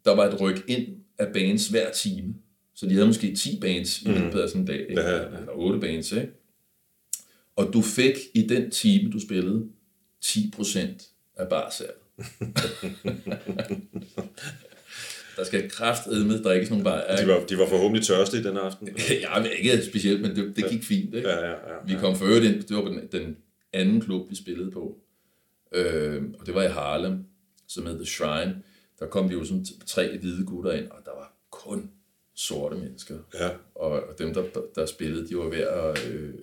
der 0.05 0.15
var 0.15 0.25
et 0.25 0.41
ryk 0.41 0.63
ind 0.67 0.87
af 1.17 1.33
bands 1.33 1.67
hver 1.67 1.91
time. 1.91 2.35
Så 2.75 2.85
de 2.85 2.93
havde 2.93 3.07
måske 3.07 3.35
10 3.35 3.59
bands 3.61 4.01
i 4.01 4.07
løbet 4.07 4.39
af 4.39 4.49
sådan 4.49 4.61
en 4.61 4.67
dag, 4.67 4.79
ikke? 4.89 5.01
Ja, 5.01 5.09
ja, 5.09 5.21
ja. 5.21 5.25
eller 5.25 5.51
8 5.53 5.79
bands, 5.79 6.11
ikke? 6.11 6.31
Og 7.57 7.73
du 7.73 7.81
fik 7.81 8.15
i 8.33 8.47
den 8.47 8.71
time, 8.71 9.11
du 9.11 9.19
spillede, 9.19 9.67
10% 10.25 11.33
af 11.35 11.49
barsalget. 11.49 11.95
der 15.37 15.43
skal 15.43 15.69
kraftedme 15.69 16.37
drikkes 16.37 16.69
nogle 16.69 16.83
bajer. 16.83 17.15
De 17.15 17.27
var, 17.27 17.45
de 17.45 17.57
var 17.57 17.67
forhåbentlig 17.67 18.05
tørste 18.07 18.37
i 18.37 18.43
den 18.43 18.57
aften. 18.57 18.89
Ja, 19.21 19.39
men 19.39 19.51
ikke 19.59 19.85
specielt, 19.85 20.21
men 20.21 20.35
det, 20.35 20.55
det 20.55 20.69
gik 20.69 20.83
fint. 20.83 21.15
Ikke? 21.15 21.29
Ja, 21.29 21.45
ja, 21.45 21.51
ja. 21.51 21.77
Vi 21.85 21.93
kom 21.99 22.15
øvrigt 22.23 22.45
ind, 22.45 22.63
det 22.63 22.77
var 22.77 22.83
den, 22.83 23.07
den 23.11 23.37
anden 23.73 24.01
klub, 24.01 24.29
vi 24.29 24.35
spillede 24.35 24.71
på. 24.71 24.99
Øh, 25.71 26.23
og 26.39 26.45
det 26.45 26.55
var 26.55 26.63
i 26.63 26.67
Harlem, 26.67 27.25
som 27.67 27.85
hed 27.85 27.95
The 27.95 28.05
Shrine. 28.05 28.63
der 28.99 29.07
kom 29.07 29.29
de 29.29 29.33
jo 29.33 29.45
sådan 29.45 29.65
tre 29.85 30.17
hvide 30.17 30.45
gutter 30.45 30.71
ind, 30.71 30.87
og 30.87 30.97
der 31.05 31.11
var 31.11 31.37
kun 31.51 31.91
sorte 32.35 32.75
mennesker. 32.75 33.15
Ja. 33.33 33.49
Og, 33.75 33.91
og 33.91 34.19
dem, 34.19 34.33
der, 34.33 34.43
der 34.75 34.85
spillede, 34.85 35.27
de 35.27 35.37
var 35.37 35.49
ved 35.49 35.59
at 35.59 36.07
øh, 36.11 36.33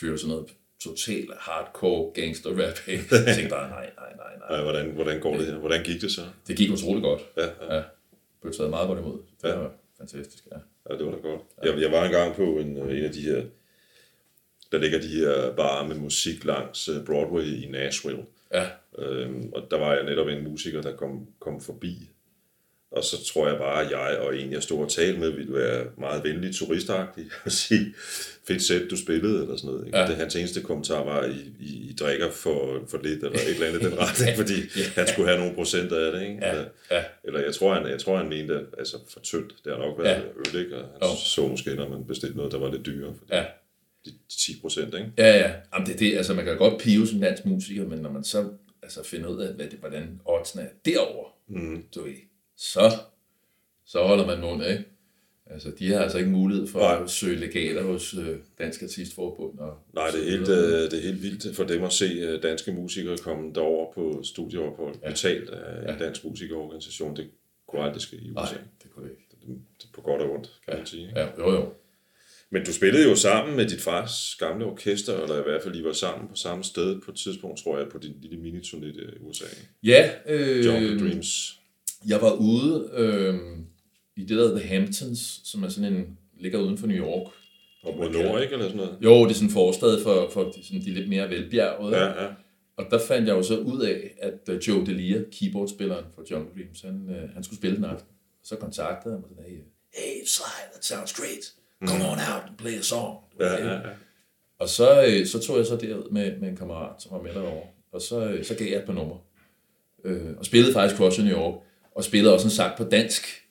føre 0.00 0.18
sådan 0.18 0.30
noget 0.34 0.46
totalt 0.80 1.30
hardcore 1.38 2.12
gangster 2.14 2.50
rap 2.50 2.78
af. 2.86 2.92
Jeg 3.26 3.34
tænkte 3.36 3.50
bare, 3.50 3.70
nej, 3.70 3.90
nej, 3.98 4.12
nej, 4.16 4.32
nej. 4.48 4.56
Ja, 4.56 4.62
hvordan, 4.62 4.90
hvordan 4.90 5.20
går 5.20 5.36
det 5.36 5.46
her? 5.46 5.54
Hvordan 5.54 5.82
gik 5.84 6.00
det 6.00 6.10
så? 6.12 6.20
Det 6.48 6.56
gik 6.56 6.70
utroligt 6.72 7.02
godt. 7.04 7.22
Ja, 7.36 7.46
ja. 7.66 7.74
Ja. 7.76 7.82
Blev 8.42 8.54
taget 8.54 8.70
meget 8.70 8.88
godt 8.88 8.98
imod. 8.98 9.18
Det 9.42 9.48
Ja. 9.48 9.54
var 9.54 9.72
fantastisk, 9.98 10.44
ja. 10.52 10.56
Ja, 10.90 10.96
det 10.98 11.06
var 11.06 11.12
da 11.12 11.18
godt. 11.18 11.40
Jeg, 11.64 11.80
jeg 11.80 11.92
var 11.92 12.04
engang 12.04 12.34
på 12.36 12.42
en, 12.58 12.76
øh, 12.76 12.98
en 12.98 13.04
af 13.04 13.12
de 13.12 13.20
her, 13.20 13.42
der 14.72 14.78
ligger 14.78 15.00
de 15.00 15.08
her 15.08 15.52
barer 15.56 15.86
med 15.88 15.96
musik 15.96 16.44
langs 16.44 16.88
øh, 16.88 17.04
Broadway 17.04 17.44
i 17.44 17.66
Nashville. 17.70 18.24
Ja, 18.54 18.66
Øhm, 18.98 19.50
og 19.54 19.62
der 19.70 19.78
var 19.78 19.94
jeg 19.94 20.04
netop 20.04 20.28
en 20.28 20.44
musiker, 20.44 20.82
der 20.82 20.96
kom, 20.96 21.26
kom 21.38 21.60
forbi. 21.60 22.10
Og 22.96 23.04
så 23.04 23.24
tror 23.32 23.48
jeg 23.48 23.58
bare, 23.58 23.84
at 23.84 23.90
jeg 23.90 24.18
og 24.18 24.36
en, 24.38 24.52
jeg 24.52 24.62
stod 24.62 24.82
og 24.82 24.90
talte 24.90 25.20
med, 25.20 25.30
ville 25.30 25.54
være 25.54 25.86
meget 25.98 26.24
venlig 26.24 26.54
turistagtig 26.54 27.24
og 27.44 27.52
sige, 27.52 27.94
fedt 28.48 28.62
sæt, 28.62 28.82
du 28.90 28.96
spillede, 28.96 29.42
eller 29.42 29.56
sådan 29.56 29.70
noget. 29.70 29.86
Ikke? 29.86 29.98
Ja. 29.98 30.04
Ja. 30.04 30.08
Det, 30.10 30.16
hans 30.16 30.36
eneste 30.36 30.60
kommentar 30.62 31.04
var, 31.04 31.24
I, 31.24 31.52
I, 31.60 31.90
I 31.90 31.96
drikker 32.00 32.30
for, 32.30 32.84
for 32.88 32.98
lidt, 33.02 33.24
eller 33.24 33.38
et 33.38 33.48
eller 33.50 33.66
andet 33.66 33.80
den 33.82 33.98
retning, 34.04 34.36
fordi 34.36 34.54
han 34.94 35.08
skulle 35.08 35.28
have 35.28 35.38
nogle 35.40 35.54
procenter 35.54 36.06
af 36.06 36.12
det. 36.12 36.22
Ikke? 36.22 36.38
ja, 36.42 36.50
Eller, 36.50 36.64
ja. 36.90 37.04
eller 37.24 37.40
jeg 37.40 37.54
tror, 37.54 37.74
han, 37.74 37.86
jeg 37.90 38.00
tror, 38.00 38.16
han 38.16 38.28
mente, 38.28 38.54
at 38.54 38.64
altså, 38.78 38.96
for 39.12 39.20
tyndt, 39.20 39.54
det 39.64 39.72
har 39.72 39.78
nok 39.78 39.98
været 39.98 40.08
Ja. 40.10 40.18
ja. 40.18 40.56
øl, 40.58 40.64
ikke? 40.64 40.76
Og 40.76 40.82
han 40.82 40.98
Jo. 41.02 41.16
så 41.24 41.46
måske, 41.48 41.74
når 41.74 41.88
man 41.88 42.04
bestilte 42.06 42.36
noget, 42.36 42.52
der 42.52 42.58
var 42.58 42.70
lidt 42.72 42.86
dyrere. 42.86 43.14
Fordi 43.18 43.34
ja. 43.34 43.44
de 44.04 44.10
10 44.40 44.60
procent, 44.60 44.94
ikke? 44.94 45.06
Ja, 45.18 45.36
ja. 45.38 45.52
Jamen, 45.74 45.86
det, 45.88 45.98
det, 45.98 46.16
altså, 46.16 46.34
man 46.34 46.44
kan 46.44 46.56
godt 46.56 46.80
pive 46.82 47.06
som 47.06 47.20
dansk 47.20 47.44
musiker, 47.44 47.84
men 47.86 47.98
når 47.98 48.10
man 48.10 48.24
så 48.24 48.48
altså, 48.82 49.04
finder 49.04 49.28
ud 49.28 49.40
af, 49.42 49.54
hvad 49.54 49.66
det, 49.66 49.78
hvordan 49.78 50.20
oddsene 50.24 50.62
er 50.62 50.68
derovre, 50.84 51.30
mm. 51.48 51.84
du 51.94 52.02
ved, 52.02 52.12
så, 52.56 52.92
så 53.86 54.02
holder 54.02 54.26
man 54.26 54.40
mund, 54.40 54.64
ikke? 54.64 54.84
Altså, 55.46 55.72
de 55.78 55.92
har 55.92 55.98
altså 55.98 56.18
ikke 56.18 56.30
mulighed 56.30 56.66
for 56.66 56.78
Nej. 56.78 57.02
at 57.02 57.10
søge 57.10 57.36
legater 57.36 57.82
hos 57.82 58.14
øh, 58.14 58.36
Dansk 58.58 58.82
Artistforbund. 58.82 59.58
Og, 59.58 59.78
Nej, 59.94 60.10
det 60.10 60.26
er, 60.26 60.30
helt, 60.30 60.48
øh, 60.48 60.90
det 60.90 60.98
er 60.98 61.02
helt 61.02 61.22
vildt 61.22 61.56
for 61.56 61.64
dem 61.64 61.84
at 61.84 61.92
se 61.92 62.04
øh, 62.04 62.42
danske 62.42 62.72
musikere 62.72 63.16
komme 63.18 63.54
derover 63.54 63.92
på 63.92 64.22
studieophold, 64.22 64.94
ja. 65.02 65.08
betalt 65.08 65.50
af 65.50 65.92
en 65.92 65.98
dansk 65.98 66.24
musikerorganisation. 66.24 67.16
Det 67.16 67.30
kunne 67.68 67.82
aldrig 67.82 68.02
ske 68.02 68.16
i 68.16 68.30
USA. 68.30 68.54
Nej, 68.54 68.62
det 68.82 68.90
kunne 68.94 69.04
det 69.04 69.10
ikke. 69.10 69.24
Det 69.78 69.84
er 69.84 69.88
på 69.94 70.00
godt 70.00 70.22
og 70.22 70.30
ondt, 70.32 70.60
kan 70.68 70.76
man 70.78 70.86
sige. 70.86 71.02
ikke? 71.02 71.20
Ja, 71.20 71.26
jo, 71.38 71.52
jo. 71.52 71.72
Men 72.50 72.64
du 72.64 72.72
spillede 72.72 73.08
jo 73.08 73.16
sammen 73.16 73.56
med 73.56 73.66
dit 73.68 73.80
fars 73.80 74.36
gamle 74.38 74.64
orkester, 74.64 75.22
eller 75.22 75.40
i 75.40 75.42
hvert 75.42 75.62
fald, 75.62 75.76
I 75.76 75.84
var 75.84 75.92
sammen 75.92 76.28
på 76.28 76.34
samme 76.34 76.64
sted 76.64 77.00
på 77.00 77.10
et 77.10 77.16
tidspunkt, 77.16 77.60
tror 77.62 77.78
jeg, 77.78 77.88
på 77.88 77.98
din 77.98 78.14
lille 78.22 78.38
miniturné 78.38 78.86
i 78.86 79.18
USA. 79.20 79.44
Ja, 79.82 80.10
øh, 80.28 80.64
Jungle 80.64 81.00
Dreams. 81.00 81.60
Jeg 82.06 82.20
var 82.20 82.32
ude 82.32 82.90
øh, 82.92 83.34
i 84.16 84.20
det, 84.20 84.28
der 84.28 84.44
hedder 84.44 84.58
The 84.58 84.68
Hamptons, 84.68 85.40
som 85.44 85.62
er 85.62 85.68
sådan 85.68 85.92
en, 85.92 86.18
ligger 86.40 86.58
uden 86.58 86.78
for 86.78 86.86
New 86.86 86.96
York. 86.96 87.32
Og 87.82 88.10
nord, 88.12 88.42
ikke? 88.42 88.52
Eller 88.52 88.68
sådan 88.68 88.76
noget? 88.76 88.98
Jo, 89.00 89.24
det 89.24 89.30
er 89.30 89.34
sådan 89.34 89.48
en 89.48 89.52
forstad 89.52 90.02
for, 90.02 90.30
for 90.32 90.42
de, 90.42 90.66
sådan 90.66 90.80
de 90.80 90.90
lidt 90.90 91.08
mere 91.08 91.30
velbjergede. 91.30 91.96
Ja, 91.96 92.22
ja. 92.24 92.28
Og 92.76 92.86
der 92.90 92.98
fandt 92.98 93.28
jeg 93.28 93.36
jo 93.36 93.42
så 93.42 93.58
ud 93.58 93.80
af, 93.80 94.10
at 94.18 94.54
uh, 94.54 94.68
Joe 94.68 94.86
Delia, 94.86 95.22
keyboardspilleren 95.32 96.04
for 96.14 96.22
Jungle 96.30 96.50
Dreams, 96.54 96.80
han, 96.80 97.06
uh, 97.08 97.34
han 97.34 97.44
skulle 97.44 97.58
spille 97.58 97.76
den 97.76 97.84
aften. 97.84 98.08
Så 98.44 98.56
kontaktede 98.56 99.14
han 99.14 99.20
mig 99.20 99.30
sådan, 99.30 99.44
hey, 99.44 99.58
hey 99.94 100.24
Sly, 100.26 100.44
that 100.72 100.84
sounds 100.84 101.12
great. 101.12 101.52
Come 101.88 102.04
on 102.04 102.18
out 102.34 102.42
and 102.48 102.56
play 102.58 102.78
a 102.78 102.82
song. 102.82 103.18
Ja, 103.40 103.52
ja, 103.52 103.72
ja. 103.72 103.80
Og 104.58 104.68
så, 104.68 105.04
øh, 105.06 105.26
så 105.26 105.38
tog 105.38 105.56
jeg 105.58 105.66
så 105.66 105.76
derud 105.76 106.10
med, 106.10 106.40
med 106.40 106.48
en 106.48 106.56
kammerat, 106.56 107.02
som 107.02 107.12
var 107.12 107.22
med 107.22 107.34
derovre. 107.34 107.66
Og 107.92 108.00
så, 108.00 108.24
øh, 108.24 108.44
så 108.44 108.54
gav 108.54 108.68
jeg 108.68 108.78
et 108.78 108.86
par 108.86 108.92
numre. 108.92 109.18
Øh, 110.04 110.36
og 110.38 110.44
spillede 110.44 110.72
faktisk 110.72 111.18
in 111.18 111.24
New 111.24 111.38
York. 111.38 111.54
Og 111.94 112.04
spillede 112.04 112.34
også 112.34 112.46
en 112.46 112.50
sang 112.50 112.76
på 112.76 112.84
dansk, 112.84 113.44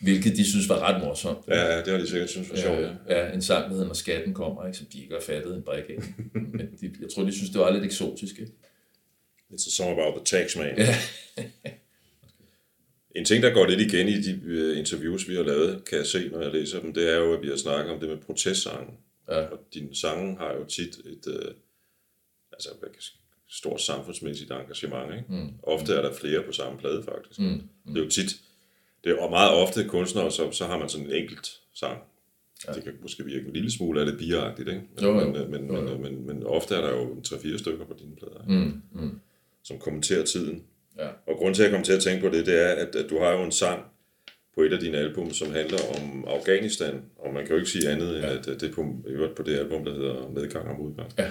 hvilket 0.00 0.36
de 0.36 0.50
synes 0.50 0.68
var 0.68 0.78
ret 0.80 1.04
morsomt. 1.04 1.38
Ja, 1.48 1.72
ja, 1.72 1.78
det 1.78 1.86
har 1.86 1.98
de 1.98 2.08
sikkert 2.08 2.30
synes 2.30 2.50
var 2.50 2.56
sjovt. 2.56 2.78
Ja. 2.78 2.90
ja, 3.08 3.32
en 3.32 3.42
sang, 3.42 3.64
der 3.64 3.70
hedder 3.70 3.86
Når 3.86 3.94
skatten 3.94 4.34
kommer, 4.34 4.66
ikke, 4.66 4.78
som 4.78 4.86
de 4.92 5.02
ikke 5.02 5.14
har 5.14 5.20
fattet 5.20 5.54
en 5.54 5.62
brik 5.62 5.84
af. 5.88 5.98
Men 6.56 6.68
de, 6.80 6.94
jeg 7.00 7.08
tror, 7.14 7.22
de 7.22 7.32
synes, 7.32 7.50
det 7.50 7.60
var 7.60 7.70
lidt 7.70 7.84
eksotisk. 7.84 8.38
Ikke? 8.38 8.52
It's 9.52 9.66
a 9.66 9.70
song 9.70 9.90
about 9.90 10.14
the 10.16 10.38
taxman. 10.38 10.78
Ja. 10.78 10.94
En 13.16 13.24
ting, 13.24 13.42
der 13.42 13.54
går 13.54 13.66
lidt 13.66 13.80
igen 13.80 14.08
i 14.08 14.22
de 14.22 14.40
øh, 14.44 14.78
interviews, 14.78 15.28
vi 15.28 15.34
har 15.34 15.42
lavet, 15.42 15.84
kan 15.84 15.98
jeg 15.98 16.06
se, 16.06 16.28
når 16.28 16.42
jeg 16.42 16.52
læser 16.52 16.80
dem, 16.80 16.94
det 16.94 17.12
er 17.12 17.16
jo, 17.16 17.34
at 17.34 17.42
vi 17.42 17.48
har 17.48 17.56
snakket 17.56 17.94
om 17.94 18.00
det 18.00 18.08
med 18.08 18.16
protestsangen. 18.16 18.94
Ja. 19.28 19.40
Og 19.40 19.58
dine 19.74 19.96
sange 19.96 20.36
har 20.36 20.54
jo 20.54 20.64
tit 20.64 20.98
et 20.98 21.26
øh, 21.26 21.54
altså, 22.52 22.68
hvad 22.80 22.88
kan, 22.90 23.02
stort 23.50 23.80
samfundsmæssigt 23.80 24.50
engagement. 24.50 25.12
Ikke? 25.14 25.24
Mm. 25.28 25.48
Ofte 25.62 25.94
er 25.94 26.02
der 26.02 26.12
flere 26.12 26.42
på 26.42 26.52
samme 26.52 26.78
plade, 26.78 27.02
faktisk. 27.02 27.40
Mm. 27.40 27.46
Mm. 27.46 27.94
Det 27.94 28.00
er 28.00 28.04
jo 28.04 28.10
tit, 28.10 28.30
det 29.04 29.12
er 29.12 29.22
og 29.22 29.30
meget 29.30 29.50
ofte 29.50 29.84
kunstnere, 29.88 30.30
så, 30.30 30.50
så 30.50 30.66
har 30.66 30.78
man 30.78 30.88
sådan 30.88 31.06
en 31.06 31.12
enkelt 31.12 31.48
sang. 31.74 31.98
Ja. 32.68 32.72
Det 32.72 32.84
kan 32.84 32.92
måske 33.02 33.24
virke 33.24 33.46
en 33.46 33.52
lille 33.52 33.70
smule 33.72 34.00
af 34.00 34.06
det 34.06 34.18
biagtigt, 34.18 34.68
ikke? 34.68 34.82
Men, 34.94 35.04
Jo, 35.04 35.20
jo. 35.20 35.32
Men, 35.32 35.50
men, 35.50 35.66
Jo, 35.66 35.80
men, 35.80 35.88
jo. 35.92 35.98
men, 35.98 36.26
men, 36.26 36.42
ofte 36.46 36.74
er 36.74 36.80
der 36.80 36.90
jo 36.96 37.12
en 37.12 37.18
3-4 37.26 37.58
stykker 37.58 37.84
på 37.84 37.94
dine 37.98 38.16
plader, 38.16 38.40
ikke? 38.40 38.82
Mm, 38.92 39.02
mm, 39.02 39.20
som 39.64 39.78
kommenterer 39.78 40.24
tiden. 40.24 40.64
ja. 40.98 41.08
Og 41.26 41.36
grund 41.36 41.54
til, 41.54 41.62
at 41.62 41.68
jeg 41.70 41.76
kom 41.76 41.84
til 41.84 41.92
at 41.92 42.02
tænke 42.02 42.28
på 42.28 42.36
det, 42.36 42.46
det 42.46 42.62
er, 42.62 42.68
at, 42.68 42.96
at 42.96 43.10
du 43.10 43.18
har 43.18 43.32
jo 43.32 43.42
en 43.42 43.52
sang 43.52 43.82
på 44.54 44.60
et 44.62 44.72
af 44.72 44.80
dine 44.80 44.96
album, 44.98 45.32
som 45.32 45.50
handler 45.52 45.78
om 46.00 46.24
Afghanistan, 46.28 47.02
og 47.16 47.34
man 47.34 47.42
kan 47.46 47.52
jo 47.52 47.58
ikke 47.58 47.70
sige 47.70 47.88
andet, 47.90 48.16
end 48.16 48.24
at 48.24 48.48
at 48.48 48.60
det 48.60 48.70
er 48.70 48.74
på, 48.74 48.94
på 49.36 49.42
det 49.42 49.58
album, 49.58 49.84
der 49.84 49.94
hedder 49.94 50.28
Medgang 50.30 50.68
og 50.68 50.78
Modgang. 50.78 51.12
Ja, 51.18 51.30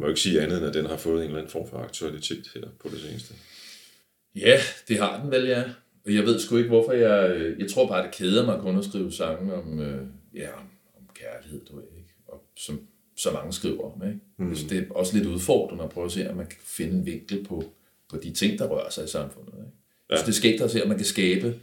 kan 0.00 0.06
jo 0.06 0.08
ikke 0.08 0.20
sige 0.20 0.40
andet, 0.42 0.58
end 0.58 0.66
at 0.66 0.74
den 0.74 0.86
har 0.86 0.96
fået 0.96 1.16
en 1.16 1.22
eller 1.24 1.38
anden 1.38 1.50
form 1.52 1.68
for 1.68 1.76
aktualitet 1.78 2.50
her 2.54 2.62
på 2.82 2.88
det 2.88 3.00
seneste. 3.00 3.34
Ja, 4.36 4.58
det 4.88 4.98
har 4.98 5.22
den 5.22 5.30
vel, 5.30 5.46
ja. 5.46 5.62
Og 6.06 6.14
jeg 6.14 6.22
ved 6.24 6.40
sgu 6.40 6.56
ikke, 6.56 6.68
hvorfor 6.68 6.92
jeg... 6.92 7.30
øh, 7.30 7.60
Jeg 7.60 7.70
tror 7.70 7.88
bare, 7.88 8.02
det 8.06 8.14
keder 8.14 8.46
mig 8.46 8.60
kun 8.60 8.78
at 8.78 8.84
skrive 8.84 9.12
sange 9.12 9.54
om, 9.54 9.80
øh, 9.80 10.06
ja, 10.34 10.48
om, 10.52 10.64
om 10.98 11.02
kærlighed, 11.14 11.60
du 11.70 11.76
ved, 11.76 11.84
ikke? 11.98 12.14
Og 12.26 12.44
som 12.56 12.80
så 13.16 13.32
mange 13.32 13.52
skriver 13.52 13.94
om, 13.94 14.08
ikke? 14.08 14.20
Mm. 14.36 14.56
Så 14.56 14.66
det 14.68 14.78
er 14.78 14.84
også 14.94 15.16
lidt 15.16 15.26
udfordrende 15.28 15.84
at 15.84 15.90
prøve 15.90 16.04
at 16.04 16.12
se, 16.12 16.30
om 16.30 16.36
man 16.36 16.46
kan 16.46 16.58
finde 16.64 16.92
en 16.98 17.06
vinkel 17.06 17.44
på, 17.44 17.64
på 18.10 18.16
de 18.22 18.32
ting, 18.32 18.58
der 18.58 18.66
rører 18.68 18.90
sig 18.90 19.04
i 19.04 19.08
samfundet, 19.08 19.52
ikke? 19.58 19.70
Ja. 20.10 20.16
Så 20.16 20.22
det 20.22 20.28
er 20.28 20.32
skægt 20.36 20.60
at 20.62 20.70
se, 20.70 20.82
om 20.82 20.88
man 20.88 20.96
kan 20.96 21.06
skabe 21.06 21.54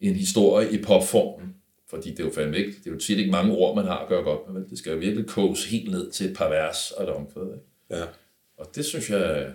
en 0.00 0.14
historie 0.14 0.72
i 0.72 0.82
popformen. 0.82 1.54
Fordi 1.90 2.10
det 2.10 2.20
er 2.20 2.24
jo 2.24 2.30
fandme 2.30 2.58
ikke, 2.58 2.70
det 2.70 2.86
er 2.86 2.90
jo 2.90 2.98
tit 2.98 3.18
ikke 3.18 3.30
mange 3.30 3.52
ord, 3.52 3.76
man 3.76 3.84
har 3.84 3.98
at 3.98 4.08
gøre 4.08 4.22
godt 4.22 4.40
med. 4.48 4.60
vel? 4.60 4.70
Det 4.70 4.78
skal 4.78 4.92
jo 4.92 4.98
virkelig 4.98 5.26
koges 5.26 5.64
helt 5.64 5.90
ned 5.90 6.10
til 6.10 6.30
et 6.30 6.36
par 6.36 6.48
vers 6.48 6.90
og 6.90 7.04
et 7.04 7.10
omkvæd. 7.10 7.42
Ikke? 7.42 7.64
Ja, 7.90 8.04
Og 8.56 8.70
det 8.74 8.84
synes 8.84 9.10
jeg, 9.10 9.54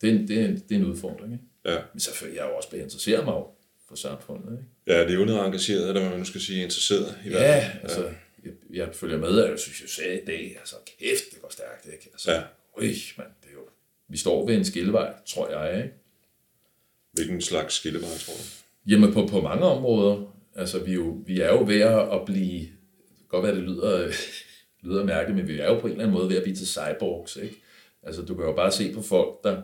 det 0.00 0.08
er 0.10 0.12
en, 0.14 0.28
det 0.28 0.40
er 0.40 0.44
en, 0.44 0.54
det 0.54 0.72
er 0.72 0.76
en 0.76 0.84
udfordring. 0.86 1.32
Ikke? 1.32 1.44
ja. 1.64 1.82
Men 1.92 2.00
selvfølgelig, 2.00 2.36
jeg 2.36 2.44
er 2.44 2.48
jo 2.50 2.56
også 2.56 2.68
blevet 2.68 2.84
interesseret 2.84 3.24
mig 3.24 3.32
jo 3.32 3.46
for 3.88 3.94
samfundet. 3.96 4.52
Ikke? 4.52 4.64
Ja, 4.86 5.04
levende 5.10 5.40
og 5.40 5.46
engageret, 5.46 5.88
eller 5.88 6.00
hvad 6.00 6.10
man 6.10 6.18
nu 6.18 6.24
skal 6.24 6.40
sige, 6.40 6.62
interesseret 6.62 7.18
i 7.24 7.28
hvert 7.28 7.42
Ja, 7.42 7.70
altså, 7.82 8.12
jeg, 8.44 8.52
jeg 8.72 8.94
følger 8.94 9.18
med, 9.18 9.28
og 9.28 9.50
jeg 9.50 9.58
synes, 9.58 9.80
jeg 9.80 9.88
sagde 9.88 10.22
i 10.22 10.24
dag, 10.24 10.56
altså 10.60 10.76
kæft, 10.98 11.24
det 11.32 11.42
går 11.42 11.48
stærkt, 11.52 11.86
ikke? 11.86 12.08
Altså, 12.12 12.32
Ja. 12.32 12.42
Øj, 12.78 12.84
mand, 13.18 13.28
det 13.42 13.48
er 13.48 13.52
jo, 13.52 13.68
vi 14.08 14.16
står 14.16 14.46
ved 14.46 14.54
en 14.54 14.64
skillevej, 14.64 15.14
tror 15.26 15.48
jeg, 15.48 15.76
ikke? 15.76 15.94
Hvilken 17.12 17.40
slags 17.40 17.74
skillevej, 17.74 18.08
tror 18.08 18.34
du? 18.34 18.42
Jamen, 18.90 19.12
på, 19.12 19.26
på 19.26 19.40
mange 19.40 19.64
områder, 19.64 20.34
altså, 20.54 20.78
vi 20.78 20.90
er 20.90 20.94
jo, 20.94 21.22
vi 21.26 21.40
er 21.40 21.48
jo 21.48 21.64
ved 21.66 21.80
at 21.80 22.24
blive, 22.26 22.60
det 22.60 22.68
kan 23.18 23.28
godt 23.28 23.44
være, 23.44 23.54
det 23.54 23.62
lyder, 23.62 24.12
lyder 24.86 25.04
mærkeligt, 25.04 25.36
men 25.36 25.48
vi 25.48 25.60
er 25.60 25.66
jo 25.66 25.78
på 25.78 25.86
en 25.86 25.92
eller 25.92 26.04
anden 26.04 26.18
måde 26.18 26.28
ved 26.28 26.36
at 26.36 26.42
blive 26.42 26.56
til 26.56 26.66
cyborgs, 26.66 27.36
ikke? 27.36 27.62
Altså, 28.02 28.22
du 28.22 28.34
kan 28.34 28.44
jo 28.44 28.52
bare 28.52 28.72
se 28.72 28.92
på 28.94 29.02
folk, 29.02 29.44
der 29.44 29.62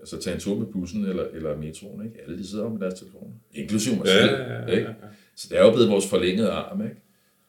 altså, 0.00 0.20
tager 0.20 0.34
en 0.34 0.40
tur 0.40 0.58
med 0.58 0.66
bussen 0.66 1.04
eller, 1.04 1.24
eller 1.24 1.56
metroen, 1.56 2.06
ikke? 2.06 2.20
Alle 2.22 2.38
de 2.38 2.48
sidder 2.48 2.68
med 2.68 2.80
deres 2.80 3.00
telefoner, 3.00 3.32
inklusive 3.54 3.96
mig 3.96 4.08
selv, 4.08 4.30
ja, 4.30 4.42
ja, 4.42 4.60
ja, 4.68 4.76
ikke? 4.78 4.94
Så 5.36 5.46
det 5.50 5.58
er 5.58 5.62
jo 5.64 5.70
blevet 5.70 5.90
vores 5.90 6.08
forlængede 6.08 6.50
arm, 6.50 6.82
ikke? 6.82 6.96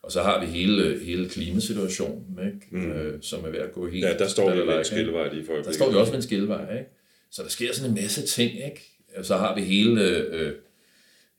Og 0.03 0.11
så 0.11 0.21
har 0.21 0.39
vi 0.39 0.45
hele, 0.45 0.99
hele 1.05 1.29
klimasituationen, 1.29 2.39
ikke? 2.45 2.85
Mm. 2.85 2.91
Øh, 2.91 3.21
som 3.21 3.45
er 3.45 3.49
ved 3.49 3.59
at 3.59 3.71
gå 3.71 3.87
helt... 3.87 4.05
Ja, 4.05 4.17
der 4.17 4.27
står 4.27 4.51
vi 4.51 4.57
ved 4.57 4.77
en 4.77 4.85
skillevej 4.85 5.33
lige 5.33 5.45
for 5.45 5.53
Der 5.53 5.71
står 5.71 5.91
vi 5.91 5.95
også 5.95 6.11
ved 6.11 6.17
en 6.17 6.23
skillevej, 6.23 6.77
ikke? 6.77 6.89
Så 7.31 7.43
der 7.43 7.49
sker 7.49 7.73
sådan 7.73 7.89
en 7.91 7.95
masse 7.95 8.25
ting, 8.25 8.55
ikke? 8.55 8.81
Og 9.17 9.25
så 9.25 9.37
har 9.37 9.55
vi 9.55 9.61
hele 9.61 10.07
øh, 10.07 10.53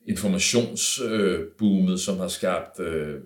informationsboomet, 0.06 2.00
som 2.00 2.18
har 2.18 2.28
skabt 2.28 2.80
øh, 2.80 3.20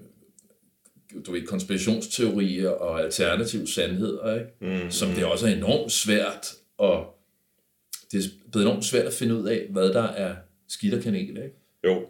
du 1.26 1.32
ved, 1.32 1.42
konspirationsteorier 1.46 2.68
og 2.68 3.00
alternative 3.00 3.66
sandheder, 3.66 4.34
ikke? 4.34 4.82
Mm, 4.84 4.90
som 4.90 5.08
det 5.08 5.24
også 5.24 5.46
er 5.46 5.52
enormt 5.52 5.92
svært 5.92 6.54
at 6.82 6.98
det 8.12 8.24
er 8.24 8.28
blevet 8.52 8.66
enormt 8.66 8.84
svært 8.84 9.06
at 9.06 9.12
finde 9.12 9.34
ud 9.36 9.48
af, 9.48 9.66
hvad 9.70 9.88
der 9.88 10.02
er 10.02 10.34
skidt 10.68 10.94
og 10.94 11.02
kanel, 11.02 11.28
ikke? 11.28 11.54
Jo, 11.84 12.06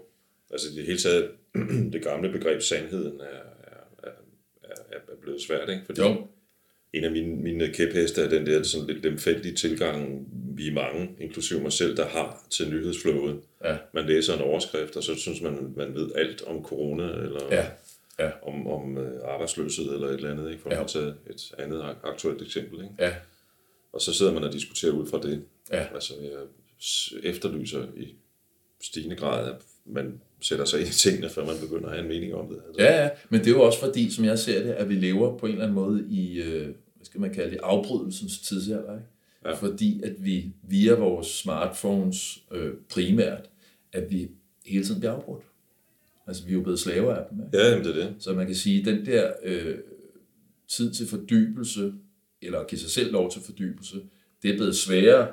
altså 0.50 0.66
det 0.76 0.84
hele 0.84 0.98
taget, 0.98 1.30
det 1.92 2.02
gamle 2.02 2.32
begreb 2.32 2.62
sandheden 2.62 3.20
er, 3.20 3.68
er, 4.02 4.10
er, 4.64 4.96
er, 4.96 5.16
blevet 5.22 5.42
svært, 5.42 5.68
ikke? 5.68 5.82
Fordi 5.86 6.00
Jo, 6.00 6.26
en 6.92 7.04
af 7.04 7.10
mine, 7.10 7.36
mine 7.36 7.72
kæpheste 7.72 8.22
er 8.22 8.28
den 8.28 8.46
der 8.46 8.62
sådan 8.62 8.86
lidt 8.86 9.02
lemfældige 9.02 9.54
tilgang, 9.54 10.26
vi 10.56 10.68
er 10.68 10.72
mange, 10.72 11.10
inklusive 11.20 11.60
mig 11.60 11.72
selv, 11.72 11.96
der 11.96 12.06
har 12.06 12.46
til 12.50 12.70
nyhedsflowet. 12.70 13.40
ja, 13.64 13.76
Man 13.92 14.06
læser 14.06 14.34
en 14.34 14.40
overskrift, 14.40 14.96
og 14.96 15.02
så 15.02 15.14
synes 15.14 15.40
man, 15.40 15.72
man 15.76 15.94
ved 15.94 16.10
alt 16.14 16.42
om 16.42 16.64
corona, 16.64 17.04
eller 17.04 17.40
ja, 17.50 17.66
ja, 18.18 18.30
om, 18.42 18.66
om 18.66 18.98
øh, 18.98 19.20
arbejdsløshed, 19.24 19.94
eller 19.94 20.08
et 20.08 20.14
eller 20.14 20.30
andet, 20.30 20.50
ikke? 20.50 20.62
for 20.62 20.70
Ja. 20.74 20.80
at 20.80 20.86
tage 20.88 21.14
et 21.30 21.54
andet 21.58 21.82
ak- 21.82 22.08
aktuelt 22.08 22.42
eksempel. 22.42 22.80
Ikke? 22.82 22.94
ja, 22.98 23.14
Og 23.92 24.00
så 24.00 24.12
sidder 24.12 24.32
man 24.32 24.44
og 24.44 24.52
diskuterer 24.52 24.92
ud 24.92 25.06
fra 25.06 25.20
det. 25.22 25.44
ja, 25.72 25.86
Altså, 25.94 26.14
jeg 26.22 26.32
efterlyser 27.22 27.86
i 27.96 28.14
stigende 28.82 29.16
grad, 29.16 29.48
at 29.50 29.56
man 29.86 30.20
sætter 30.40 30.64
sig 30.64 30.80
ind 30.80 30.88
i 30.88 30.92
tingene, 30.92 31.28
før 31.28 31.44
man 31.46 31.54
begynder 31.60 31.86
at 31.88 31.92
have 31.94 32.02
en 32.02 32.08
mening 32.08 32.34
om 32.34 32.48
det. 32.48 32.60
Altså, 32.66 32.82
Ja, 32.82 33.02
ja, 33.02 33.10
men 33.28 33.40
det 33.40 33.46
er 33.46 33.50
jo 33.50 33.62
også 33.62 33.80
fordi, 33.80 34.10
som 34.10 34.24
jeg 34.24 34.38
ser 34.38 34.62
det, 34.62 34.72
at 34.72 34.88
vi 34.88 34.94
lever 34.94 35.38
på 35.38 35.46
en 35.46 35.52
eller 35.52 35.64
anden 35.64 35.74
måde 35.74 36.06
i, 36.10 36.40
øh, 36.42 36.62
hvad 36.64 37.04
skal 37.04 37.20
man 37.20 37.34
kalde 37.34 37.50
det, 37.50 37.60
afbrydelsens 37.62 38.40
tidsalder. 38.40 38.92
Ikke? 38.94 39.06
Ja. 39.44 39.54
Fordi 39.54 40.02
at 40.02 40.24
vi 40.24 40.52
via 40.62 40.94
vores 40.94 41.26
smartphones 41.26 42.38
øh, 42.52 42.74
primært, 42.90 43.50
at 43.92 44.10
vi 44.10 44.28
hele 44.66 44.84
tiden 44.84 45.00
bliver 45.00 45.12
afbrudt. 45.12 45.42
Altså 46.26 46.44
vi 46.44 46.50
er 46.50 46.54
jo 46.54 46.62
blevet 46.62 46.78
slaver 46.78 47.14
af 47.14 47.24
dem. 47.30 47.38
Ikke? 47.46 47.58
ja 47.58 47.70
jamen, 47.70 47.84
det 47.84 47.96
er 47.96 48.06
det. 48.06 48.14
Så 48.18 48.32
man 48.32 48.46
kan 48.46 48.54
sige, 48.54 48.80
at 48.80 48.86
den 48.86 49.06
der 49.06 49.32
øh, 49.44 49.74
tid 50.68 50.92
til 50.92 51.06
fordybelse, 51.08 51.92
eller 52.42 52.58
at 52.58 52.66
give 52.66 52.78
sig 52.78 52.90
selv 52.90 53.12
lov 53.12 53.30
til 53.32 53.42
fordybelse, 53.42 53.96
det 54.42 54.50
er 54.50 54.56
blevet 54.56 54.76
sværere 54.76 55.26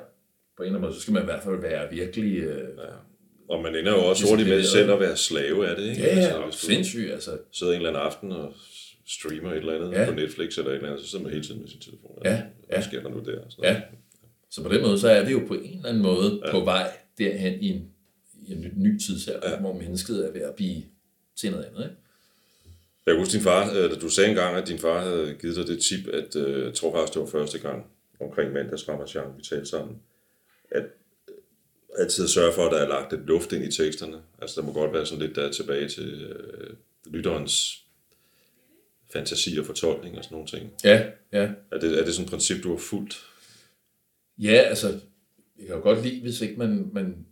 på 0.56 0.62
en 0.62 0.66
eller 0.66 0.78
anden 0.78 0.80
måde. 0.88 0.94
Så 0.94 1.00
skal 1.00 1.14
man 1.14 1.22
i 1.22 1.24
hvert 1.24 1.42
fald 1.42 1.60
være 1.60 1.90
virkelig... 1.90 2.36
Øh, 2.38 2.68
Og 3.48 3.62
man 3.62 3.76
ender 3.76 3.92
jo 3.92 4.04
også 4.04 4.26
hurtigt 4.28 4.48
med 4.48 4.62
selv 4.62 4.90
at 4.90 5.00
være 5.00 5.16
slave 5.16 5.68
af 5.68 5.76
det. 5.76 5.88
Ikke? 5.90 6.02
ja, 6.02 6.16
ja, 6.16 6.44
hvis 6.44 6.56
du 6.56 6.66
sindssygt. 6.66 7.12
Altså, 7.12 7.38
sidder 7.52 7.72
en 7.72 7.76
eller 7.76 7.88
anden 7.88 8.02
aften 8.02 8.32
og 8.32 8.52
streamer 9.06 9.50
et 9.50 9.56
eller 9.56 9.74
andet 9.74 9.92
ja. 9.92 10.00
Ja. 10.02 10.10
på 10.10 10.14
Netflix 10.14 10.58
eller 10.58 10.70
et 10.70 10.76
eller 10.76 10.88
andet, 10.88 11.04
så 11.04 11.10
sidder 11.10 11.24
man 11.24 11.32
hele 11.32 11.44
tiden 11.44 11.60
med 11.60 11.68
sin 11.68 11.80
telefon. 11.80 12.18
Ja, 12.24 12.42
Hvad 12.68 12.78
ja. 12.78 12.82
sker 12.82 13.02
der 13.02 13.08
nu 13.08 13.18
der? 13.18 13.40
Sådan 13.48 13.74
Ja. 13.74 13.80
Så 14.50 14.62
på 14.62 14.68
den 14.68 14.82
måde, 14.82 14.98
så 14.98 15.08
er 15.08 15.24
vi 15.24 15.32
jo 15.32 15.42
på 15.48 15.54
en 15.54 15.76
eller 15.76 15.88
anden 15.88 16.02
måde 16.02 16.40
ja. 16.44 16.50
på 16.50 16.60
vej 16.64 16.90
derhen 17.18 17.60
i 17.60 17.68
en, 17.68 17.88
i 18.46 18.52
en 18.52 18.72
ny, 18.76 18.98
tidsalder, 18.98 19.50
ja. 19.50 19.60
hvor 19.60 19.72
mennesket 19.72 20.26
er 20.26 20.32
ved 20.32 20.40
at 20.40 20.54
blive 20.54 20.82
til 21.36 21.50
noget 21.50 21.64
andet. 21.64 21.84
Ikke? 21.84 21.96
Jeg 23.06 23.14
kan 23.14 23.18
huske 23.18 23.32
din 23.32 23.40
far, 23.40 23.70
øh, 23.70 23.90
da 23.90 23.94
du 23.94 24.08
sagde 24.08 24.30
engang, 24.30 24.56
at 24.56 24.68
din 24.68 24.78
far 24.78 25.00
havde 25.00 25.36
givet 25.40 25.56
dig 25.56 25.66
det 25.66 25.82
tip, 25.82 26.08
at 26.08 26.36
øh, 26.36 26.64
jeg 26.64 26.74
tror 26.74 26.92
faktisk, 26.96 27.14
det 27.14 27.20
var 27.20 27.26
første 27.26 27.58
gang 27.58 27.86
omkring 28.20 28.52
mandagsramachan, 28.52 29.36
vi 29.36 29.42
talte 29.42 29.66
sammen, 29.66 29.96
at 30.70 30.84
øh, 31.28 31.34
altid 31.98 32.28
sørge 32.28 32.52
for, 32.52 32.66
at 32.66 32.72
der 32.72 32.78
er 32.78 32.88
lagt 32.88 33.12
lidt 33.12 33.26
luft 33.26 33.52
ind 33.52 33.64
i 33.64 33.82
teksterne. 33.82 34.22
Altså 34.42 34.60
der 34.60 34.66
må 34.66 34.72
godt 34.72 34.92
være 34.92 35.06
sådan 35.06 35.22
lidt 35.26 35.36
der 35.36 35.52
tilbage 35.52 35.88
til 35.88 36.22
øh, 36.22 36.76
lytterens 37.06 37.84
fantasi 39.12 39.56
og 39.58 39.66
fortolkning 39.66 40.18
og 40.18 40.24
sådan 40.24 40.34
nogle 40.34 40.48
ting. 40.48 40.72
Ja, 40.84 41.10
ja. 41.32 41.50
Er 41.72 41.78
det, 41.78 41.98
er 41.98 42.04
det 42.04 42.14
sådan 42.14 42.24
et 42.24 42.30
princip, 42.30 42.62
du 42.62 42.70
har 42.70 42.78
fulgt? 42.78 43.16
Ja, 44.38 44.52
altså, 44.52 44.88
jeg 45.58 45.66
kan 45.66 45.76
jo 45.76 45.82
godt 45.82 46.02
lide, 46.02 46.20
hvis 46.20 46.40
ikke 46.40 46.56
man, 46.56 46.90
man 46.92 47.26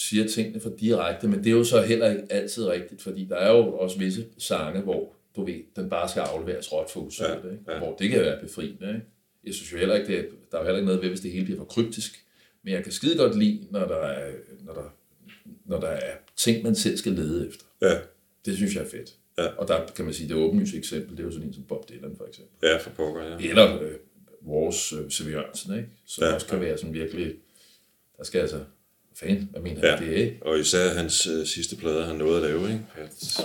siger 0.00 0.28
tingene 0.28 0.60
for 0.60 0.70
direkte, 0.80 1.28
men 1.28 1.38
det 1.38 1.46
er 1.46 1.50
jo 1.56 1.64
så 1.64 1.82
heller 1.82 2.10
ikke 2.10 2.22
altid 2.30 2.66
rigtigt, 2.66 3.02
fordi 3.02 3.24
der 3.24 3.36
er 3.36 3.50
jo 3.56 3.72
også 3.78 3.98
visse 3.98 4.26
sange, 4.38 4.80
hvor 4.80 5.14
du 5.36 5.44
ved, 5.44 5.60
den 5.76 5.90
bare 5.90 6.08
skal 6.08 6.20
afleveres 6.20 6.72
råt 6.72 6.90
for 6.90 7.00
usøgt, 7.00 7.28
Ja, 7.28 7.34
ja, 7.46 7.52
ikke? 7.52 7.64
ja. 7.72 7.78
hvor 7.78 7.96
det 7.96 8.10
kan 8.10 8.20
være 8.20 8.40
befriende. 8.40 8.88
Ikke? 8.88 9.00
Jeg 9.44 9.54
synes 9.54 9.72
jo 9.72 9.78
heller 9.78 9.94
ikke, 9.94 10.06
det 10.06 10.18
er, 10.18 10.22
der 10.50 10.56
er 10.58 10.60
jo 10.62 10.64
heller 10.64 10.78
ikke 10.78 10.86
noget 10.86 11.02
ved, 11.02 11.08
hvis 11.08 11.20
det 11.20 11.30
hele 11.30 11.44
bliver 11.44 11.58
for 11.58 11.64
kryptisk, 11.64 12.24
men 12.62 12.74
jeg 12.74 12.82
kan 12.82 12.92
skide 12.92 13.16
godt 13.16 13.38
lide, 13.38 13.66
når 13.70 13.86
der 13.86 13.96
er, 13.96 14.32
når 14.64 14.72
der, 14.74 14.94
når 15.64 15.80
der 15.80 15.86
er 15.88 16.14
ting, 16.36 16.64
man 16.64 16.74
selv 16.74 16.96
skal 16.96 17.12
lede 17.12 17.48
efter. 17.48 17.64
Ja, 17.82 17.98
Det 18.46 18.56
synes 18.56 18.74
jeg 18.74 18.84
er 18.84 18.88
fedt. 18.88 19.14
Ja. 19.38 19.46
Og 19.46 19.68
der 19.68 19.86
kan 19.96 20.04
man 20.04 20.14
sige, 20.14 20.28
det 20.28 20.36
åbenlyse 20.36 20.76
eksempel, 20.78 21.16
det 21.16 21.20
er 21.22 21.26
jo 21.26 21.32
sådan 21.32 21.46
en 21.48 21.54
som 21.54 21.62
Bob 21.62 21.88
Dylan 21.88 22.16
for 22.16 22.24
eksempel. 22.26 22.68
ja 22.68 22.76
for 22.78 22.90
pokker, 22.90 23.22
ja. 23.24 23.48
Eller 23.48 23.82
øh, 23.82 23.92
vores 24.42 24.92
øh, 24.92 25.10
C.V. 25.10 25.30
Jørgensen, 25.30 25.76
ikke? 25.76 25.88
som 26.06 26.22
Ja. 26.24 26.28
ja. 26.28 26.34
også 26.34 26.46
kan 26.46 26.60
være 26.60 26.78
sådan 26.78 26.94
virkelig, 26.94 27.34
der 28.18 28.24
skal 28.24 28.40
altså, 28.40 28.60
fan, 29.20 29.48
hvad 29.50 29.60
mener 29.62 29.80
Ja. 29.88 29.94
ja. 30.04 30.10
det, 30.10 30.16
ikke? 30.16 30.38
Og 30.40 30.60
især 30.60 30.88
hans 30.94 31.26
øh, 31.26 31.46
sidste 31.46 31.76
plader, 31.76 32.06
han 32.06 32.16
nåede 32.16 32.36
at 32.36 32.42
lave, 32.50 32.62
ikke? 32.62 32.80
At, 32.96 33.40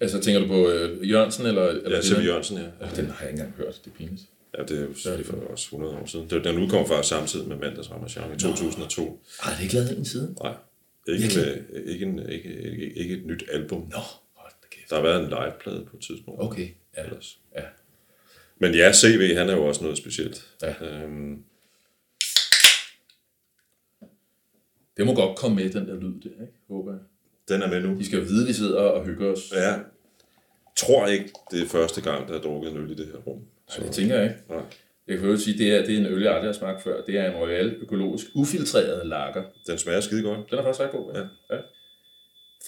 Altså 0.00 0.20
tænker 0.20 0.40
du 0.40 0.46
på 0.46 0.70
øh, 0.70 1.10
Jørgensen, 1.10 1.46
eller? 1.46 1.62
eller 1.68 1.96
ja? 1.96 2.02
C.V. 2.02 2.24
Jørgensen, 2.26 2.56
ja. 2.56 2.62
Åh, 2.86 2.96
den 2.96 3.06
har 3.06 3.20
jeg 3.20 3.30
ikke 3.30 3.40
engang 3.42 3.54
hørt, 3.56 3.80
det 3.84 3.90
er 3.90 3.94
pinligt. 3.96 4.22
Ja, 4.58 4.62
det 4.62 4.78
er 4.78 4.82
jo 4.82 5.12
er 5.12 5.16
det 5.16 5.26
for 5.26 5.36
også 5.36 5.64
100 5.66 5.96
år 5.96 6.06
siden. 6.06 6.30
Det, 6.30 6.44
den 6.44 6.58
udkom 6.58 6.86
faktisk 6.88 7.08
samtidig 7.08 7.48
med 7.48 7.56
Mandags 7.56 7.90
Ramachan 7.90 8.34
i 8.34 8.38
2002. 8.38 9.20
Har 9.40 9.56
det 9.56 9.62
ikke 9.62 9.74
lavet 9.74 9.98
en 9.98 10.04
siden? 10.04 10.36
Nej, 10.42 10.54
ikke, 11.08 11.24
med, 11.36 11.84
ikke, 11.86 12.06
en, 12.06 12.18
ikke, 12.28 12.70
ikke, 12.70 12.92
ikke 12.94 13.14
et 13.14 13.26
nyt 13.26 13.44
album. 13.52 13.80
Nå, 13.92 13.98
hold 14.34 14.52
da 14.62 14.66
kæft. 14.70 14.90
Der 14.90 14.96
har 14.96 15.02
været 15.02 15.20
en 15.20 15.28
liveplade 15.28 15.84
på 15.90 15.96
et 15.96 16.02
tidspunkt. 16.02 16.40
Okay, 16.42 16.68
ja. 16.96 17.02
Ellers. 17.04 17.38
ja. 17.56 17.62
Men 18.58 18.74
ja, 18.74 18.92
CV, 18.92 19.34
han 19.36 19.48
er 19.48 19.52
jo 19.56 19.64
også 19.66 19.82
noget 19.82 19.98
specielt. 19.98 20.46
Ja. 20.62 20.74
Øhm, 20.86 21.38
Det 24.96 25.06
må 25.06 25.14
godt 25.14 25.38
komme 25.38 25.56
med, 25.56 25.70
den 25.70 25.88
der 25.88 25.94
lyd 25.94 26.20
der, 26.20 26.30
ikke? 26.30 26.52
Håber 26.68 26.92
jeg. 26.92 27.00
den 27.48 27.62
er 27.62 27.68
med 27.68 27.80
nu. 27.88 27.98
De 27.98 28.04
skal 28.06 28.18
jo 28.18 28.24
vide, 28.24 28.46
vi 28.46 28.52
sidder 28.52 28.80
og 28.80 29.06
hygger 29.06 29.32
os. 29.32 29.52
Ja. 29.52 29.74
Tror 30.76 31.06
ikke, 31.06 31.30
det 31.50 31.62
er 31.62 31.66
første 31.66 32.00
gang, 32.00 32.28
der 32.28 32.34
er 32.34 32.40
drukket 32.42 32.70
en 32.72 32.76
øl 32.78 32.90
i 32.90 32.94
det 32.94 33.06
her 33.06 33.14
rum. 33.26 33.40
Så, 33.68 33.80
Det 33.82 33.92
tænker 33.92 34.14
jeg 34.14 34.24
ikke. 34.24 34.36
nej. 34.48 34.62
Jeg 35.08 35.18
kan 35.18 35.28
jo 35.28 35.36
sige, 35.36 35.58
det 35.58 35.74
er, 35.74 35.86
det 35.86 35.94
er 35.94 35.98
en 35.98 36.06
øl, 36.06 36.22
jeg 36.22 36.32
aldrig 36.34 36.48
har 36.48 36.52
smagt 36.52 36.82
før. 36.82 37.04
Det 37.04 37.16
er 37.18 37.30
en 37.30 37.36
royal 37.36 37.76
økologisk 37.80 38.26
ufiltreret 38.34 39.06
lager. 39.06 39.42
Den 39.66 39.78
smager 39.78 40.00
skide 40.00 40.22
godt. 40.22 40.50
Den 40.50 40.58
er 40.58 40.62
faktisk 40.62 40.80
ret 40.80 40.90
god. 40.90 41.12
Ja. 41.14 41.20
ja. 41.56 41.60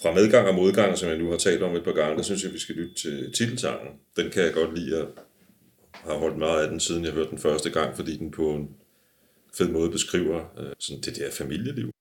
Fra 0.01 0.13
medgang 0.13 0.47
og 0.47 0.55
modgang, 0.55 0.97
som 0.97 1.09
jeg 1.09 1.17
nu 1.17 1.29
har 1.29 1.37
talt 1.37 1.63
om 1.63 1.75
et 1.75 1.83
par 1.83 1.91
gange, 1.91 2.17
der 2.17 2.23
synes 2.23 2.43
jeg, 2.43 2.53
vi 2.53 2.59
skal 2.59 2.75
lytte 2.75 2.93
til 2.95 3.31
titelsangen. 3.37 3.93
Den 4.17 4.29
kan 4.29 4.43
jeg 4.43 4.53
godt 4.53 4.79
lide, 4.79 5.01
og 5.01 5.07
har 5.93 6.13
holdt 6.17 6.37
meget 6.37 6.63
af 6.63 6.69
den, 6.69 6.79
siden 6.79 7.03
jeg 7.05 7.11
hørte 7.13 7.29
den 7.29 7.37
første 7.37 7.69
gang, 7.69 7.95
fordi 7.95 8.17
den 8.17 8.31
på 8.31 8.53
en 8.53 8.69
fed 9.57 9.67
måde 9.67 9.91
beskriver 9.91 10.53
øh, 10.59 10.73
sådan 10.79 11.01
det 11.01 11.15
der 11.15 11.31
familieliv. 11.31 11.91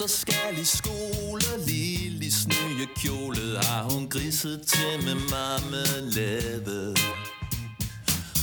Efter 0.00 0.16
skal 0.16 0.58
i 0.58 0.64
skole, 0.64 1.66
Lillis 1.66 2.46
nye 2.46 2.86
kjole 2.96 3.58
har 3.62 3.82
hun 3.82 4.08
griset 4.08 4.62
til 4.66 5.04
med 5.04 5.14
marmelade. 5.14 6.94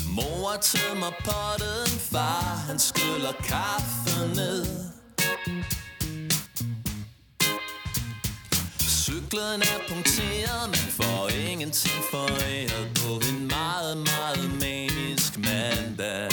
Mor 0.10 0.56
tømmer 0.62 1.12
potten, 1.26 2.00
far 2.00 2.64
han 2.68 2.80
skyller 2.80 3.34
kaffe 3.44 4.36
ned. 4.36 4.66
Cyklen 8.80 9.62
er 9.62 9.80
punkteret, 9.90 10.70
men 10.70 10.86
får 11.00 11.30
ingenting 11.50 12.04
foræret 12.12 12.88
på 12.96 13.14
en 13.30 13.48
meget, 13.48 13.98
meget 13.98 14.52
manisk 14.62 15.38
mandag. 15.38 16.30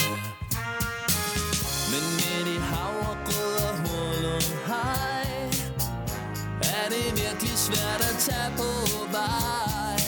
Svært 7.74 8.00
at 8.10 8.16
tage 8.18 8.50
på 8.56 8.70
vej. 9.12 9.98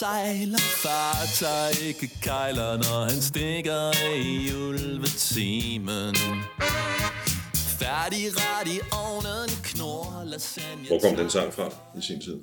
sejler 0.04 0.64
Far 0.84 1.20
tager 1.40 1.88
ikke 1.88 2.08
kejler 2.22 2.72
Når 2.86 3.02
han 3.12 3.20
stikker 3.32 3.84
i 4.32 4.34
ulvetimen 4.66 6.16
Færdig 7.82 8.26
ret 8.42 8.68
i 8.76 8.78
ovnen 9.06 9.50
Knor 9.68 10.24
lasagne 10.32 10.88
Hvor 10.88 11.00
kom 11.00 11.16
den 11.16 11.30
sang 11.30 11.54
fra 11.54 11.68
i 12.00 12.02
sin 12.02 12.22
tid? 12.22 12.38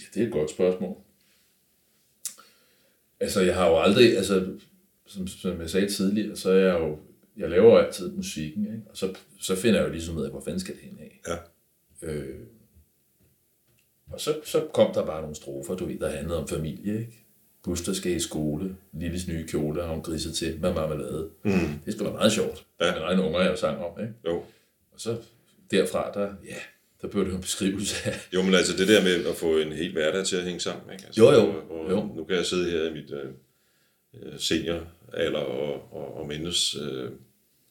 Ja, 0.00 0.04
det 0.14 0.22
er 0.22 0.26
et 0.26 0.32
godt 0.32 0.50
spørgsmål. 0.50 0.96
Altså, 3.20 3.40
jeg 3.40 3.54
har 3.54 3.66
jo 3.68 3.78
aldrig, 3.80 4.16
altså, 4.16 4.58
som, 5.06 5.26
som 5.26 5.60
jeg 5.60 5.70
sagde 5.70 5.88
tidligere, 5.88 6.36
så 6.36 6.50
er 6.50 6.58
jeg 6.68 6.80
jo, 6.80 6.98
jeg 7.36 7.50
laver 7.50 7.72
jo 7.72 7.78
altid 7.78 8.12
musikken, 8.12 8.64
ikke? 8.66 8.82
og 8.90 8.96
så, 8.96 9.14
så 9.40 9.56
finder 9.56 9.78
jeg 9.78 9.86
jo 9.86 9.92
ligesom 9.92 10.16
ud 10.16 10.24
af, 10.24 10.30
hvor 10.30 10.40
fanden 10.40 10.60
skal 10.60 10.74
det 10.74 10.82
hen 10.82 10.98
af. 10.98 11.20
Ja. 11.28 11.36
Øh, 12.08 12.40
og 14.12 14.20
så, 14.20 14.34
så 14.44 14.66
kom 14.74 14.94
der 14.94 15.06
bare 15.06 15.20
nogle 15.20 15.36
strofer, 15.36 15.74
du 15.74 15.86
ved, 15.86 15.98
der 15.98 16.08
handlede 16.10 16.38
om 16.38 16.48
familie, 16.48 16.98
ikke? 17.00 17.22
Buster 17.64 17.92
skal 17.92 18.12
i 18.12 18.20
skole, 18.20 18.76
Lilles 18.92 19.28
nye 19.28 19.46
kjole 19.46 19.82
har 19.82 19.88
hun 19.94 20.02
griset 20.02 20.34
til 20.34 20.60
med 20.60 20.74
marmelade. 20.74 21.28
Mm. 21.44 21.50
Det 21.50 21.80
er 21.86 21.92
sgu 21.92 22.04
da 22.04 22.10
meget 22.10 22.32
sjovt. 22.32 22.66
Ja. 22.80 22.86
Ja. 22.86 22.96
En 22.96 23.02
egen 23.02 23.20
unger, 23.20 23.40
jeg 23.40 23.58
sang 23.58 23.78
om, 23.78 24.00
ikke? 24.00 24.14
Jo. 24.26 24.36
Og 24.92 25.00
så 25.00 25.16
derfra, 25.70 26.10
der, 26.14 26.28
ja, 26.44 26.56
Der 27.02 27.08
blev 27.08 27.24
det 27.24 27.30
jo 27.30 27.34
en 27.36 27.40
beskrivelse 27.42 27.96
af, 28.10 28.28
Jo, 28.34 28.42
men 28.42 28.54
altså 28.54 28.76
det 28.76 28.88
der 28.88 29.02
med 29.02 29.26
at 29.26 29.34
få 29.36 29.56
en 29.58 29.72
hel 29.72 29.92
hverdag 29.92 30.26
til 30.26 30.36
at 30.36 30.42
hænge 30.42 30.60
sammen, 30.60 30.92
ikke? 30.92 31.04
Altså, 31.06 31.20
Jo, 31.24 31.30
jo. 31.32 31.40
Og, 31.40 31.80
og 31.80 31.90
Jo. 31.90 32.08
Nu 32.16 32.24
kan 32.24 32.36
jeg 32.36 32.46
sidde 32.46 32.70
her 32.70 32.90
i 32.90 32.92
mit 32.92 33.10
øh, 33.10 33.30
øh, 34.14 34.38
senioralder 34.38 35.38
og, 35.38 35.92
og, 35.92 36.16
og 36.16 36.26
mindes, 36.26 36.76
øh, 36.82 37.10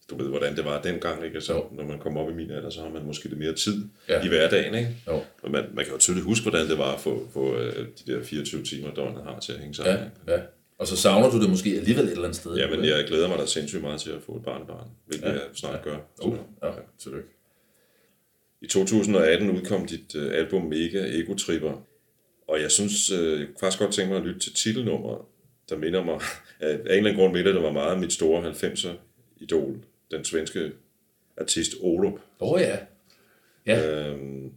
du 0.10 0.18
ved, 0.18 0.28
hvordan 0.28 0.56
det 0.56 0.66
var 0.66 0.82
dengang, 0.82 1.26
ikke? 1.26 1.41
Jo. 1.49 1.66
når 1.72 1.84
man 1.84 1.99
kommer 1.99 2.22
op 2.22 2.30
i 2.30 2.34
min 2.34 2.51
alder, 2.51 2.70
så 2.70 2.82
har 2.82 2.89
man 2.89 3.06
måske 3.06 3.28
lidt 3.30 3.39
mere 3.39 3.53
tid 3.53 3.86
Ja. 4.10 4.18
ja. 4.20 4.26
i 4.26 4.28
hverdagen, 4.28 4.76
ikke? 4.76 4.89
Jo. 5.08 5.22
Og 5.43 5.51
man, 5.51 5.66
man 5.74 5.86
kan 5.86 5.93
jo 5.93 5.99
tydeligt 5.99 6.26
huske, 6.26 6.49
hvordan 6.49 6.68
det 6.70 6.78
var 6.78 6.93
at 6.93 6.99
få, 6.99 7.28
få 7.34 7.58
øh, 7.58 7.88
de 8.06 8.14
der 8.14 8.24
24 8.24 8.64
timer, 8.64 8.93
døgnet 8.93 9.24
har 9.24 9.39
til 9.39 9.53
at 9.53 9.60
hænge 9.60 9.74
sammen. 9.76 9.95
ja, 10.28 10.34
ja. 10.34 10.39
Og 10.78 10.88
så 10.88 10.97
savner 10.97 11.30
du 11.32 11.41
det 11.41 11.49
måske 11.49 11.70
alligevel 11.70 12.06
et 12.06 12.12
eller 12.12 12.24
andet 12.24 12.36
sted. 12.36 12.56
Jamen, 12.56 12.86
jeg 12.86 13.06
glæder 13.08 13.28
mig 13.28 13.38
da 13.38 13.45
sindssygt 13.45 13.82
meget 13.82 14.01
til 14.01 14.10
at 14.12 14.22
få 14.26 14.36
et 14.36 14.43
barnebarn, 14.43 14.88
hvilket 15.06 15.28
Ja. 15.28 15.32
ja. 15.34 15.39
jeg 15.39 15.47
snart 15.53 15.82
gør. 15.84 15.97
Oh, 16.22 16.38
ja, 16.64 16.70
tillykke. 16.99 17.28
I 18.62 18.68
2018 18.68 19.49
udkom 19.51 19.86
dit 19.86 20.16
øh, 20.16 20.34
album 20.34 20.62
Mega 20.66 21.20
Ego 21.20 21.34
Tripper, 21.36 21.82
og 22.47 22.62
jeg 22.62 22.72
synes 22.72 23.12
øh, 23.12 23.39
jeg 23.39 23.47
kunne 23.47 23.56
faktisk 23.60 23.80
godt 23.80 23.93
tænke 23.93 24.10
mig 24.12 24.20
at 24.22 24.26
lytte 24.28 24.39
til 24.39 24.53
titelnummeret, 24.53 25.18
der 25.70 25.78
minder 25.78 26.03
mig, 26.03 26.20
af, 26.60 26.74
en 26.74 26.80
eller 26.88 26.95
anden 26.97 27.16
grund 27.16 27.34
minder 27.34 27.51
det 27.53 27.64
var 27.64 27.72
meget 27.72 27.91
om 27.91 27.99
mit 27.99 28.14
store 28.14 28.51
90'er 28.51 28.89
idol, 29.38 29.76
den 30.12 30.26
svenske 30.26 30.72
artist 31.38 31.72
Olof. 31.82 32.14
Åh 32.39 32.51
oh, 32.51 32.62
ja. 32.62 32.78
Ja, 33.66 34.08
Øhm, 34.10 34.51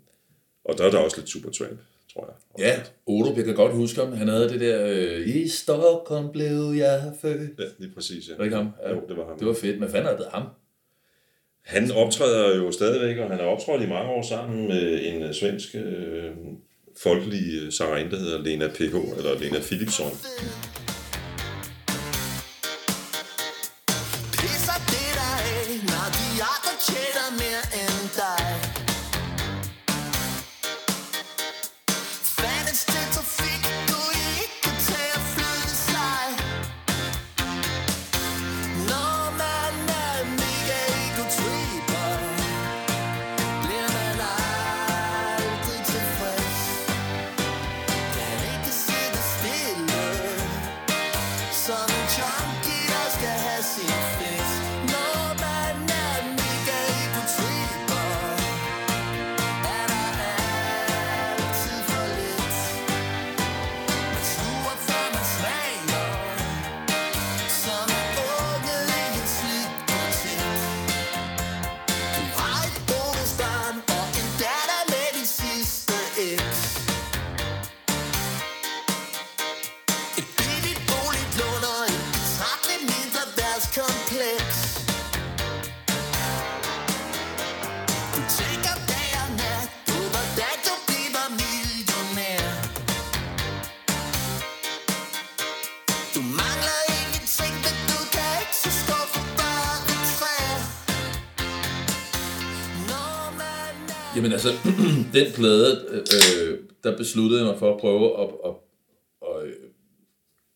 og 0.64 0.78
der 0.78 0.84
er 0.84 0.90
der 0.90 0.98
også 0.98 1.16
lidt 1.16 1.30
Supertramp, 1.30 1.78
tror 2.14 2.34
jeg. 2.58 2.66
ja. 2.66 2.80
Olof, 3.06 3.36
jeg 3.36 3.44
kan 3.44 3.54
godt 3.54 3.72
huske 3.72 4.00
ham. 4.00 4.12
Han 4.12 4.28
havde 4.28 4.48
det 4.48 4.60
der, 4.60 4.86
øh, 4.86 5.28
i 5.28 5.48
Stockholm 5.48 6.32
blev 6.32 6.72
jeg 6.76 7.12
født. 7.20 7.58
Ja, 7.58 7.64
lige 7.78 7.94
præcis, 7.94 8.28
ja. 8.28 8.32
Var 8.32 8.38
det 8.38 8.44
ikke 8.44 8.56
ham? 8.56 8.70
Ja. 8.82 8.90
Jo, 8.94 9.02
det 9.08 9.16
var 9.16 9.24
ham. 9.28 9.38
Det 9.38 9.46
var 9.46 9.54
fedt, 9.54 9.80
men 9.80 9.90
fanden 9.90 10.12
er 10.12 10.16
det 10.16 10.26
ham? 10.32 10.42
Han 11.64 11.90
optræder 11.92 12.56
jo 12.56 12.72
stadigvæk, 12.72 13.18
og 13.18 13.30
han 13.30 13.38
har 13.38 13.46
optrådt 13.46 13.82
i 13.82 13.86
mange 13.86 14.10
år 14.10 14.22
sammen 14.22 14.68
med 14.68 15.00
en 15.04 15.34
svensk 15.34 15.74
øh, 15.74 16.30
folkelig 17.02 17.62
øh, 17.62 17.72
sangerinde, 17.72 18.10
der 18.10 18.18
hedder 18.18 18.38
Lena 18.42 18.68
PH, 18.68 18.94
eller 19.18 19.38
Lena 19.40 19.58
Philipsson. 19.60 20.10
Jamen 104.16 104.32
altså, 104.32 104.48
den 105.16 105.32
plade, 105.34 105.70
øh, 106.16 106.58
der 106.84 106.96
besluttede 106.96 107.40
jeg 107.40 107.48
mig 107.50 107.58
for 107.58 107.74
at 107.74 107.80
prøve 107.80 108.20
at, 108.22 108.28
at, 108.44 108.54
at, 109.22 109.48
at 109.48 109.54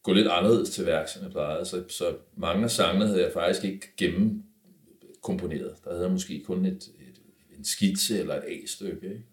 gå 0.02 0.12
lidt 0.12 0.28
anderledes 0.28 0.70
til 0.70 0.86
værks, 0.86 1.14
end 1.14 1.24
jeg 1.24 1.32
plejede. 1.32 1.64
Så, 1.64 1.82
så 1.88 2.16
mange 2.36 2.64
af 2.64 2.70
sangene 2.70 3.06
havde 3.06 3.22
jeg 3.22 3.32
faktisk 3.32 3.64
ikke 3.64 3.86
gennemkomponeret. 3.96 5.74
Der 5.84 5.90
havde 5.90 6.04
jeg 6.04 6.12
måske 6.12 6.42
kun 6.46 6.66
et, 6.66 6.72
et, 6.72 7.20
en 7.58 7.64
skitse 7.64 8.18
eller 8.18 8.34
et 8.34 8.44
A-stykke. 8.48 9.06
Ikke? 9.06 9.24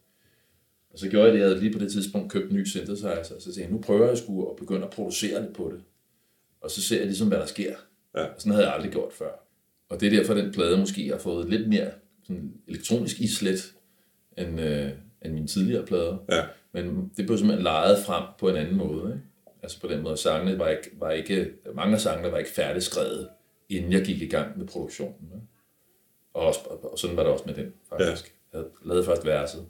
Og 0.94 1.00
så 1.00 1.10
gjorde 1.10 1.26
jeg 1.26 1.34
det, 1.34 1.40
jeg 1.40 1.48
havde 1.48 1.60
lige 1.60 1.74
på 1.74 1.80
det 1.80 1.92
tidspunkt 1.92 2.32
købt 2.32 2.52
en 2.52 2.58
ny 2.58 2.66
synthesizer, 2.66 3.24
så 3.24 3.44
tænkte 3.44 3.62
jeg, 3.62 3.72
nu 3.72 3.78
prøver 3.78 4.08
jeg 4.08 4.18
sgu 4.18 4.50
at 4.50 4.56
begynde 4.56 4.84
at 4.84 4.90
producere 4.90 5.42
lidt 5.42 5.56
på 5.56 5.72
det. 5.74 5.84
Og 6.62 6.72
så 6.72 6.82
ser 6.82 6.98
jeg 6.98 7.06
ligesom, 7.06 7.28
hvad 7.28 7.40
der 7.40 7.46
sker. 7.46 7.76
Ja. 8.16 8.24
Og 8.24 8.34
sådan 8.38 8.52
havde 8.52 8.66
jeg 8.66 8.76
aldrig 8.76 8.92
gjort 8.92 9.14
før. 9.14 9.32
Og 9.90 10.00
det 10.00 10.14
er 10.14 10.18
derfor, 10.18 10.34
den 10.34 10.52
plade 10.52 10.78
måske 10.78 11.08
har 11.08 11.18
fået 11.18 11.50
lidt 11.50 11.70
mere 11.70 11.92
sådan 12.24 12.54
elektronisk 12.68 13.22
islet, 13.22 13.74
end, 14.38 14.62
øh, 14.62 14.90
end 15.22 15.34
mine 15.34 15.48
tidligere 15.48 15.86
plader. 15.86 16.18
Ja. 16.30 16.44
Men 16.72 17.12
det 17.18 17.26
blev 17.26 17.38
simpelthen 17.38 17.64
lejet 17.64 18.06
frem 18.06 18.24
på 18.40 18.50
en 18.50 18.56
anden 18.56 18.76
måde. 18.76 19.14
Ikke? 19.14 19.26
Altså 19.64 19.82
på 19.82 19.88
den 19.88 20.04
måde, 20.04 20.18
sangene 20.18 20.60
var 20.60 20.70
ikke, 20.70 20.90
var 20.94 21.12
ikke, 21.12 21.54
mange 21.76 21.94
af 21.94 22.02
sangene 22.02 22.32
var 22.32 22.38
ikke 22.38 22.52
færdigskrevet, 22.52 23.30
inden 23.70 23.92
jeg 23.92 24.06
gik 24.06 24.22
i 24.22 24.28
gang 24.28 24.58
med 24.58 24.68
produktionen. 24.68 25.32
Ikke? 25.36 25.48
Og, 26.34 26.46
også, 26.46 26.60
og 26.60 27.00
sådan 27.00 27.18
var 27.18 27.24
det 27.24 27.32
også 27.32 27.46
med 27.48 27.54
den, 27.54 27.74
faktisk. 27.90 28.36
Ja. 28.54 28.58
Jeg 28.58 28.64
havde 28.64 28.72
lavet 28.86 29.06
først 29.06 29.26
verset. 29.26 29.66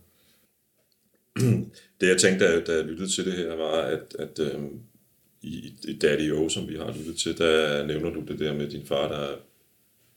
Det 2.02 2.08
jeg 2.08 2.18
tænkte, 2.18 2.64
da, 2.64 2.74
jeg 2.74 2.86
lyttede 2.86 3.10
til 3.10 3.26
det 3.26 3.34
her, 3.34 3.56
var, 3.56 3.82
at, 3.82 4.16
at 4.20 4.40
øhm, 4.40 4.82
i, 5.42 5.74
i 5.88 5.98
Daddy 5.98 6.32
O, 6.32 6.50
som 6.50 6.70
vi 6.70 6.76
har 6.76 6.94
lyttet 6.98 7.18
til, 7.18 7.38
der 7.38 7.86
nævner 7.86 8.10
du 8.10 8.22
det 8.22 8.40
der 8.40 8.54
med 8.54 8.70
din 8.70 8.86
far, 8.86 9.08
der 9.08 9.36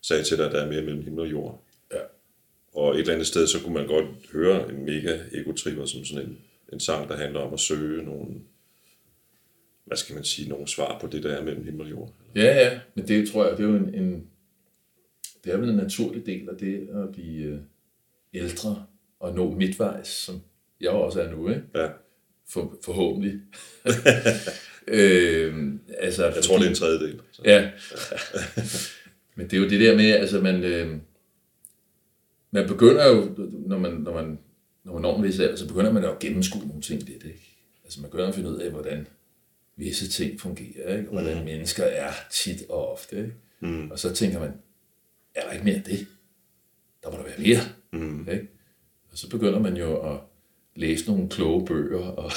sagde 0.00 0.24
til 0.24 0.38
dig, 0.38 0.46
at 0.46 0.52
der 0.52 0.62
er 0.62 0.70
mere 0.70 0.82
mellem 0.82 1.02
himmel 1.02 1.20
og 1.20 1.30
jord. 1.30 1.62
Ja. 1.92 2.00
Og 2.74 2.94
et 2.94 3.00
eller 3.00 3.12
andet 3.12 3.26
sted, 3.26 3.46
så 3.46 3.62
kunne 3.62 3.74
man 3.74 3.86
godt 3.86 4.06
høre 4.32 4.70
en 4.70 4.84
mega 4.84 5.18
egotripper 5.32 5.86
som 5.86 6.04
sådan 6.04 6.26
en, 6.26 6.38
en 6.72 6.80
sang, 6.80 7.08
der 7.08 7.16
handler 7.16 7.40
om 7.40 7.54
at 7.54 7.60
søge 7.60 8.04
nogle, 8.04 8.34
hvad 9.84 9.96
skal 9.96 10.14
man 10.14 10.24
sige, 10.24 10.48
nogle 10.48 10.68
svar 10.68 10.98
på 11.00 11.06
det, 11.06 11.22
der 11.22 11.32
er 11.32 11.44
mellem 11.44 11.64
himmel 11.64 11.82
og 11.82 11.90
jord. 11.90 12.12
Ja, 12.34 12.42
ja, 12.44 12.80
men 12.94 13.08
det 13.08 13.28
tror 13.28 13.46
jeg, 13.46 13.56
det 13.56 13.64
er 13.64 13.68
jo 13.68 13.76
en, 13.76 13.94
en 13.94 14.26
det 15.44 15.52
er 15.52 15.56
vel 15.56 15.68
en 15.68 15.76
naturlig 15.76 16.26
del 16.26 16.48
af 16.48 16.56
det 16.56 16.88
at 16.88 17.12
blive 17.12 17.42
øh, 17.42 17.58
ældre 18.34 18.86
og 19.20 19.34
nå 19.34 19.50
midtvejs, 19.50 20.08
som 20.08 20.42
jeg 20.80 20.90
også 20.90 21.22
er 21.22 21.30
nu, 21.30 21.48
ikke? 21.48 21.62
Ja, 21.74 21.88
For, 22.48 22.78
forhåbentlig. 22.84 23.40
øh, 24.88 25.74
altså, 25.98 26.24
jeg 26.24 26.44
tror, 26.44 26.58
det 26.58 26.64
er 26.64 26.68
en 26.68 26.74
tredjedel. 26.74 27.20
Så. 27.32 27.42
Ja. 27.44 27.70
Men 29.36 29.46
det 29.46 29.56
er 29.56 29.60
jo 29.60 29.68
det 29.68 29.80
der 29.80 29.96
med, 29.96 30.10
altså 30.10 30.40
man, 30.40 30.64
øh, 30.64 30.96
man 32.50 32.68
begynder 32.68 33.08
jo, 33.08 33.34
når 33.66 33.78
man, 33.78 33.92
når 33.92 34.12
man, 34.12 34.38
når 34.84 34.92
man 34.92 35.02
når 35.02 35.16
en 35.16 35.22
vis 35.22 35.40
alder, 35.40 35.56
så 35.56 35.68
begynder 35.68 35.92
man 35.92 36.02
jo 36.02 36.10
at 36.12 36.18
gennemskue 36.18 36.66
nogle 36.66 36.82
ting 36.82 37.02
lidt, 37.02 37.24
ikke? 37.24 37.56
Altså 37.84 38.00
man 38.00 38.10
begynder 38.10 38.28
at 38.28 38.34
finde 38.34 38.50
ud 38.50 38.58
af, 38.58 38.70
hvordan 38.70 39.06
visse 39.76 40.08
ting 40.08 40.40
fungerer, 40.40 40.96
ikke? 40.96 41.08
Og 41.08 41.12
hvordan 41.12 41.38
mm. 41.38 41.44
mennesker 41.44 41.84
er 41.84 42.12
tit 42.30 42.62
og 42.68 42.92
ofte, 42.92 43.16
ikke? 43.16 43.34
Mm. 43.60 43.90
Og 43.90 43.98
så 43.98 44.14
tænker 44.14 44.40
man, 44.40 44.52
er 45.34 45.44
der 45.44 45.52
ikke 45.52 45.64
mere 45.64 45.76
af 45.76 45.82
det? 45.82 46.06
Der 47.02 47.10
må 47.10 47.16
der 47.16 47.24
være 47.24 47.38
mere, 47.38 47.60
mm. 47.92 48.28
ikke? 48.30 48.48
Og 49.10 49.18
så 49.18 49.28
begynder 49.28 49.58
man 49.58 49.76
jo 49.76 50.12
at 50.12 50.20
læse 50.74 51.06
nogle 51.06 51.28
kloge 51.28 51.66
bøger 51.66 52.06
og 52.06 52.32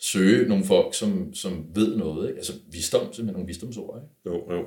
søge 0.00 0.48
nogle 0.48 0.64
folk, 0.64 0.94
som, 0.94 1.34
som 1.34 1.66
ved 1.74 1.96
noget, 1.96 2.28
ikke? 2.28 2.38
Altså 2.38 2.52
visdom, 2.72 3.00
simpelthen 3.00 3.32
nogle 3.32 3.46
visdomsord, 3.46 4.02
ikke? 4.02 4.36
Jo, 4.36 4.52
jo. 4.56 4.64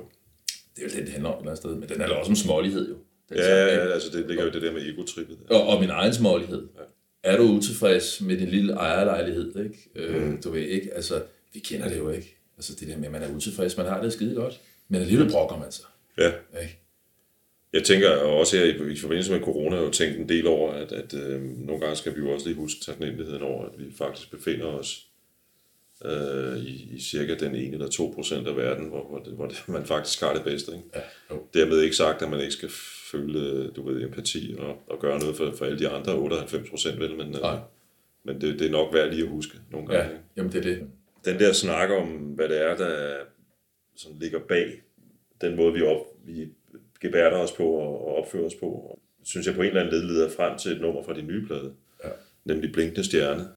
Det 0.76 0.84
er 0.84 0.88
jo 0.88 0.96
det, 0.96 1.06
det 1.06 1.08
handler 1.12 1.30
om 1.30 1.34
et 1.34 1.38
eller 1.40 1.50
andet 1.50 1.58
sted. 1.62 1.74
Men 1.74 1.88
den 1.88 2.00
handler 2.00 2.16
også 2.16 2.32
om 2.32 2.36
smålighed, 2.36 2.88
jo. 2.88 2.94
Den 3.28 3.36
Ja, 3.36 3.42
sang, 3.42 3.86
ja, 3.88 3.92
altså 3.92 4.10
det 4.18 4.28
ligger 4.28 4.44
jo 4.44 4.50
det 4.50 4.62
der 4.62 4.72
med 4.72 4.88
egotrippet. 4.88 5.38
Og, 5.50 5.66
og 5.66 5.80
min 5.80 5.90
egen 5.90 6.14
smålighed. 6.14 6.68
Ja. 6.76 6.82
Er 7.32 7.36
du 7.36 7.42
utilfreds 7.42 8.20
med 8.20 8.36
din 8.36 8.48
lille 8.48 8.72
ejerlejlighed, 8.72 9.56
ikke? 9.64 9.78
Øh, 9.94 10.26
Mm. 10.30 10.42
Du 10.42 10.50
ved 10.50 10.62
ikke, 10.62 10.94
altså, 10.94 11.22
vi 11.52 11.60
kender 11.60 11.88
det 11.88 11.98
jo 11.98 12.10
ikke. 12.10 12.36
Altså 12.56 12.74
det 12.80 12.88
der 12.88 12.96
med, 12.96 13.06
at 13.06 13.12
man 13.12 13.22
er 13.22 13.34
utilfreds, 13.36 13.76
man 13.76 13.86
har 13.86 14.02
det 14.02 14.12
skide 14.12 14.34
godt. 14.34 14.60
Men 14.88 15.00
alligevel 15.00 15.30
brokker 15.30 15.56
man 15.58 15.72
sig. 15.72 15.84
Ja. 16.18 16.32
Ikke? 16.62 16.78
Jeg 17.72 17.82
tænker 17.84 18.10
også 18.16 18.56
her 18.56 18.64
i, 18.64 18.92
i 18.92 18.96
forbindelse 18.96 19.32
med 19.32 19.40
corona, 19.40 19.70
har 19.70 19.76
jeg 19.76 19.86
jo 19.86 19.92
tænkt 19.92 20.18
en 20.18 20.28
del 20.28 20.46
over, 20.46 20.72
at, 20.72 20.92
at 20.92 21.14
øh, 21.14 21.42
nogle 21.42 21.80
gange 21.80 21.96
skal 21.96 22.14
vi 22.14 22.20
jo 22.20 22.30
også 22.30 22.46
lige 22.46 22.56
huske 22.56 22.80
taknemmeligheden 22.84 23.42
over, 23.42 23.64
at 23.64 23.70
vi 23.78 23.84
faktisk 23.98 24.30
befinder 24.30 24.66
os 24.66 25.07
øh, 26.04 26.58
i, 26.58 26.96
i 26.96 27.00
cirka 27.00 27.34
den 27.34 27.54
1 27.54 27.72
eller 27.74 27.88
2 27.88 28.12
procent 28.14 28.48
af 28.48 28.56
verden, 28.56 28.88
hvor, 28.88 29.08
hvor, 29.08 29.18
det, 29.18 29.32
hvor 29.32 29.46
det, 29.46 29.64
man 29.68 29.84
faktisk 29.84 30.20
har 30.20 30.34
det 30.34 30.44
bedste. 30.44 30.72
Ikke? 30.72 30.84
Ja, 30.94 31.00
jo. 31.30 31.42
Dermed 31.54 31.80
ikke 31.80 31.96
sagt, 31.96 32.22
at 32.22 32.30
man 32.30 32.40
ikke 32.40 32.52
skal 32.52 32.68
føle 33.12 33.70
du 33.70 33.88
ved, 33.88 34.02
empati 34.02 34.56
og, 34.58 34.82
og 34.86 34.98
gøre 35.00 35.18
noget 35.18 35.36
for, 35.36 35.52
for 35.58 35.64
alle 35.64 35.78
de 35.78 35.88
andre 35.88 36.14
98 36.14 36.70
procent, 36.70 37.00
vel? 37.00 37.16
Men, 37.16 37.34
øh, 37.34 37.40
Nej. 37.40 37.58
men 38.24 38.40
det, 38.40 38.58
det 38.58 38.66
er 38.66 38.70
nok 38.70 38.94
værd 38.94 39.10
lige 39.10 39.22
at 39.22 39.28
huske 39.28 39.58
nogle 39.70 39.86
gange. 39.86 40.02
Ja, 40.02 40.08
ikke? 40.08 40.22
jamen 40.36 40.52
det 40.52 40.58
er 40.58 40.62
det. 40.62 40.86
Den 41.24 41.38
der 41.38 41.52
snak 41.52 41.90
om, 41.90 42.06
hvad 42.08 42.48
det 42.48 42.62
er, 42.62 42.76
der 42.76 43.16
sådan 43.96 44.18
ligger 44.18 44.38
bag 44.38 44.82
den 45.40 45.56
måde, 45.56 45.74
vi, 45.74 45.82
op, 45.82 46.06
vi 46.24 46.48
gebærder 47.00 47.36
os 47.36 47.52
på 47.52 47.64
og, 47.64 48.08
og 48.08 48.16
opfører 48.16 48.46
os 48.46 48.54
på, 48.54 48.98
synes 49.24 49.46
jeg 49.46 49.54
på 49.54 49.62
en 49.62 49.68
eller 49.68 49.80
anden 49.80 49.94
led 49.94 50.02
leder 50.02 50.30
frem 50.30 50.58
til 50.58 50.72
et 50.72 50.80
nummer 50.80 51.02
fra 51.02 51.14
de 51.14 51.22
nye 51.22 51.46
plade. 51.46 51.72
Ja. 52.04 52.08
Nemlig 52.44 52.72
Blinkende 52.72 53.04
Stjerne. 53.04 53.48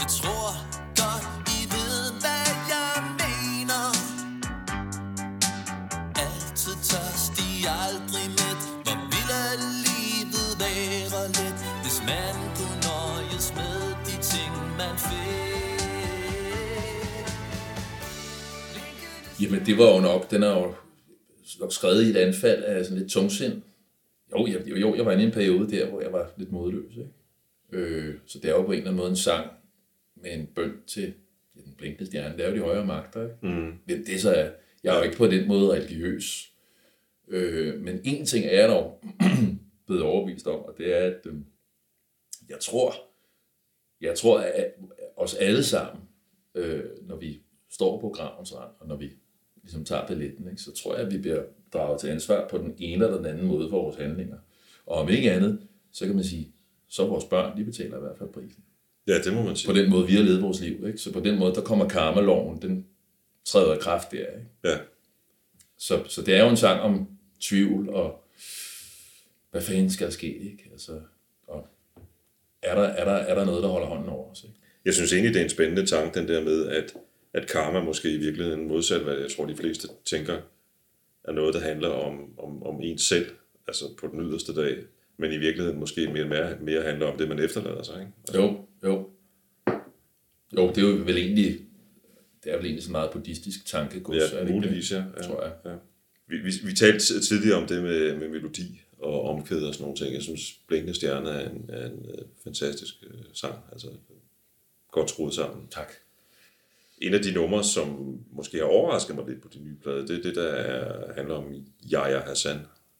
Jeg 0.00 0.08
tror 0.20 0.50
godt, 1.00 1.26
I 1.58 1.60
ved, 1.74 2.00
hvad 2.22 2.48
jeg 2.74 2.94
mener. 3.22 3.82
Altid 6.24 6.76
tørstig, 6.90 7.54
aldrig 7.84 8.26
mæt 8.40 8.62
Hvor 8.84 8.98
ville 9.12 9.40
livet 9.86 10.50
være 10.62 11.28
let 11.38 11.58
Hvis 11.84 11.98
man 12.10 12.34
kunne 12.58 12.78
nøjes 12.90 13.46
med 13.58 13.76
de 14.06 14.14
ting, 14.32 14.52
man 14.80 14.94
fik 15.08 15.78
Jamen, 19.40 19.60
det 19.66 19.78
var 19.78 19.88
jo 19.94 20.00
nok, 20.00 20.30
den 20.30 20.42
er 20.42 20.52
jo 20.60 20.74
nok 21.60 21.72
skrevet 21.72 22.02
i 22.06 22.10
et 22.10 22.16
anfald 22.16 22.62
af 22.64 22.84
sådan 22.84 22.98
lidt 22.98 23.10
tungsind. 23.10 23.62
Jo, 24.32 24.46
jeg, 24.46 24.68
jo, 24.68 24.76
jo, 24.76 24.94
jeg 24.94 25.06
var 25.06 25.12
inde 25.12 25.24
i 25.24 25.26
en 25.26 25.32
periode 25.32 25.70
der, 25.70 25.90
hvor 25.90 26.00
jeg 26.00 26.12
var 26.12 26.30
lidt 26.36 26.52
modløs, 26.52 26.92
ikke? 26.96 27.10
Øh, 27.72 28.14
så 28.26 28.38
det 28.38 28.50
er 28.50 28.54
jo 28.54 28.62
på 28.62 28.72
en 28.72 28.78
eller 28.78 28.90
anden 28.90 29.00
måde 29.00 29.10
en 29.10 29.16
sang 29.16 29.46
med 30.22 30.32
en 30.32 30.46
bøn 30.46 30.72
til 30.86 31.14
den 31.54 31.74
blinkende 31.78 32.06
stjerne. 32.06 32.36
Det 32.36 32.44
er 32.44 32.50
jo 32.50 32.56
de 32.56 32.60
højere 32.60 32.86
magter, 32.86 33.22
ikke? 33.22 33.36
Mm. 33.42 33.72
Hvem 33.84 34.04
det 34.04 34.20
så 34.20 34.30
er. 34.30 34.50
Jeg 34.84 34.94
er 34.94 34.98
jo 34.98 35.04
ikke 35.04 35.16
på 35.16 35.26
den 35.26 35.48
måde 35.48 35.72
religiøs. 35.72 36.52
Øh, 37.28 37.80
men 37.80 38.00
en 38.04 38.26
ting 38.26 38.44
er 38.44 38.60
jeg 38.60 38.68
dog 38.68 39.04
blevet 39.86 40.02
overbevist 40.02 40.46
om, 40.46 40.60
og 40.60 40.74
det 40.78 40.96
er, 40.96 41.06
at 41.06 41.26
øh, 41.26 41.34
jeg 42.48 42.58
tror, 42.60 42.94
jeg 44.00 44.18
tror, 44.18 44.38
at 44.38 44.74
os 45.16 45.34
alle 45.34 45.64
sammen, 45.64 46.04
øh, 46.54 46.84
når 47.02 47.16
vi 47.16 47.42
står 47.70 48.00
på 48.00 48.08
gravens 48.08 48.54
rand, 48.56 48.70
og 48.78 48.88
når 48.88 48.96
vi 48.96 49.12
ligesom 49.62 49.84
tager 49.84 50.06
billetten, 50.06 50.48
ikke, 50.50 50.62
så 50.62 50.72
tror 50.72 50.96
jeg, 50.96 51.06
at 51.06 51.12
vi 51.12 51.18
bliver 51.18 51.42
draget 51.72 52.00
til 52.00 52.08
ansvar 52.08 52.48
på 52.48 52.58
den 52.58 52.74
ene 52.78 53.04
eller 53.04 53.16
den 53.16 53.26
anden 53.26 53.46
måde 53.46 53.70
for 53.70 53.82
vores 53.82 53.96
handlinger. 53.96 54.38
Og 54.86 54.96
om 54.96 55.08
ikke 55.08 55.32
andet, 55.32 55.68
så 55.92 56.06
kan 56.06 56.14
man 56.14 56.24
sige, 56.24 56.52
så 56.88 57.06
vores 57.06 57.24
børn, 57.24 57.58
de 57.58 57.64
betaler 57.64 57.96
i 57.96 58.00
hvert 58.00 58.18
fald 58.18 58.28
prisen. 58.28 58.64
Ja, 59.08 59.18
det 59.18 59.32
må 59.32 59.42
man 59.42 59.56
sige. 59.56 59.72
På 59.72 59.78
den 59.78 59.90
måde, 59.90 60.06
vi 60.06 60.14
har 60.14 60.22
levet 60.22 60.42
vores 60.42 60.60
liv. 60.60 60.86
Ikke? 60.86 60.98
Så 60.98 61.12
på 61.12 61.20
den 61.20 61.38
måde, 61.38 61.54
der 61.54 61.60
kommer 61.60 61.88
karmaloven, 61.88 62.62
den 62.62 62.86
træder 63.44 63.74
i 63.74 63.78
kraft 63.78 64.12
der. 64.12 64.18
Ikke? 64.18 64.48
Ja. 64.64 64.78
Så, 65.78 66.04
så 66.08 66.22
det 66.22 66.34
er 66.34 66.44
jo 66.44 66.50
en 66.50 66.56
sang 66.56 66.80
om 66.80 67.08
tvivl 67.40 67.88
og 67.88 68.24
hvad 69.50 69.62
fanden 69.62 69.90
skal 69.90 70.06
der 70.06 70.12
ske, 70.12 70.26
ikke? 70.26 70.68
Altså, 70.72 71.00
og 71.46 71.66
er 72.62 72.74
der, 72.74 72.82
er, 72.82 73.04
der, 73.04 73.12
er 73.12 73.34
der 73.34 73.44
noget, 73.44 73.62
der 73.62 73.68
holder 73.68 73.86
hånden 73.86 74.08
over 74.08 74.30
os, 74.30 74.42
ikke? 74.44 74.54
Jeg 74.84 74.94
synes 74.94 75.12
egentlig, 75.12 75.34
det 75.34 75.40
er 75.40 75.44
en 75.44 75.50
spændende 75.50 75.86
tanke, 75.86 76.20
den 76.20 76.28
der 76.28 76.44
med, 76.44 76.66
at, 76.66 76.94
at 77.34 77.46
karma 77.46 77.80
måske 77.80 78.10
i 78.10 78.16
virkeligheden 78.18 78.68
modsat, 78.68 79.00
hvad 79.00 79.16
jeg 79.16 79.30
tror, 79.36 79.46
de 79.46 79.56
fleste 79.56 79.88
tænker, 80.04 80.36
er 81.24 81.32
noget, 81.32 81.54
der 81.54 81.60
handler 81.60 81.88
om, 81.88 82.38
om, 82.38 82.62
om 82.62 82.80
ens 82.82 83.02
selv, 83.02 83.26
altså 83.66 83.84
på 84.00 84.06
den 84.06 84.20
yderste 84.20 84.54
dag, 84.54 84.76
men 85.16 85.32
i 85.32 85.38
virkeligheden 85.38 85.80
måske 85.80 86.10
mere, 86.12 86.24
mere, 86.24 86.56
mere 86.60 86.82
handler 86.82 87.06
om 87.06 87.18
det, 87.18 87.28
man 87.28 87.38
efterlader 87.38 87.82
sig. 87.82 88.00
Ikke? 88.00 88.12
Altså, 88.28 88.42
Jo, 88.42 88.67
jo. 88.84 89.10
Jo, 90.56 90.68
det 90.68 90.78
er 90.78 90.82
jo 90.82 90.94
vel 90.94 91.16
egentlig, 91.16 91.60
det 92.44 92.52
er 92.52 92.56
vel 92.56 92.64
egentlig 92.66 92.84
så 92.84 92.90
meget 92.90 93.10
buddhistisk 93.10 93.66
tankegods, 93.66 94.32
ja, 94.32 94.44
muligvis, 94.44 94.92
ja. 94.92 95.04
ja. 95.16 95.22
Tror 95.22 95.42
jeg. 95.42 95.52
Ja. 95.64 95.74
Vi, 96.28 96.36
vi, 96.36 96.52
vi 96.64 96.74
talte 96.74 96.98
tid- 96.98 97.20
tidligere 97.20 97.56
om 97.56 97.66
det 97.66 97.82
med, 97.82 98.16
med 98.16 98.28
melodi 98.28 98.80
og 98.98 99.22
omkvæd 99.22 99.62
og 99.62 99.74
sådan 99.74 99.84
nogle 99.84 99.96
ting. 99.96 100.14
Jeg 100.14 100.22
synes, 100.22 100.52
Blinkende 100.68 100.94
Stjerne 100.94 101.30
er 101.30 101.50
en, 101.50 101.64
er 101.68 101.86
en 101.86 101.98
uh, 101.98 102.24
fantastisk 102.44 102.94
uh, 103.06 103.20
sang. 103.32 103.54
Altså, 103.72 103.88
godt 104.90 105.10
skruet 105.10 105.34
sammen. 105.34 105.68
Tak. 105.70 105.92
En 107.00 107.14
af 107.14 107.22
de 107.22 107.32
numre, 107.32 107.64
som 107.64 108.18
måske 108.32 108.56
har 108.56 108.64
overrasket 108.64 109.16
mig 109.16 109.24
lidt 109.28 109.42
på 109.42 109.48
de 109.54 109.58
nye 109.58 109.76
plade, 109.82 110.08
det 110.08 110.18
er 110.18 110.22
det, 110.22 110.34
der 110.34 110.48
er, 110.48 111.12
handler 111.14 111.34
om 111.34 111.66
Yahya 111.92 112.18
Hassan. 112.18 112.58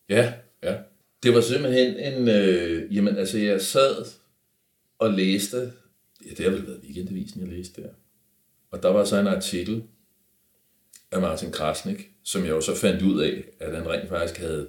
Ja, 0.08 0.32
ja. 0.62 0.76
Det 1.22 1.34
var 1.34 1.40
simpelthen 1.40 1.96
en, 1.96 2.28
øh, 2.28 2.96
jamen 2.96 3.16
altså 3.16 3.38
jeg 3.38 3.60
sad 3.60 4.04
og 4.98 5.12
læste, 5.12 5.72
ja 6.26 6.30
det 6.30 6.44
har 6.44 6.50
vel 6.50 6.66
været 6.66 6.80
weekendavisen, 6.84 7.40
jeg 7.40 7.48
læste 7.48 7.82
der. 7.82 7.88
Og 8.70 8.82
der 8.82 8.88
var 8.88 9.04
så 9.04 9.20
en 9.20 9.26
artikel 9.26 9.82
af 11.10 11.20
Martin 11.20 11.52
Krasnik, 11.52 12.10
som 12.22 12.42
jeg 12.42 12.50
jo 12.50 12.60
så 12.60 12.74
fandt 12.74 13.02
ud 13.02 13.20
af, 13.20 13.44
at 13.60 13.76
han 13.76 13.88
rent 13.88 14.08
faktisk 14.08 14.40
havde 14.40 14.68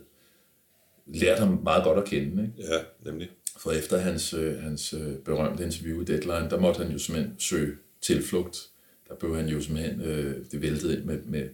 lært 1.07 1.39
ham 1.39 1.59
meget 1.63 1.83
godt 1.83 1.97
at 1.97 2.05
kende. 2.05 2.43
Ikke? 2.43 2.71
Ja, 2.73 2.79
nemlig. 3.11 3.29
For 3.57 3.71
efter 3.71 3.97
hans, 3.97 4.33
øh, 4.33 4.59
hans 4.59 4.93
øh, 4.93 5.17
berømte 5.17 5.63
interview 5.63 6.01
i 6.01 6.05
Deadline, 6.05 6.49
der 6.49 6.59
måtte 6.59 6.83
han 6.83 6.91
jo 6.91 6.99
simpelthen 6.99 7.39
søge 7.39 7.75
tilflugt. 8.01 8.69
Der 9.07 9.15
blev 9.15 9.35
han 9.35 9.47
jo 9.47 9.61
simpelthen, 9.61 10.01
øh, 10.01 10.45
det 10.51 10.61
væltede 10.61 10.97
ind 10.97 11.03
med, 11.03 11.21
med 11.25 11.49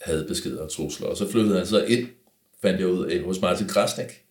hadbeskeder 0.00 0.62
og 0.62 0.70
trusler. 0.70 1.06
Og 1.06 1.16
så 1.16 1.30
flyttede 1.30 1.56
han 1.56 1.66
så 1.66 1.84
ind, 1.84 2.08
fandt 2.62 2.80
jeg 2.80 2.88
ud 2.88 3.06
af, 3.06 3.22
hos 3.22 3.40
Martin 3.40 3.68
Krasnik. 3.68 4.24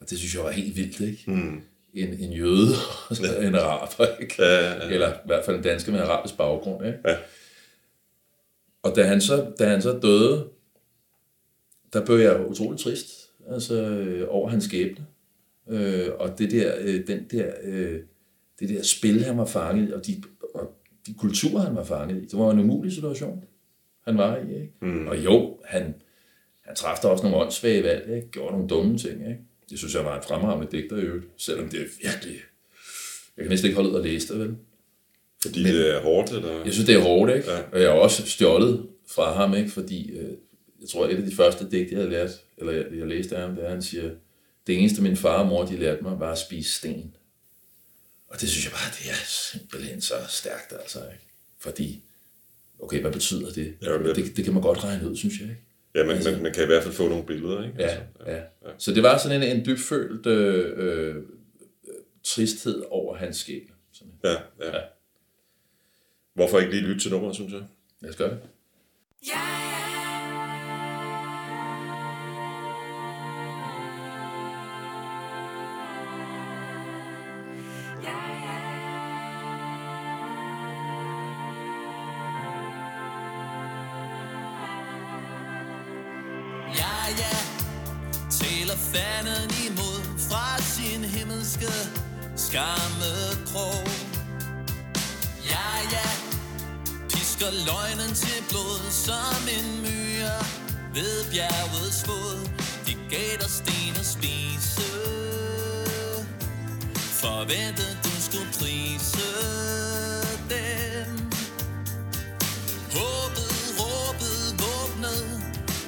Og 0.00 0.10
det 0.10 0.18
synes 0.18 0.34
jeg 0.34 0.44
var 0.44 0.50
helt 0.50 0.76
vildt, 0.76 1.00
ikke? 1.00 1.30
Mm. 1.30 1.62
En, 1.94 2.08
en 2.08 2.32
jøde 2.32 2.74
og 3.10 3.44
en 3.44 3.54
araber, 3.54 4.06
ikke? 4.20 4.34
Ja, 4.38 4.54
ja, 4.54 4.86
ja. 4.86 4.94
Eller 4.94 5.12
i 5.12 5.26
hvert 5.26 5.44
fald 5.44 5.56
en 5.56 5.62
dansker 5.62 5.92
med 5.92 6.00
arabisk 6.00 6.36
baggrund, 6.36 6.86
ikke? 6.86 6.98
Ja. 7.04 7.16
Og 8.82 8.96
da 8.96 9.02
han 9.02 9.20
så, 9.20 9.52
da 9.58 9.68
han 9.68 9.82
så 9.82 9.98
døde, 10.02 10.48
der 11.92 12.04
blev 12.04 12.16
jeg 12.16 12.46
utrolig 12.46 12.80
trist 12.80 13.06
altså, 13.50 13.74
øh, 13.74 14.26
over 14.28 14.48
hans 14.48 14.64
skæbne. 14.64 15.06
Øh, 15.68 16.08
og 16.18 16.38
det 16.38 16.50
der, 16.50 16.74
øh, 16.80 17.06
den 17.06 17.26
der, 17.30 17.52
øh, 17.62 18.00
det 18.60 18.68
der 18.68 18.82
spil, 18.82 19.24
han 19.24 19.38
var 19.38 19.44
fanget 19.44 19.88
i, 19.88 19.92
og 19.92 20.06
de, 20.06 20.22
og 20.54 20.74
de 21.06 21.14
kulturer, 21.14 21.62
han 21.62 21.76
var 21.76 21.84
fanget 21.84 22.22
i, 22.22 22.26
det 22.26 22.38
var 22.38 22.50
en 22.50 22.58
umulig 22.58 22.92
situation, 22.92 23.44
han 24.04 24.18
var 24.18 24.36
i. 24.36 24.54
Ikke? 24.54 24.72
Mm. 24.82 25.06
Og 25.06 25.24
jo, 25.24 25.58
han, 25.64 25.94
han 26.60 26.74
træffede 26.76 27.12
også 27.12 27.24
nogle 27.24 27.38
åndssvage 27.38 27.82
valg, 27.82 28.16
ikke? 28.16 28.30
gjorde 28.30 28.52
nogle 28.52 28.68
dumme 28.68 28.98
ting. 28.98 29.28
Ikke? 29.28 29.40
Det 29.70 29.78
synes 29.78 29.94
jeg 29.94 30.04
var 30.04 30.16
en 30.16 30.22
fremragende 30.22 30.76
digter 30.76 30.96
i 30.96 31.00
øvrigt, 31.00 31.26
selvom 31.36 31.68
det 31.68 31.80
er 31.80 31.86
virkelig... 32.02 32.40
Jeg 33.36 33.44
kan 33.44 33.50
næsten 33.50 33.66
ikke 33.66 33.76
holde 33.76 33.90
ud 33.90 33.96
at 33.96 34.04
læse 34.04 34.28
det, 34.28 34.40
vel? 34.40 34.56
Fordi 35.42 35.62
Men, 35.62 35.72
det 35.74 35.94
er 35.96 36.00
hårdt, 36.00 36.30
eller? 36.32 36.64
Jeg 36.64 36.72
synes, 36.72 36.86
det 36.86 36.94
er 36.94 37.00
hårdt, 37.00 37.36
ikke? 37.36 37.50
Ja. 37.50 37.62
Og 37.72 37.80
jeg 37.80 37.90
har 37.90 37.96
også 37.96 38.26
stjålet 38.26 38.86
fra 39.08 39.32
ham, 39.32 39.54
ikke? 39.54 39.70
Fordi 39.70 40.10
øh, 40.10 40.30
jeg 40.80 40.88
tror, 40.88 41.08
et 41.08 41.16
af 41.16 41.22
de 41.22 41.34
første 41.34 41.70
digte, 41.70 41.94
jeg 41.94 42.02
har 42.02 42.10
lært, 42.10 42.30
eller 42.58 42.72
jeg, 42.72 42.84
jeg 42.98 43.06
læste 43.06 43.36
af 43.36 43.42
ham, 43.42 43.54
det 43.54 43.64
er, 43.64 43.70
han 43.70 43.82
siger, 43.82 44.10
det 44.66 44.78
eneste 44.78 45.02
min 45.02 45.16
far 45.16 45.42
og 45.42 45.46
mor, 45.46 45.64
de 45.64 45.76
lærte 45.76 46.02
mig, 46.02 46.20
var 46.20 46.32
at 46.32 46.38
spise 46.38 46.72
sten. 46.72 47.14
Og 48.28 48.40
det 48.40 48.48
synes 48.48 48.64
jeg 48.64 48.72
bare, 48.72 48.90
det 48.98 49.10
er 49.10 49.26
simpelthen 49.26 50.00
så 50.00 50.14
stærkt, 50.28 50.72
altså, 50.72 50.98
ikke? 50.98 51.26
Fordi, 51.58 52.02
okay, 52.78 53.00
hvad 53.00 53.12
betyder 53.12 53.52
det? 53.52 53.74
Ja, 53.82 53.98
det, 53.98 54.36
det 54.36 54.44
kan 54.44 54.52
man 54.52 54.62
godt 54.62 54.84
regne 54.84 55.10
ud, 55.10 55.16
synes 55.16 55.40
jeg, 55.40 55.48
ikke? 55.48 55.62
Ja, 55.94 56.04
man, 56.06 56.24
man, 56.24 56.42
man 56.42 56.52
kan 56.52 56.62
i 56.62 56.66
hvert 56.66 56.82
fald 56.82 56.94
få 56.94 57.08
nogle 57.08 57.26
billeder, 57.26 57.64
ikke? 57.64 57.74
Ja, 57.78 57.88
Altså, 57.88 58.00
ja. 58.26 58.40
Så 58.78 58.94
det 58.94 59.02
var 59.02 59.18
sådan 59.18 59.42
en, 59.42 59.56
en 59.56 59.64
dybfølt 59.66 60.26
øh, 60.26 60.72
øh, 60.76 61.22
tristhed 62.24 62.82
over 62.90 63.16
hans 63.16 63.36
skæg. 63.36 63.70
Sådan. 63.92 64.12
ja, 64.24 64.34
ja. 64.60 64.80
Hvorfor 66.34 66.58
ikke 66.58 66.72
lige 66.72 66.82
lytte 66.82 67.00
til 67.00 67.10
nummeret, 67.10 67.34
synes 67.34 67.52
jeg? 67.52 67.62
Lad 68.00 68.10
os 68.10 68.16
gøre 68.16 68.30
det. 68.30 68.38
Ja, 69.26 69.69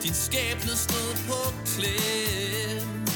Din 0.03 0.15
skæbne 0.15 0.77
stod 0.77 1.17
på 1.29 1.55
klem. 1.67 3.12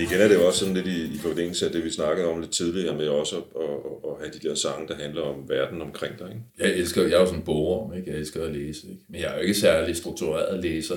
Men 0.00 0.08
igen 0.08 0.20
er 0.20 0.28
det 0.28 0.34
jo 0.34 0.46
også 0.46 0.58
sådan 0.58 0.74
lidt 0.74 0.86
i, 0.86 1.14
i 1.14 1.18
forlængelse 1.18 1.66
af 1.66 1.72
det, 1.72 1.84
vi 1.84 1.90
snakkede 1.90 2.26
om 2.28 2.40
lidt 2.40 2.50
tidligere, 2.52 2.96
med 2.96 3.08
også 3.08 3.36
at, 3.36 3.42
at, 3.62 3.68
at 4.10 4.16
have 4.20 4.30
de 4.40 4.48
der 4.48 4.54
sange, 4.54 4.88
der 4.88 4.94
handler 4.94 5.22
om 5.22 5.48
verden 5.48 5.82
omkring 5.82 6.18
dig, 6.18 6.28
ikke? 6.28 6.40
Jeg 6.58 6.78
elsker, 6.80 7.02
jeg 7.02 7.12
er 7.12 7.20
jo 7.20 7.26
sådan 7.26 7.38
en 7.40 7.44
bogorm, 7.44 7.94
ikke? 7.96 8.10
Jeg 8.10 8.18
elsker 8.18 8.44
at 8.44 8.52
læse, 8.52 8.86
ikke? 8.90 9.02
Men 9.08 9.20
jeg 9.20 9.30
er 9.30 9.34
jo 9.34 9.40
ikke 9.40 9.54
særlig 9.54 9.96
struktureret 9.96 10.62
læser. 10.62 10.96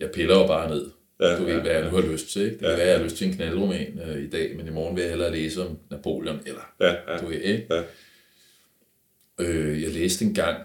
Jeg 0.00 0.10
piller 0.10 0.38
jo 0.38 0.46
bare 0.46 0.70
ned. 0.70 0.90
Ja, 1.20 1.36
du 1.38 1.44
ved, 1.44 1.54
ja, 1.54 1.60
hvad 1.60 1.70
jeg 1.72 1.84
nu 1.84 1.90
har 1.96 2.12
lyst 2.12 2.32
til, 2.32 2.42
ikke? 2.42 2.52
Det 2.52 2.60
kan 2.60 2.68
Ja, 2.70 2.76
være, 2.76 2.86
jeg 2.86 2.96
har 2.96 3.04
lyst 3.04 3.16
til 3.16 3.26
en 3.26 3.34
knaldroman 3.34 4.00
øh, 4.08 4.22
i 4.24 4.28
dag, 4.30 4.56
men 4.56 4.66
i 4.66 4.70
morgen 4.70 4.96
vil 4.96 5.02
jeg 5.02 5.10
hellere 5.10 5.32
læse 5.32 5.66
om 5.66 5.78
Napoleon, 5.90 6.40
eller 6.46 6.72
Ja, 6.80 6.94
ja. 7.12 7.18
du 7.20 7.26
ved, 7.26 7.40
ikke? 7.40 7.66
Ja. 7.70 7.82
Øh, 9.38 9.82
jeg 9.82 9.90
læste 9.90 10.24
engang, 10.24 10.56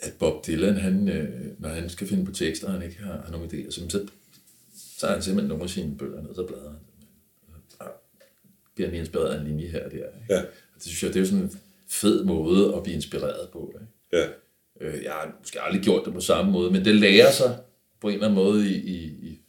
at 0.00 0.12
Bob 0.18 0.46
Dylan, 0.46 0.76
han, 0.76 1.08
øh, 1.08 1.28
når 1.58 1.68
han 1.68 1.88
skal 1.90 2.06
finde 2.06 2.24
på 2.24 2.32
tekster, 2.32 2.70
han 2.70 2.82
ikke 2.82 2.98
har, 3.02 3.22
har 3.24 3.32
nogen 3.32 3.50
idéer, 3.50 3.70
så, 3.70 3.80
så 3.88 4.06
tager 5.02 5.14
han 5.14 5.22
simpelthen 5.22 5.48
nogle 5.48 5.64
af 5.64 5.70
sine 5.70 5.96
bøger 5.96 6.22
ned, 6.22 6.34
så 6.34 6.46
bladrer 6.46 6.70
han. 6.70 6.78
Og 7.78 7.86
bliver 8.74 8.88
han 8.90 8.98
inspireret 8.98 9.34
af 9.34 9.40
en 9.40 9.46
linje 9.46 9.66
her 9.66 9.84
og 9.84 9.90
der. 9.90 9.96
Ikke? 9.96 10.10
Ja. 10.30 10.40
Og 10.40 10.74
det 10.74 10.82
synes 10.82 11.02
jeg, 11.02 11.08
det 11.10 11.16
er 11.16 11.20
jo 11.20 11.26
sådan 11.26 11.44
en 11.44 11.52
fed 11.88 12.24
måde 12.24 12.74
at 12.76 12.82
blive 12.82 12.94
inspireret 12.94 13.48
på. 13.52 13.74
Ikke? 13.80 13.92
Ja, 14.12 14.28
Øh, 14.82 15.02
jeg 15.02 15.12
har 15.12 15.36
måske 15.40 15.60
aldrig 15.60 15.82
gjort 15.82 16.04
det 16.04 16.14
på 16.14 16.20
samme 16.20 16.52
måde, 16.52 16.70
men 16.70 16.84
det 16.84 16.94
lærer 16.94 17.32
sig 17.32 17.58
på 18.00 18.08
en 18.08 18.14
eller 18.14 18.26
anden 18.26 18.44
måde 18.44 18.70
i, 18.70 18.74
i, 18.74 19.40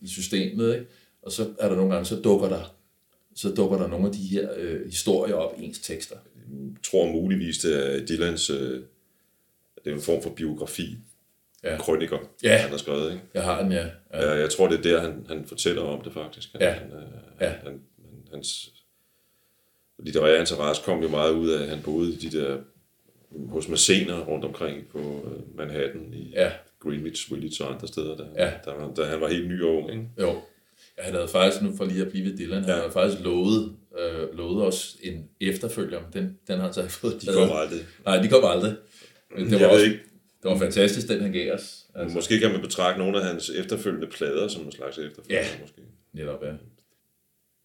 i, 0.00 0.08
systemet. 0.08 0.74
Ikke? 0.74 0.86
Og 1.22 1.32
så 1.32 1.48
er 1.58 1.68
der 1.68 1.76
nogle 1.76 1.92
gange, 1.92 2.06
så 2.06 2.16
dukker 2.16 2.48
der, 2.48 2.76
så 3.34 3.54
dukker 3.54 3.78
der 3.78 3.88
nogle 3.88 4.06
af 4.06 4.12
de 4.12 4.18
her 4.18 4.48
øh, 4.56 4.86
historier 4.86 5.34
op 5.34 5.60
i 5.60 5.64
ens 5.64 5.78
tekster. 5.78 6.16
tror 6.90 7.12
muligvis, 7.12 7.58
det 7.58 7.94
er 7.94 8.06
Dylans, 8.06 8.50
øh, 8.50 8.82
det 9.84 9.90
er 9.90 9.94
en 9.94 10.00
form 10.00 10.22
for 10.22 10.30
biografi, 10.30 10.98
Ja. 11.64 11.76
krøniker, 11.78 12.18
Ja. 12.42 12.56
han 12.56 12.70
har 12.70 12.76
skrevet, 12.76 13.12
ikke? 13.12 13.22
Jeg 13.34 13.42
har 13.42 13.62
den, 13.62 13.72
ja. 13.72 13.86
ja. 14.14 14.22
Ja, 14.30 14.30
jeg 14.30 14.50
tror, 14.50 14.68
det 14.68 14.78
er 14.78 14.82
der, 14.82 15.00
han, 15.00 15.26
han 15.28 15.44
fortæller 15.46 15.82
om 15.82 16.00
det 16.04 16.12
faktisk. 16.12 16.52
Han, 16.52 16.60
Ja. 16.60 16.70
Han, 16.70 16.92
øh, 16.92 17.02
Ja. 17.40 17.48
han, 17.48 17.58
han, 17.62 17.80
hans 18.32 18.68
litterære 19.98 20.40
interesse 20.40 20.82
kom 20.84 21.02
jo 21.02 21.08
meget 21.08 21.32
ud 21.32 21.48
af, 21.50 21.62
at 21.62 21.68
han 21.68 21.82
boede 21.84 22.12
i 22.12 22.16
de 22.16 22.38
der 22.38 22.56
hos 23.48 23.68
Massener 23.68 24.18
rundt 24.20 24.44
omkring 24.44 24.88
på 24.88 24.98
øh, 24.98 25.56
Manhattan 25.56 26.12
i 26.14 26.30
Ja. 26.34 26.50
Greenwich 26.80 27.32
Village 27.34 27.64
og 27.64 27.74
andre 27.74 27.88
steder, 27.88 28.16
da, 28.16 28.24
Ja. 28.36 28.50
da, 28.64 28.70
han- 28.80 28.94
da 28.94 29.04
han 29.04 29.20
var 29.20 29.28
helt 29.28 29.48
ny 29.48 29.62
og 29.62 29.74
ung. 29.76 29.90
Ikke? 29.90 30.04
Jo. 30.20 30.30
Ja, 30.98 31.02
han 31.02 31.14
havde 31.14 31.28
faktisk, 31.28 31.62
nu 31.62 31.76
for 31.76 31.84
lige 31.84 32.02
at 32.04 32.10
blive 32.10 32.30
ved 32.30 32.38
Dylan, 32.38 32.58
han 32.60 32.68
Ja. 32.68 32.76
havde 32.76 32.90
faktisk 32.92 33.22
lovet, 33.24 33.76
øh, 33.98 34.36
lovet 34.36 34.66
os 34.66 34.96
en 35.02 35.28
efterfølger, 35.40 36.00
men 36.00 36.12
den, 36.12 36.38
den 36.48 36.56
har 36.56 36.64
han 36.64 36.72
så 36.74 36.80
ikke 36.82 36.92
fået 36.92 37.22
De 37.22 37.26
kommer 37.26 37.54
aldrig. 37.54 37.80
Nej, 38.04 38.22
de 38.22 38.28
kom 38.28 38.44
aldrig. 38.44 38.74
Men 39.36 39.44
det 39.44 39.52
var, 39.52 39.58
Jeg 39.58 39.68
også, 39.70 39.84
ikke, 39.84 39.98
det 40.42 40.50
var 40.50 40.58
fantastisk, 40.58 41.08
den 41.08 41.20
han 41.20 41.32
gav 41.32 41.52
os. 41.52 41.86
Altså, 41.94 42.14
måske 42.14 42.38
kan 42.40 42.52
man 42.52 42.60
betragte 42.60 42.98
nogle 42.98 43.18
af 43.20 43.24
hans 43.24 43.50
efterfølgende 43.50 44.06
plader 44.06 44.48
som 44.48 44.62
en 44.62 44.72
slags 44.72 44.98
efterfølger. 44.98 45.40
Ja. 45.40 45.46
Måske. 45.60 45.82
netop, 46.12 46.42
ja. 46.44 46.52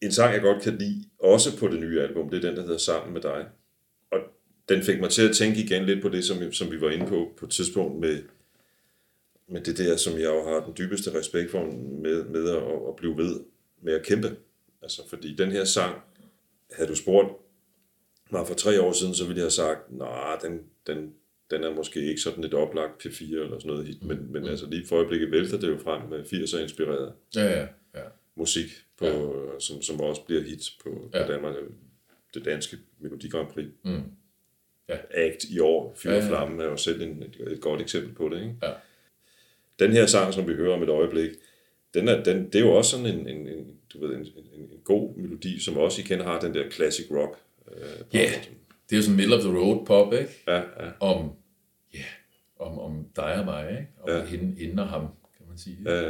En 0.01 0.11
sang, 0.11 0.34
jeg 0.34 0.41
godt 0.41 0.63
kan 0.63 0.78
lide, 0.78 1.03
også 1.19 1.57
på 1.57 1.67
det 1.67 1.80
nye 1.80 2.01
album, 2.01 2.30
det 2.30 2.38
er 2.38 2.49
den, 2.49 2.55
der 2.57 2.61
hedder 2.61 2.78
Sammen 2.78 3.13
med 3.13 3.21
dig. 3.21 3.45
Og 4.11 4.19
den 4.69 4.84
fik 4.84 4.99
mig 4.99 5.09
til 5.09 5.30
at 5.30 5.36
tænke 5.36 5.59
igen 5.61 5.86
lidt 5.86 6.01
på 6.01 6.09
det, 6.09 6.25
som, 6.25 6.53
som 6.53 6.71
vi 6.71 6.82
var 6.82 6.89
inde 6.89 7.07
på 7.07 7.34
på 7.38 7.45
et 7.45 7.51
tidspunkt 7.51 7.99
med, 7.99 8.23
med 9.47 9.61
det 9.61 9.78
der, 9.78 9.97
som 9.97 10.13
jeg 10.13 10.25
jo 10.25 10.43
har 10.43 10.65
den 10.65 10.73
dybeste 10.78 11.19
respekt 11.19 11.51
for 11.51 11.65
med, 12.01 12.23
med 12.23 12.49
at, 12.49 12.63
at 12.88 12.95
blive 12.97 13.17
ved 13.17 13.39
med 13.82 13.93
at 13.93 14.03
kæmpe. 14.03 14.36
Altså, 14.82 15.09
fordi 15.09 15.36
den 15.36 15.51
her 15.51 15.65
sang, 15.65 15.95
havde 16.71 16.89
du 16.89 16.95
spurgt 16.95 17.30
mig 18.32 18.47
for 18.47 18.53
tre 18.53 18.82
år 18.82 18.91
siden, 18.91 19.13
så 19.13 19.25
ville 19.25 19.38
jeg 19.38 19.43
have 19.43 19.51
sagt, 19.51 19.91
nej, 19.91 20.38
den, 20.41 20.59
den, 20.88 21.13
den 21.51 21.63
er 21.63 21.73
måske 21.75 22.05
ikke 22.05 22.21
sådan 22.21 22.43
et 22.43 22.53
oplagt 22.53 23.05
P4 23.05 23.23
eller 23.35 23.59
sådan 23.59 23.67
noget 23.71 23.87
hit, 23.87 24.03
men, 24.03 24.31
men 24.31 24.45
altså 24.45 24.69
lige 24.69 24.87
for 24.87 24.95
øjeblikket 24.95 25.31
vælter 25.31 25.59
det 25.59 25.67
jo 25.67 25.77
frem 25.77 26.09
med 26.09 26.23
80'er 26.23 26.57
inspireret 26.57 27.13
Ja, 27.35 27.59
ja, 27.59 27.67
ja. 27.95 28.01
musik, 28.35 28.67
på, 28.97 29.05
ja. 29.05 29.59
som, 29.59 29.81
som 29.81 30.01
også 30.01 30.21
bliver 30.21 30.41
hit 30.41 30.61
på, 30.83 31.09
ja. 31.13 31.25
På 31.25 31.31
Danmark. 31.31 31.55
Det 32.33 32.45
danske 32.45 32.77
Melodi 32.99 33.29
Grand 33.29 33.47
Prix. 33.47 33.67
Mm. 33.83 34.01
Ja. 34.89 34.97
Act 35.11 35.43
i 35.43 35.59
år, 35.59 35.95
Fyr 35.97 36.09
Ja, 36.09 36.15
ja, 36.15 36.21
ja. 36.21 36.25
ja. 36.25 36.31
Flamme, 36.31 36.63
er 36.63 36.67
jo 36.67 36.77
selv 36.77 37.01
en, 37.01 37.23
et, 37.23 37.51
et 37.51 37.61
godt 37.61 37.81
eksempel 37.81 38.13
på 38.15 38.29
det. 38.29 38.41
Ikke? 38.41 38.55
Ja. 38.63 38.71
Den 39.79 39.91
her 39.91 40.05
sang, 40.05 40.33
som 40.33 40.47
vi 40.47 40.53
hører 40.53 40.73
om 40.73 40.83
et 40.83 40.89
øjeblik, 40.89 41.29
den 41.93 42.07
er, 42.07 42.23
den, 42.23 42.45
det 42.45 42.55
er 42.55 42.59
jo 42.59 42.71
også 42.71 42.91
sådan 42.91 43.05
en, 43.05 43.27
en, 43.27 43.47
en, 43.47 43.77
du 43.93 44.07
ved, 44.07 44.15
en, 44.15 44.21
en, 44.21 44.61
en 44.61 44.79
god 44.83 45.15
melodi, 45.17 45.59
som 45.59 45.77
også 45.77 46.01
igen 46.01 46.21
har 46.21 46.39
den 46.39 46.53
der 46.53 46.69
classic 46.69 47.11
rock. 47.11 47.37
Øh, 47.71 47.83
Ja, 48.13 48.29
det 48.89 48.95
er 48.95 48.97
jo 48.97 49.03
sådan 49.03 49.17
middle 49.17 49.35
of 49.35 49.41
the 49.43 49.57
road 49.57 49.85
pop, 49.85 50.13
ikke? 50.13 50.29
ja, 50.47 50.55
ja, 50.55 50.91
Om, 50.99 51.31
ja, 51.93 52.03
om, 52.59 52.79
om 52.79 53.07
dig 53.15 53.39
og 53.39 53.45
mig, 53.45 53.69
ikke? 53.71 53.88
Om 54.01 54.09
Ja. 54.09 54.25
hende, 54.25 54.55
hende 54.59 54.83
og 54.83 54.89
ham, 54.89 55.01
kan 55.38 55.45
man 55.49 55.57
sige. 55.57 55.77
ja, 55.85 56.01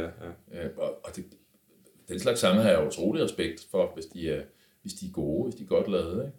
ja. 0.52 0.64
Øh, 0.64 0.70
og, 0.76 1.04
og 1.04 1.16
det, 1.16 1.24
den 2.08 2.18
slags 2.20 2.40
sange 2.40 2.62
har 2.62 2.70
jeg 2.70 2.86
utrolig 2.86 3.24
respekt 3.24 3.66
for, 3.70 3.90
hvis 3.94 4.06
de 4.06 4.30
er, 4.30 4.42
hvis 4.82 4.92
de 4.94 5.06
er 5.06 5.10
gode, 5.12 5.44
hvis 5.44 5.54
de 5.58 5.62
er 5.62 5.66
godt 5.68 5.90
lavet. 5.90 6.24
Ikke? 6.24 6.36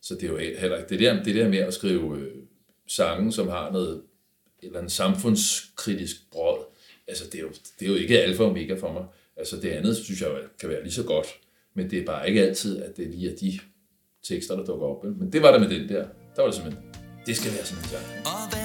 Så 0.00 0.14
det 0.14 0.22
er 0.22 0.28
jo 0.28 0.36
heller 0.58 0.76
ikke 0.76 0.88
det 0.88 1.00
der, 1.00 1.22
det 1.22 1.34
der 1.34 1.48
med 1.48 1.58
at 1.58 1.74
skrive 1.74 2.18
øh, 2.18 2.42
sange, 2.86 3.32
som 3.32 3.48
har 3.48 3.72
noget 3.72 3.94
et 3.94 4.66
eller 4.66 4.78
andet 4.78 4.92
samfundskritisk 4.92 6.30
brød, 6.30 6.64
altså 7.06 7.24
det 7.26 7.34
er, 7.34 7.40
jo, 7.42 7.48
det 7.80 7.86
er 7.86 7.90
jo 7.90 7.96
ikke 7.96 8.20
alfa 8.22 8.42
og 8.42 8.50
omega 8.50 8.74
for 8.74 8.92
mig. 8.92 9.04
Altså 9.36 9.56
det 9.60 9.70
andet 9.70 9.96
synes 9.96 10.20
jeg 10.22 10.30
kan 10.60 10.68
være 10.68 10.82
lige 10.82 10.92
så 10.92 11.02
godt, 11.04 11.26
men 11.74 11.90
det 11.90 11.98
er 11.98 12.04
bare 12.06 12.28
ikke 12.28 12.42
altid, 12.42 12.82
at 12.82 12.96
det 12.96 13.06
lige 13.08 13.32
er 13.32 13.36
de 13.36 13.58
tekster, 14.28 14.56
der 14.56 14.64
dukker 14.64 14.86
op. 14.86 15.04
Men 15.04 15.32
det 15.32 15.42
var 15.42 15.50
der 15.52 15.58
med 15.58 15.68
den 15.68 15.88
der. 15.88 16.04
Der 16.36 16.42
var 16.42 16.46
det 16.46 16.54
simpelthen, 16.54 16.84
det 17.26 17.36
skal 17.36 17.52
være 17.52 17.64
sådan 17.64 17.84
en 17.84 17.88
sang. 17.88 18.61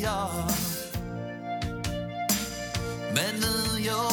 Garantier 0.00 0.78
Men 3.14 3.40
ved 3.42 3.78
jo 3.86 4.07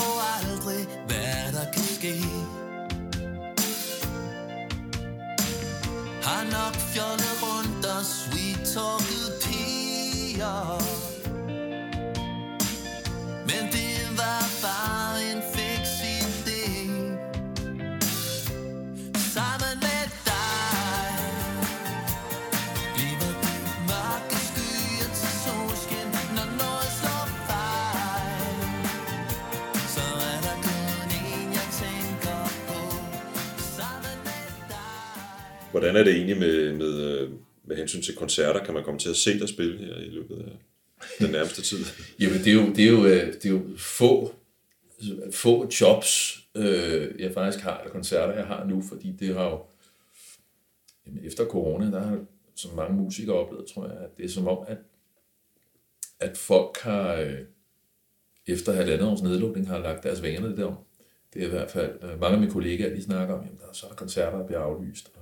Hvordan 35.76 35.96
er 35.96 36.04
det 36.04 36.14
egentlig 36.16 36.38
med, 36.38 36.74
med, 36.74 37.02
øh, 37.02 37.32
med 37.66 37.76
hensyn 37.76 38.02
til 38.02 38.16
koncerter? 38.16 38.64
Kan 38.64 38.74
man 38.74 38.84
komme 38.84 39.00
til 39.00 39.10
at 39.10 39.16
se 39.16 39.40
dig 39.40 39.50
spille 39.50 39.78
her 39.78 39.96
i 39.98 40.10
løbet 40.10 40.36
af 40.36 40.52
den 41.20 41.32
nærmeste 41.32 41.62
tid? 41.62 41.78
Jamen, 42.20 42.38
det 42.38 42.48
er 42.48 42.54
jo, 42.54 42.70
det 42.70 42.86
er 42.86 42.90
jo, 42.90 43.06
øh, 43.06 43.34
det 43.34 43.46
er 43.46 43.50
jo 43.50 43.62
få, 43.78 44.34
få 45.32 45.70
jobs, 45.82 46.40
øh, 46.56 47.20
jeg 47.20 47.34
faktisk 47.34 47.64
har, 47.64 47.80
eller 47.80 47.92
koncerter, 47.92 48.34
jeg 48.34 48.46
har 48.46 48.66
nu, 48.66 48.82
fordi 48.82 49.12
det 49.20 49.36
har 49.36 49.46
jo, 49.46 49.60
jamen, 51.08 51.26
efter 51.26 51.46
corona, 51.46 51.92
der 51.92 52.00
har 52.00 52.20
som 52.56 52.76
mange 52.76 53.04
musikere 53.04 53.36
oplevet, 53.36 53.66
tror 53.74 53.88
jeg, 53.88 53.98
at 53.98 54.18
det 54.18 54.26
er 54.26 54.30
som 54.30 54.48
om, 54.48 54.66
at, 54.68 54.78
at 56.20 56.38
folk 56.38 56.78
har, 56.82 57.14
øh, 57.14 57.40
efter 58.48 58.72
halvandet 58.74 59.08
års 59.08 59.22
nedlukning, 59.22 59.68
har 59.68 59.80
lagt 59.80 60.04
deres 60.04 60.24
vaner 60.24 60.48
lidt 60.48 60.60
om. 60.60 60.76
Det 61.34 61.42
er 61.42 61.48
i 61.48 61.50
hvert 61.50 61.72
fald, 61.72 62.04
øh, 62.04 62.20
mange 62.20 62.34
af 62.34 62.40
mine 62.40 62.52
kollegaer, 62.52 62.96
de 62.96 63.04
snakker 63.04 63.36
om, 63.36 63.44
jamen, 63.44 63.60
der 63.60 63.68
er 63.70 63.74
så 63.74 63.86
der 63.90 63.96
koncerter, 63.96 64.38
der 64.38 64.46
bliver 64.46 64.60
aflyst, 64.60 65.15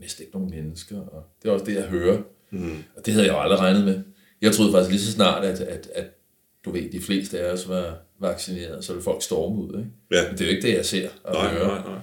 næsten 0.00 0.22
ikke 0.24 0.36
nogen 0.38 0.50
mennesker, 0.50 1.00
og 1.00 1.22
det 1.42 1.48
er 1.48 1.52
også 1.52 1.64
det, 1.64 1.74
jeg 1.74 1.82
hører. 1.84 2.22
Mm. 2.50 2.76
Og 2.96 3.06
det 3.06 3.14
havde 3.14 3.26
jeg 3.26 3.32
jo 3.34 3.40
aldrig 3.40 3.58
regnet 3.58 3.84
med. 3.84 4.02
Jeg 4.40 4.52
troede 4.52 4.72
faktisk 4.72 4.90
lige 4.90 5.00
så 5.00 5.12
snart, 5.12 5.44
at, 5.44 5.60
at, 5.60 5.88
at 5.94 6.06
du 6.64 6.70
ved, 6.70 6.90
de 6.90 7.00
fleste 7.00 7.40
af 7.40 7.52
os 7.52 7.68
var 7.68 7.98
vaccineret, 8.18 8.84
så 8.84 8.92
ville 8.92 9.04
folk 9.04 9.22
storme 9.22 9.62
ud, 9.62 9.68
ikke? 9.78 9.90
Ja. 10.10 10.28
Men 10.28 10.38
det 10.38 10.40
er 10.40 10.44
jo 10.50 10.56
ikke 10.56 10.68
det, 10.68 10.74
jeg 10.74 10.86
ser 10.86 11.08
og 11.24 11.32
Nej, 11.34 11.52
hører. 11.54 11.66
nej, 11.68 11.82
nej. 11.92 12.00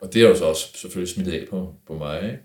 Og 0.00 0.12
det 0.14 0.22
er 0.24 0.28
jo 0.28 0.36
så 0.36 0.44
også 0.44 0.68
selvfølgelig 0.74 1.14
smidt 1.14 1.28
af 1.28 1.46
på, 1.50 1.74
på 1.86 1.94
mig, 1.98 2.22
ikke? 2.22 2.38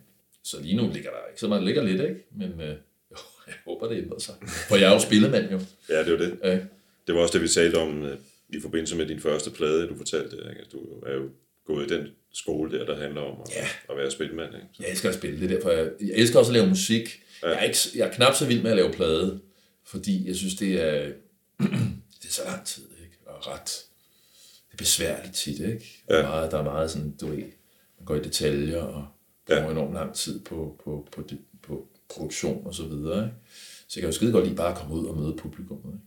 Så 0.43 0.61
lige 0.61 0.75
nu 0.77 0.83
ligger 0.93 1.09
der 1.09 1.17
ikke 1.29 1.39
så 1.39 1.47
meget, 1.47 1.59
det 1.59 1.65
ligger 1.67 1.83
lidt, 1.83 2.01
ikke? 2.01 2.25
Men 2.37 2.51
øh, 2.61 2.67
jeg 3.47 3.55
håber, 3.65 3.87
det 3.87 3.97
ændrer 3.97 4.19
sig. 4.19 4.35
For 4.69 4.75
jeg 4.75 4.89
er 4.89 4.93
jo 4.93 4.99
spillemand, 4.99 5.51
jo. 5.51 5.59
Ja, 5.89 5.99
det 5.99 6.07
er 6.07 6.11
jo 6.11 6.17
det. 6.17 6.39
Ja. 6.43 6.59
Det 7.07 7.15
var 7.15 7.21
også 7.21 7.33
det, 7.33 7.41
vi 7.43 7.47
talte 7.47 7.75
om 7.75 8.03
øh, 8.03 8.17
i 8.49 8.59
forbindelse 8.61 8.95
med 8.95 9.05
din 9.05 9.19
første 9.19 9.51
plade, 9.51 9.87
du 9.87 9.97
fortalte, 9.97 10.37
at 10.37 10.67
du 10.71 10.79
er 11.05 11.13
jo 11.13 11.29
gået 11.65 11.91
i 11.91 11.95
den 11.97 12.07
skole 12.31 12.79
der, 12.79 12.85
der 12.85 12.97
handler 13.01 13.21
om 13.21 13.41
at, 13.45 13.55
Ja. 13.55 13.67
at 13.89 13.97
være 13.97 14.11
spilmand. 14.11 14.53
Ikke? 14.55 14.67
Jeg 14.79 14.89
elsker 14.89 15.09
at 15.09 15.15
spille, 15.15 15.39
det 15.39 15.51
er 15.51 15.55
derfor, 15.55 15.71
jeg, 15.71 15.91
jeg 15.99 16.09
elsker 16.15 16.39
også 16.39 16.51
at 16.51 16.53
lave 16.57 16.69
musik. 16.69 17.21
Ja. 17.43 17.47
Jeg, 17.49 17.57
er 17.59 17.61
ikke, 17.63 17.77
jeg 17.95 18.07
er 18.07 18.13
knap 18.13 18.35
så 18.35 18.47
vild 18.47 18.61
med 18.63 18.71
at 18.71 18.77
lave 18.77 18.91
plade, 18.91 19.39
fordi 19.85 20.27
jeg 20.27 20.35
synes, 20.35 20.55
det 20.55 20.81
er, 20.81 21.11
det 22.21 22.27
er 22.27 22.31
så 22.31 22.41
lang 22.45 22.65
tid, 22.65 22.83
ikke? 23.03 23.17
Og 23.25 23.47
ret, 23.47 23.83
det 24.67 24.73
er 24.73 24.77
besværligt 24.77 25.35
tit, 25.35 25.59
ikke? 25.59 26.03
Der 26.07 26.15
er, 26.15 26.19
Ja. 26.19 26.27
meget, 26.27 26.51
der 26.51 26.57
er 26.59 26.63
meget 26.63 26.91
sådan, 26.91 27.11
du 27.21 27.27
ved, 27.27 27.37
man 27.37 28.05
går 28.05 28.15
i 28.15 28.19
detaljer 28.23 28.81
og 28.81 29.07
Ja. 29.49 29.55
bruger 29.59 29.71
enormt 29.71 29.93
lang 29.93 30.13
tid 30.15 30.39
på, 30.39 30.81
på, 30.83 31.07
på, 31.11 31.21
det, 31.29 31.39
på 31.63 31.87
produktion 32.09 32.67
og 32.67 32.75
så 32.75 32.83
videre, 32.83 33.23
ikke? 33.25 33.35
Så 33.87 33.99
jeg 33.99 34.01
kan 34.01 34.09
jo 34.09 34.15
skide 34.15 34.31
godt 34.31 34.45
lide 34.45 34.55
bare 34.55 34.71
at 34.71 34.77
komme 34.77 34.95
ud 34.95 35.05
og 35.05 35.17
møde 35.17 35.35
publikum, 35.37 35.77
ikke? 35.77 36.05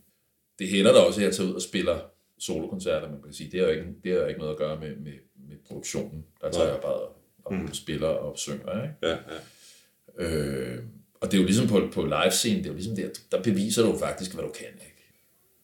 Det 0.59 0.67
hænder 0.69 0.91
da 0.93 0.99
også, 0.99 1.19
at 1.21 1.25
jeg 1.25 1.35
tager 1.35 1.49
ud 1.49 1.53
og 1.55 1.61
spiller 1.61 1.99
solokoncerter, 2.39 3.01
men 3.01 3.11
man 3.11 3.21
kan 3.23 3.33
sige, 3.33 3.51
det 3.51 3.59
har 3.59 3.67
jo 3.67 3.73
ikke, 3.73 3.85
det 4.03 4.11
har 4.11 4.19
jo 4.19 4.25
ikke 4.27 4.39
noget 4.39 4.51
at 4.53 4.57
gøre 4.57 4.79
med, 4.79 4.95
med, 4.95 5.13
med 5.47 5.57
produktionen. 5.67 6.25
Der 6.41 6.51
tager 6.51 6.65
Nej. 6.65 6.73
jeg 6.73 6.81
bare 6.81 6.99
og 7.47 7.53
mm. 7.53 7.73
spiller 7.73 8.07
og 8.07 8.37
synger, 8.37 8.83
ikke? 8.83 8.95
Ja, 9.03 9.09
ja. 9.09 10.35
Øh, 10.35 10.83
og 11.21 11.31
det 11.31 11.37
er 11.37 11.41
jo 11.41 11.45
ligesom 11.45 11.67
på, 11.67 11.89
på 11.93 12.05
live-scenen, 12.05 12.57
det 12.57 12.65
er 12.65 12.69
jo 12.69 12.75
ligesom 12.75 12.95
der, 12.95 13.09
der 13.31 13.43
beviser 13.43 13.83
du 13.83 13.97
faktisk, 13.97 14.33
hvad 14.33 14.43
du 14.43 14.51
kan, 14.51 14.67
ikke? 14.67 14.93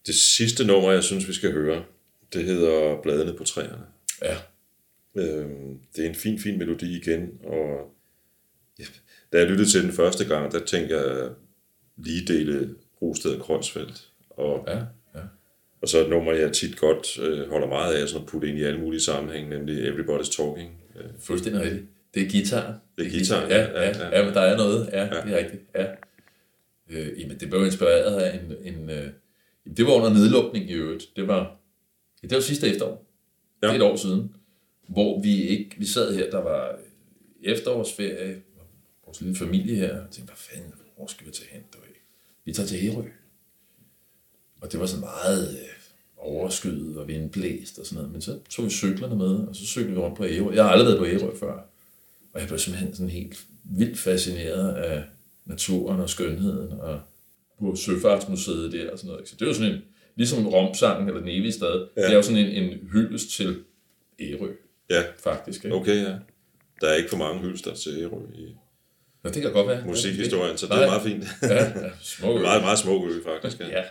Det 0.06 0.16
sidste 0.16 0.66
nummer, 0.66 0.92
jeg 0.92 1.04
synes, 1.04 1.28
vi 1.28 1.34
skal 1.34 1.52
høre, 1.52 1.84
det 2.34 2.44
hedder 2.46 3.02
Bladene 3.02 3.34
på 3.38 3.44
træerne. 3.44 3.86
Ja. 4.22 4.38
Øhm, 5.16 5.80
det 5.96 6.06
er 6.06 6.10
en 6.10 6.16
fin, 6.16 6.40
fin 6.40 6.58
melodi 6.58 6.98
igen, 6.98 7.40
og 7.44 7.94
ja, 8.80 8.84
da 9.34 9.38
jeg 9.38 9.48
lyttede 9.48 9.70
til 9.70 9.84
den 9.84 9.92
første 9.92 10.26
gang, 10.26 10.52
der 10.52 10.66
tænkte 10.66 10.96
jeg 10.98 11.30
lige 11.98 12.28
dele 12.34 12.76
Rosted 13.02 13.36
og 13.36 13.42
Kronsfeldt. 13.42 14.10
Og, 14.30 14.64
Ja, 14.68 14.78
ja. 14.78 14.84
Og 15.84 15.90
så 15.90 16.04
et 16.04 16.10
nummer, 16.10 16.34
jeg 16.34 16.54
tit 16.54 16.78
godt 16.78 17.20
øh, 17.20 17.50
holder 17.50 17.68
meget 17.68 17.96
af, 17.96 18.10
sådan 18.10 18.22
at 18.22 18.28
putte 18.28 18.48
ind 18.48 18.58
i 18.58 18.64
alle 18.64 18.80
mulige 18.80 19.02
sammenhæng, 19.02 19.50
nemlig 19.50 19.90
Everybody's 19.90 20.38
Talking. 20.38 20.72
Øh, 20.96 21.06
Fuldstændig 21.20 21.62
rigtigt. 21.62 21.86
Det 22.14 22.24
er 22.24 22.32
guitar. 22.32 22.80
Det 22.98 23.08
er 23.08 23.12
guitar, 23.12 23.48
ja, 23.48 23.62
ja, 23.62 23.82
ja, 23.82 23.88
ja. 23.88 24.20
ja, 24.20 24.26
men 24.26 24.34
der 24.34 24.42
er 24.42 24.58
noget, 24.58 24.90
ja, 24.94 25.00
ja. 25.00 25.22
det 25.22 25.34
er 25.34 25.38
rigtigt, 25.38 25.64
ja. 25.76 25.86
Øh, 26.90 27.22
jamen, 27.22 27.40
det 27.40 27.50
blev 27.50 27.66
inspireret 27.66 28.22
af 28.22 28.40
en, 28.40 28.74
en 28.74 28.90
øh, 28.90 29.10
det 29.78 29.86
var 29.86 29.94
under 29.94 30.14
nedlukning 30.14 30.70
i 30.70 30.74
øvrigt. 30.74 31.06
Det 31.16 31.28
var, 31.28 31.60
ja, 32.24 32.28
det 32.28 32.36
var 32.36 32.42
sidste 32.42 32.68
efterår. 32.68 33.06
Ja. 33.62 33.68
Det 33.68 33.74
er 33.74 33.78
et 33.78 33.92
år 33.92 33.96
siden. 33.96 34.36
Hvor 34.90 35.22
vi 35.22 35.42
ikke, 35.42 35.76
vi 35.78 35.86
sad 35.86 36.16
her, 36.16 36.30
der 36.30 36.42
var 36.42 36.80
efterårsferie, 37.44 38.42
vores 39.06 39.22
lille 39.22 39.36
familie 39.36 39.76
her, 39.76 40.02
og 40.02 40.12
tænkte, 40.12 40.32
hvad 40.32 40.38
fanden, 40.38 40.74
hvor 40.96 41.08
skal 41.08 41.28
vi 41.28 41.32
tage 41.32 41.50
hen? 41.52 41.62
Du? 41.74 41.78
Vi 42.46 42.54
tager 42.54 42.68
til 42.68 42.88
Ærø. 42.88 43.04
Og 44.64 44.72
det 44.72 44.80
var 44.80 44.86
sådan 44.86 45.02
meget 45.02 45.50
øh, 45.50 45.68
overskyet 46.18 46.98
og 46.98 47.08
vindblæst 47.08 47.80
og 47.80 47.86
sådan 47.86 47.96
noget. 47.96 48.12
Men 48.12 48.22
så 48.22 48.40
tog 48.50 48.66
vi 48.66 48.70
cyklerne 48.70 49.16
med, 49.16 49.48
og 49.48 49.56
så 49.56 49.66
cyklede 49.66 49.94
vi 49.94 50.00
rundt 50.00 50.18
på 50.18 50.26
Ærø. 50.26 50.54
Jeg 50.54 50.64
har 50.64 50.72
aldrig 50.72 50.88
været 50.88 50.98
på 50.98 51.06
Ærø 51.06 51.36
før. 51.40 51.54
Og 52.34 52.40
jeg 52.40 52.48
blev 52.48 52.60
simpelthen 52.60 52.96
sådan 52.96 53.10
helt 53.10 53.44
vildt 53.64 54.00
fascineret 54.00 54.76
af 54.76 55.04
naturen 55.46 56.00
og 56.00 56.10
skønheden 56.10 56.72
og 56.80 57.02
på 57.60 57.76
Søfartsmuseet 57.76 58.72
der 58.72 58.92
og 58.92 59.00
sådan 59.00 59.12
noget. 59.12 59.28
Så 59.30 59.36
det 59.36 59.42
er 59.42 59.48
jo 59.48 59.54
sådan 59.54 59.72
en, 59.72 59.82
ligesom 60.16 60.48
Romsangen 60.48 61.08
eller 61.08 61.22
Nevi 61.22 61.52
Stad, 61.52 61.88
ja. 61.98 62.02
det 62.02 62.12
er 62.12 62.16
jo 62.16 62.22
sådan 62.22 62.46
en, 62.46 62.64
en 62.64 62.90
hyldest 62.92 63.30
til 63.30 63.64
Ærø, 64.20 64.52
ja, 64.90 65.04
faktisk. 65.24 65.66
Ikke? 65.66 65.76
okay, 65.76 66.04
ja. 66.04 66.16
Der 66.82 66.88
er 66.88 66.94
ikke 66.94 67.10
for 67.10 67.18
mange 67.18 67.42
hylster 67.42 67.74
til 67.74 68.02
Ærø 68.02 68.18
i 68.34 68.56
Nå, 69.24 69.30
det 69.30 69.42
kan 69.42 69.52
godt 69.52 69.68
være. 69.68 69.86
musikhistorien, 69.86 70.58
så 70.58 70.66
det 70.66 70.74
er 70.74 70.88
meget 70.88 71.02
fint. 71.02 71.26
Ja, 71.42 71.64
ja 71.64 71.90
smuk 72.02 72.40
ø. 72.40 72.42
meget, 72.42 72.62
meget 72.62 72.80
smuk 72.80 73.12
ø, 73.12 73.24
faktisk. 73.24 73.60
Ja. 73.60 73.68
Ja. 73.68 73.84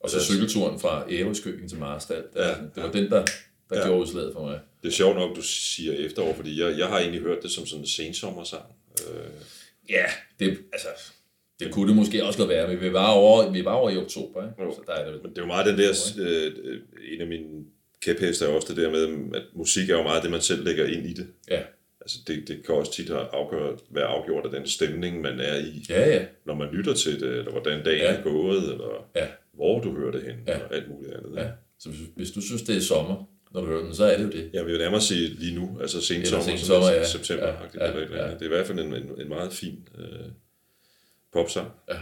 Og 0.00 0.10
så 0.10 0.24
cykelturen 0.24 0.80
fra 0.80 1.04
Ærøskøen 1.10 1.68
til 1.68 1.78
Marstal. 1.78 2.24
Ja. 2.36 2.48
Ja. 2.48 2.54
Det 2.74 2.82
var 2.82 2.92
den, 2.92 3.10
der, 3.10 3.10
der 3.10 3.26
Ja. 3.72 3.78
ja. 3.78 3.86
gjorde 3.86 4.00
udslaget 4.02 4.32
for 4.32 4.42
mig. 4.46 4.60
Det 4.82 4.88
er 4.88 4.92
sjovt 4.92 5.16
nok, 5.16 5.36
du 5.36 5.42
siger 5.42 5.92
efterår, 5.92 6.34
fordi 6.34 6.60
jeg, 6.60 6.78
jeg 6.78 6.86
har 6.86 6.98
egentlig 6.98 7.20
hørt 7.20 7.42
det 7.42 7.50
som 7.50 7.66
sådan 7.66 7.80
en 7.82 7.86
sensommersang. 7.88 8.64
Øh, 9.08 9.30
Ja, 9.90 10.04
det, 10.40 10.58
altså, 10.72 10.88
det 11.60 11.72
kunne 11.72 11.88
det 11.88 11.96
måske 11.96 12.24
også 12.24 12.38
godt 12.38 12.48
være, 12.48 12.68
men 12.68 12.80
vi 12.80 12.92
var 12.92 13.08
over, 13.10 13.50
vi 13.50 13.64
var 13.64 13.72
over 13.72 13.90
i 13.90 13.96
oktober, 13.96 14.42
ikke? 14.42 14.62
Jo. 14.62 14.74
så 14.74 14.80
der 14.86 14.92
er 14.92 15.10
det, 15.12 15.22
Men 15.22 15.30
det 15.30 15.38
er 15.38 15.42
jo 15.42 15.46
meget 15.46 15.66
den 15.66 15.78
der, 15.78 15.90
øh, 16.18 16.52
øh, 16.64 16.80
en 17.14 17.20
af 17.20 17.26
mine 17.26 17.64
kæpheste 18.02 18.44
er 18.44 18.48
også 18.48 18.68
det 18.68 18.76
der 18.76 18.90
med, 18.90 19.36
at 19.36 19.42
musik 19.54 19.90
er 19.90 19.96
jo 19.96 20.02
meget 20.02 20.22
det, 20.22 20.30
man 20.30 20.40
selv 20.40 20.64
lægger 20.64 20.86
ind 20.86 21.06
i 21.06 21.12
det. 21.12 21.26
ja, 21.50 21.62
Altså 22.00 22.18
det, 22.26 22.48
det 22.48 22.66
kan 22.66 22.74
også 22.74 22.92
tit 22.92 23.10
afgøre, 23.10 23.76
være 23.90 24.04
afgjort 24.04 24.44
af 24.44 24.50
den 24.50 24.66
stemning, 24.66 25.20
man 25.20 25.40
er 25.40 25.56
i, 25.56 25.84
ja, 25.88 26.08
ja, 26.10 26.24
når 26.44 26.54
man 26.54 26.68
lytter 26.72 26.94
til 26.94 27.20
det, 27.20 27.28
eller 27.38 27.50
hvordan 27.50 27.84
dagen 27.84 27.98
Ja. 28.00 28.12
er 28.14 28.22
gået, 28.22 28.62
eller 28.72 29.08
ja, 29.16 29.26
hvor 29.60 29.80
du 29.80 29.96
hører 29.96 30.12
det 30.12 30.22
hen, 30.22 30.36
Ja. 30.46 30.58
og 30.64 30.74
alt 30.74 30.88
muligt 30.90 31.14
andet. 31.14 31.32
ja. 31.36 31.50
Så 31.78 31.88
hvis, 31.88 32.00
hvis 32.16 32.30
du 32.30 32.40
synes, 32.40 32.62
det 32.62 32.76
er 32.76 32.80
sommer, 32.80 33.24
når 33.52 33.60
du 33.60 33.66
hører 33.66 33.82
den, 33.84 33.94
så 33.94 34.04
er 34.04 34.16
det 34.16 34.24
jo 34.24 34.30
det. 34.30 34.50
Jeg 34.52 34.64
vil 34.66 34.72
jo 34.72 34.78
nærmere 34.78 35.00
sige 35.00 35.28
lige 35.28 35.54
nu, 35.54 35.78
altså 35.80 36.00
sent 36.00 36.16
Eller 36.18 36.28
sommer, 36.28 36.44
sent 36.56 36.60
sommer, 36.60 36.90
ja. 36.90 37.04
september 37.04 37.46
Ja, 37.46 37.52
ja, 37.52 37.60
ja, 37.74 37.86
eller 37.92 38.00
eller 38.06 38.24
ja. 38.26 38.30
Det 38.34 38.40
er 38.42 38.46
i 38.46 38.48
hvert 38.48 38.66
fald 38.66 38.78
en, 38.78 38.94
en, 38.94 39.10
en 39.20 39.28
meget 39.28 39.52
fin 39.52 39.88
øh, 39.98 40.26
popsang. 41.32 41.68
Ja. 41.88 41.98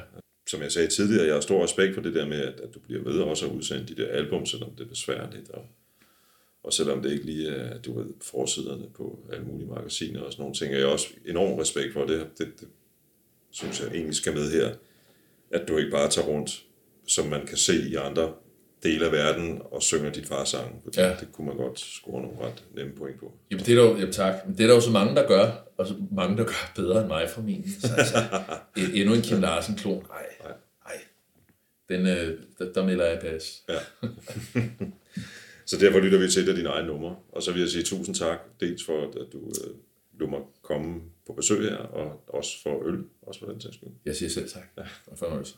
Som 0.51 0.63
jeg 0.63 0.73
sagde 0.73 0.89
tidligere, 0.89 1.27
jeg 1.27 1.35
har 1.35 1.41
stor 1.41 1.65
respekt 1.65 1.95
for 1.95 2.03
det 2.03 2.15
der 2.15 2.27
med, 2.27 2.41
at, 2.41 2.61
at 2.61 2.75
du 2.75 2.79
bliver 2.81 3.03
ved 3.03 3.21
også 3.21 3.47
at 3.47 3.53
udsende 3.53 3.87
de 3.95 4.03
der 4.03 4.09
album, 4.09 4.47
selvom 4.47 4.71
det 4.71 4.85
er 4.85 4.89
besværligt. 4.89 5.51
Og, 5.51 5.65
Og 6.63 6.73
selvom 6.73 7.03
det 7.03 7.13
ikke 7.13 7.25
lige 7.27 7.49
er, 7.49 7.79
du 7.79 7.99
ved, 7.99 8.07
forsiderne 8.23 8.85
på 8.97 9.19
alle 9.33 9.45
mulige 9.45 9.69
magasiner 9.69 10.21
og 10.21 10.33
sådan 10.33 10.43
nogle 10.43 10.55
ting, 10.55 10.75
er 10.75 10.79
jeg 10.79 10.87
også 10.87 11.07
enorm 11.27 11.59
respekt 11.59 11.93
for 11.93 12.05
det. 12.07 12.27
Det, 12.39 12.47
det 12.61 12.69
synes 13.51 13.81
jeg 13.81 13.89
egentlig 13.95 14.15
skal 14.15 14.35
med 14.35 14.51
her. 14.53 14.75
At 15.51 15.69
du 15.69 15.77
ikke 15.77 15.91
bare 15.91 16.11
tager 16.11 16.27
rundt, 16.29 16.65
som 17.09 17.27
man 17.27 17.47
kan 17.47 17.57
se 17.57 17.89
i 17.89 17.95
andre 17.95 18.33
dele 18.83 19.07
af 19.07 19.13
verden, 19.13 19.63
og 19.71 19.83
synger 19.83 20.11
dit 20.13 20.27
fars 20.27 20.49
sang. 20.49 20.83
For 20.85 21.01
Ja. 21.01 21.17
Det 21.21 21.29
kunne 21.33 21.47
man 21.47 21.57
godt 21.57 21.81
score 21.81 22.23
nogle 22.23 22.39
ret 22.41 22.65
nemme 22.75 22.93
point 22.93 23.21
på. 23.21 23.33
Jamen, 23.51 23.65
det 23.65 23.73
er 23.79 23.83
der 23.83 23.91
jo, 23.91 23.97
jamen, 23.97 24.13
tak. 24.13 24.35
Men 24.47 24.57
det 24.59 24.63
er 24.65 24.67
der 24.69 24.75
jo 24.75 24.81
så 24.81 24.91
mange, 24.91 25.15
der 25.17 25.29
gør, 25.29 25.51
og 25.77 25.87
så 25.87 25.95
mange, 26.13 26.37
der 26.37 26.45
gør 26.45 26.73
bedre 26.77 27.01
end 27.01 27.09
mig 27.09 27.29
formentlig. 27.31 27.73
Så 27.81 27.95
altså, 27.99 28.17
endnu 28.95 29.15
en 29.15 29.23
Kim 29.23 29.41
Larsen-klon. 29.41 30.05
Nej, 30.09 30.27
Nej. 30.45 30.53
nej. 30.87 30.97
Den, 31.89 32.07
øh, 32.07 32.39
der, 32.59 32.73
der 32.73 32.87
melder 32.87 33.05
jeg 33.07 33.21
pas. 33.21 33.63
Ja. 33.69 33.79
så 35.67 35.79
derfor 35.81 35.99
lytter 35.99 36.19
vi 36.19 36.31
til 36.31 36.43
det 36.43 36.49
af 36.49 36.57
dine 36.57 36.69
egne 36.69 36.87
numre. 36.87 37.17
Og 37.33 37.43
så 37.43 37.53
vil 37.53 37.61
jeg 37.61 37.71
sige 37.71 37.83
tusind 37.85 38.15
tak, 38.15 38.39
dels 38.61 38.85
for, 38.85 39.03
at 39.03 39.33
du 39.33 39.39
øh, 39.39 39.75
lod 40.21 40.29
mig 40.29 40.41
komme 40.63 41.01
på 41.27 41.33
besøg 41.33 41.63
her, 41.71 41.77
og 41.77 42.25
også 42.29 42.63
for 42.63 42.87
øl, 42.89 43.05
også 43.23 43.41
for 43.41 43.47
den 43.47 43.61
sags 43.61 43.75
skyld. 43.77 43.91
Jeg 44.05 44.17
siger 44.17 44.29
selv 44.31 44.49
tak. 44.49 44.65
Ja. 44.79 44.83
Og 45.07 45.19
fornøjelse. 45.19 45.55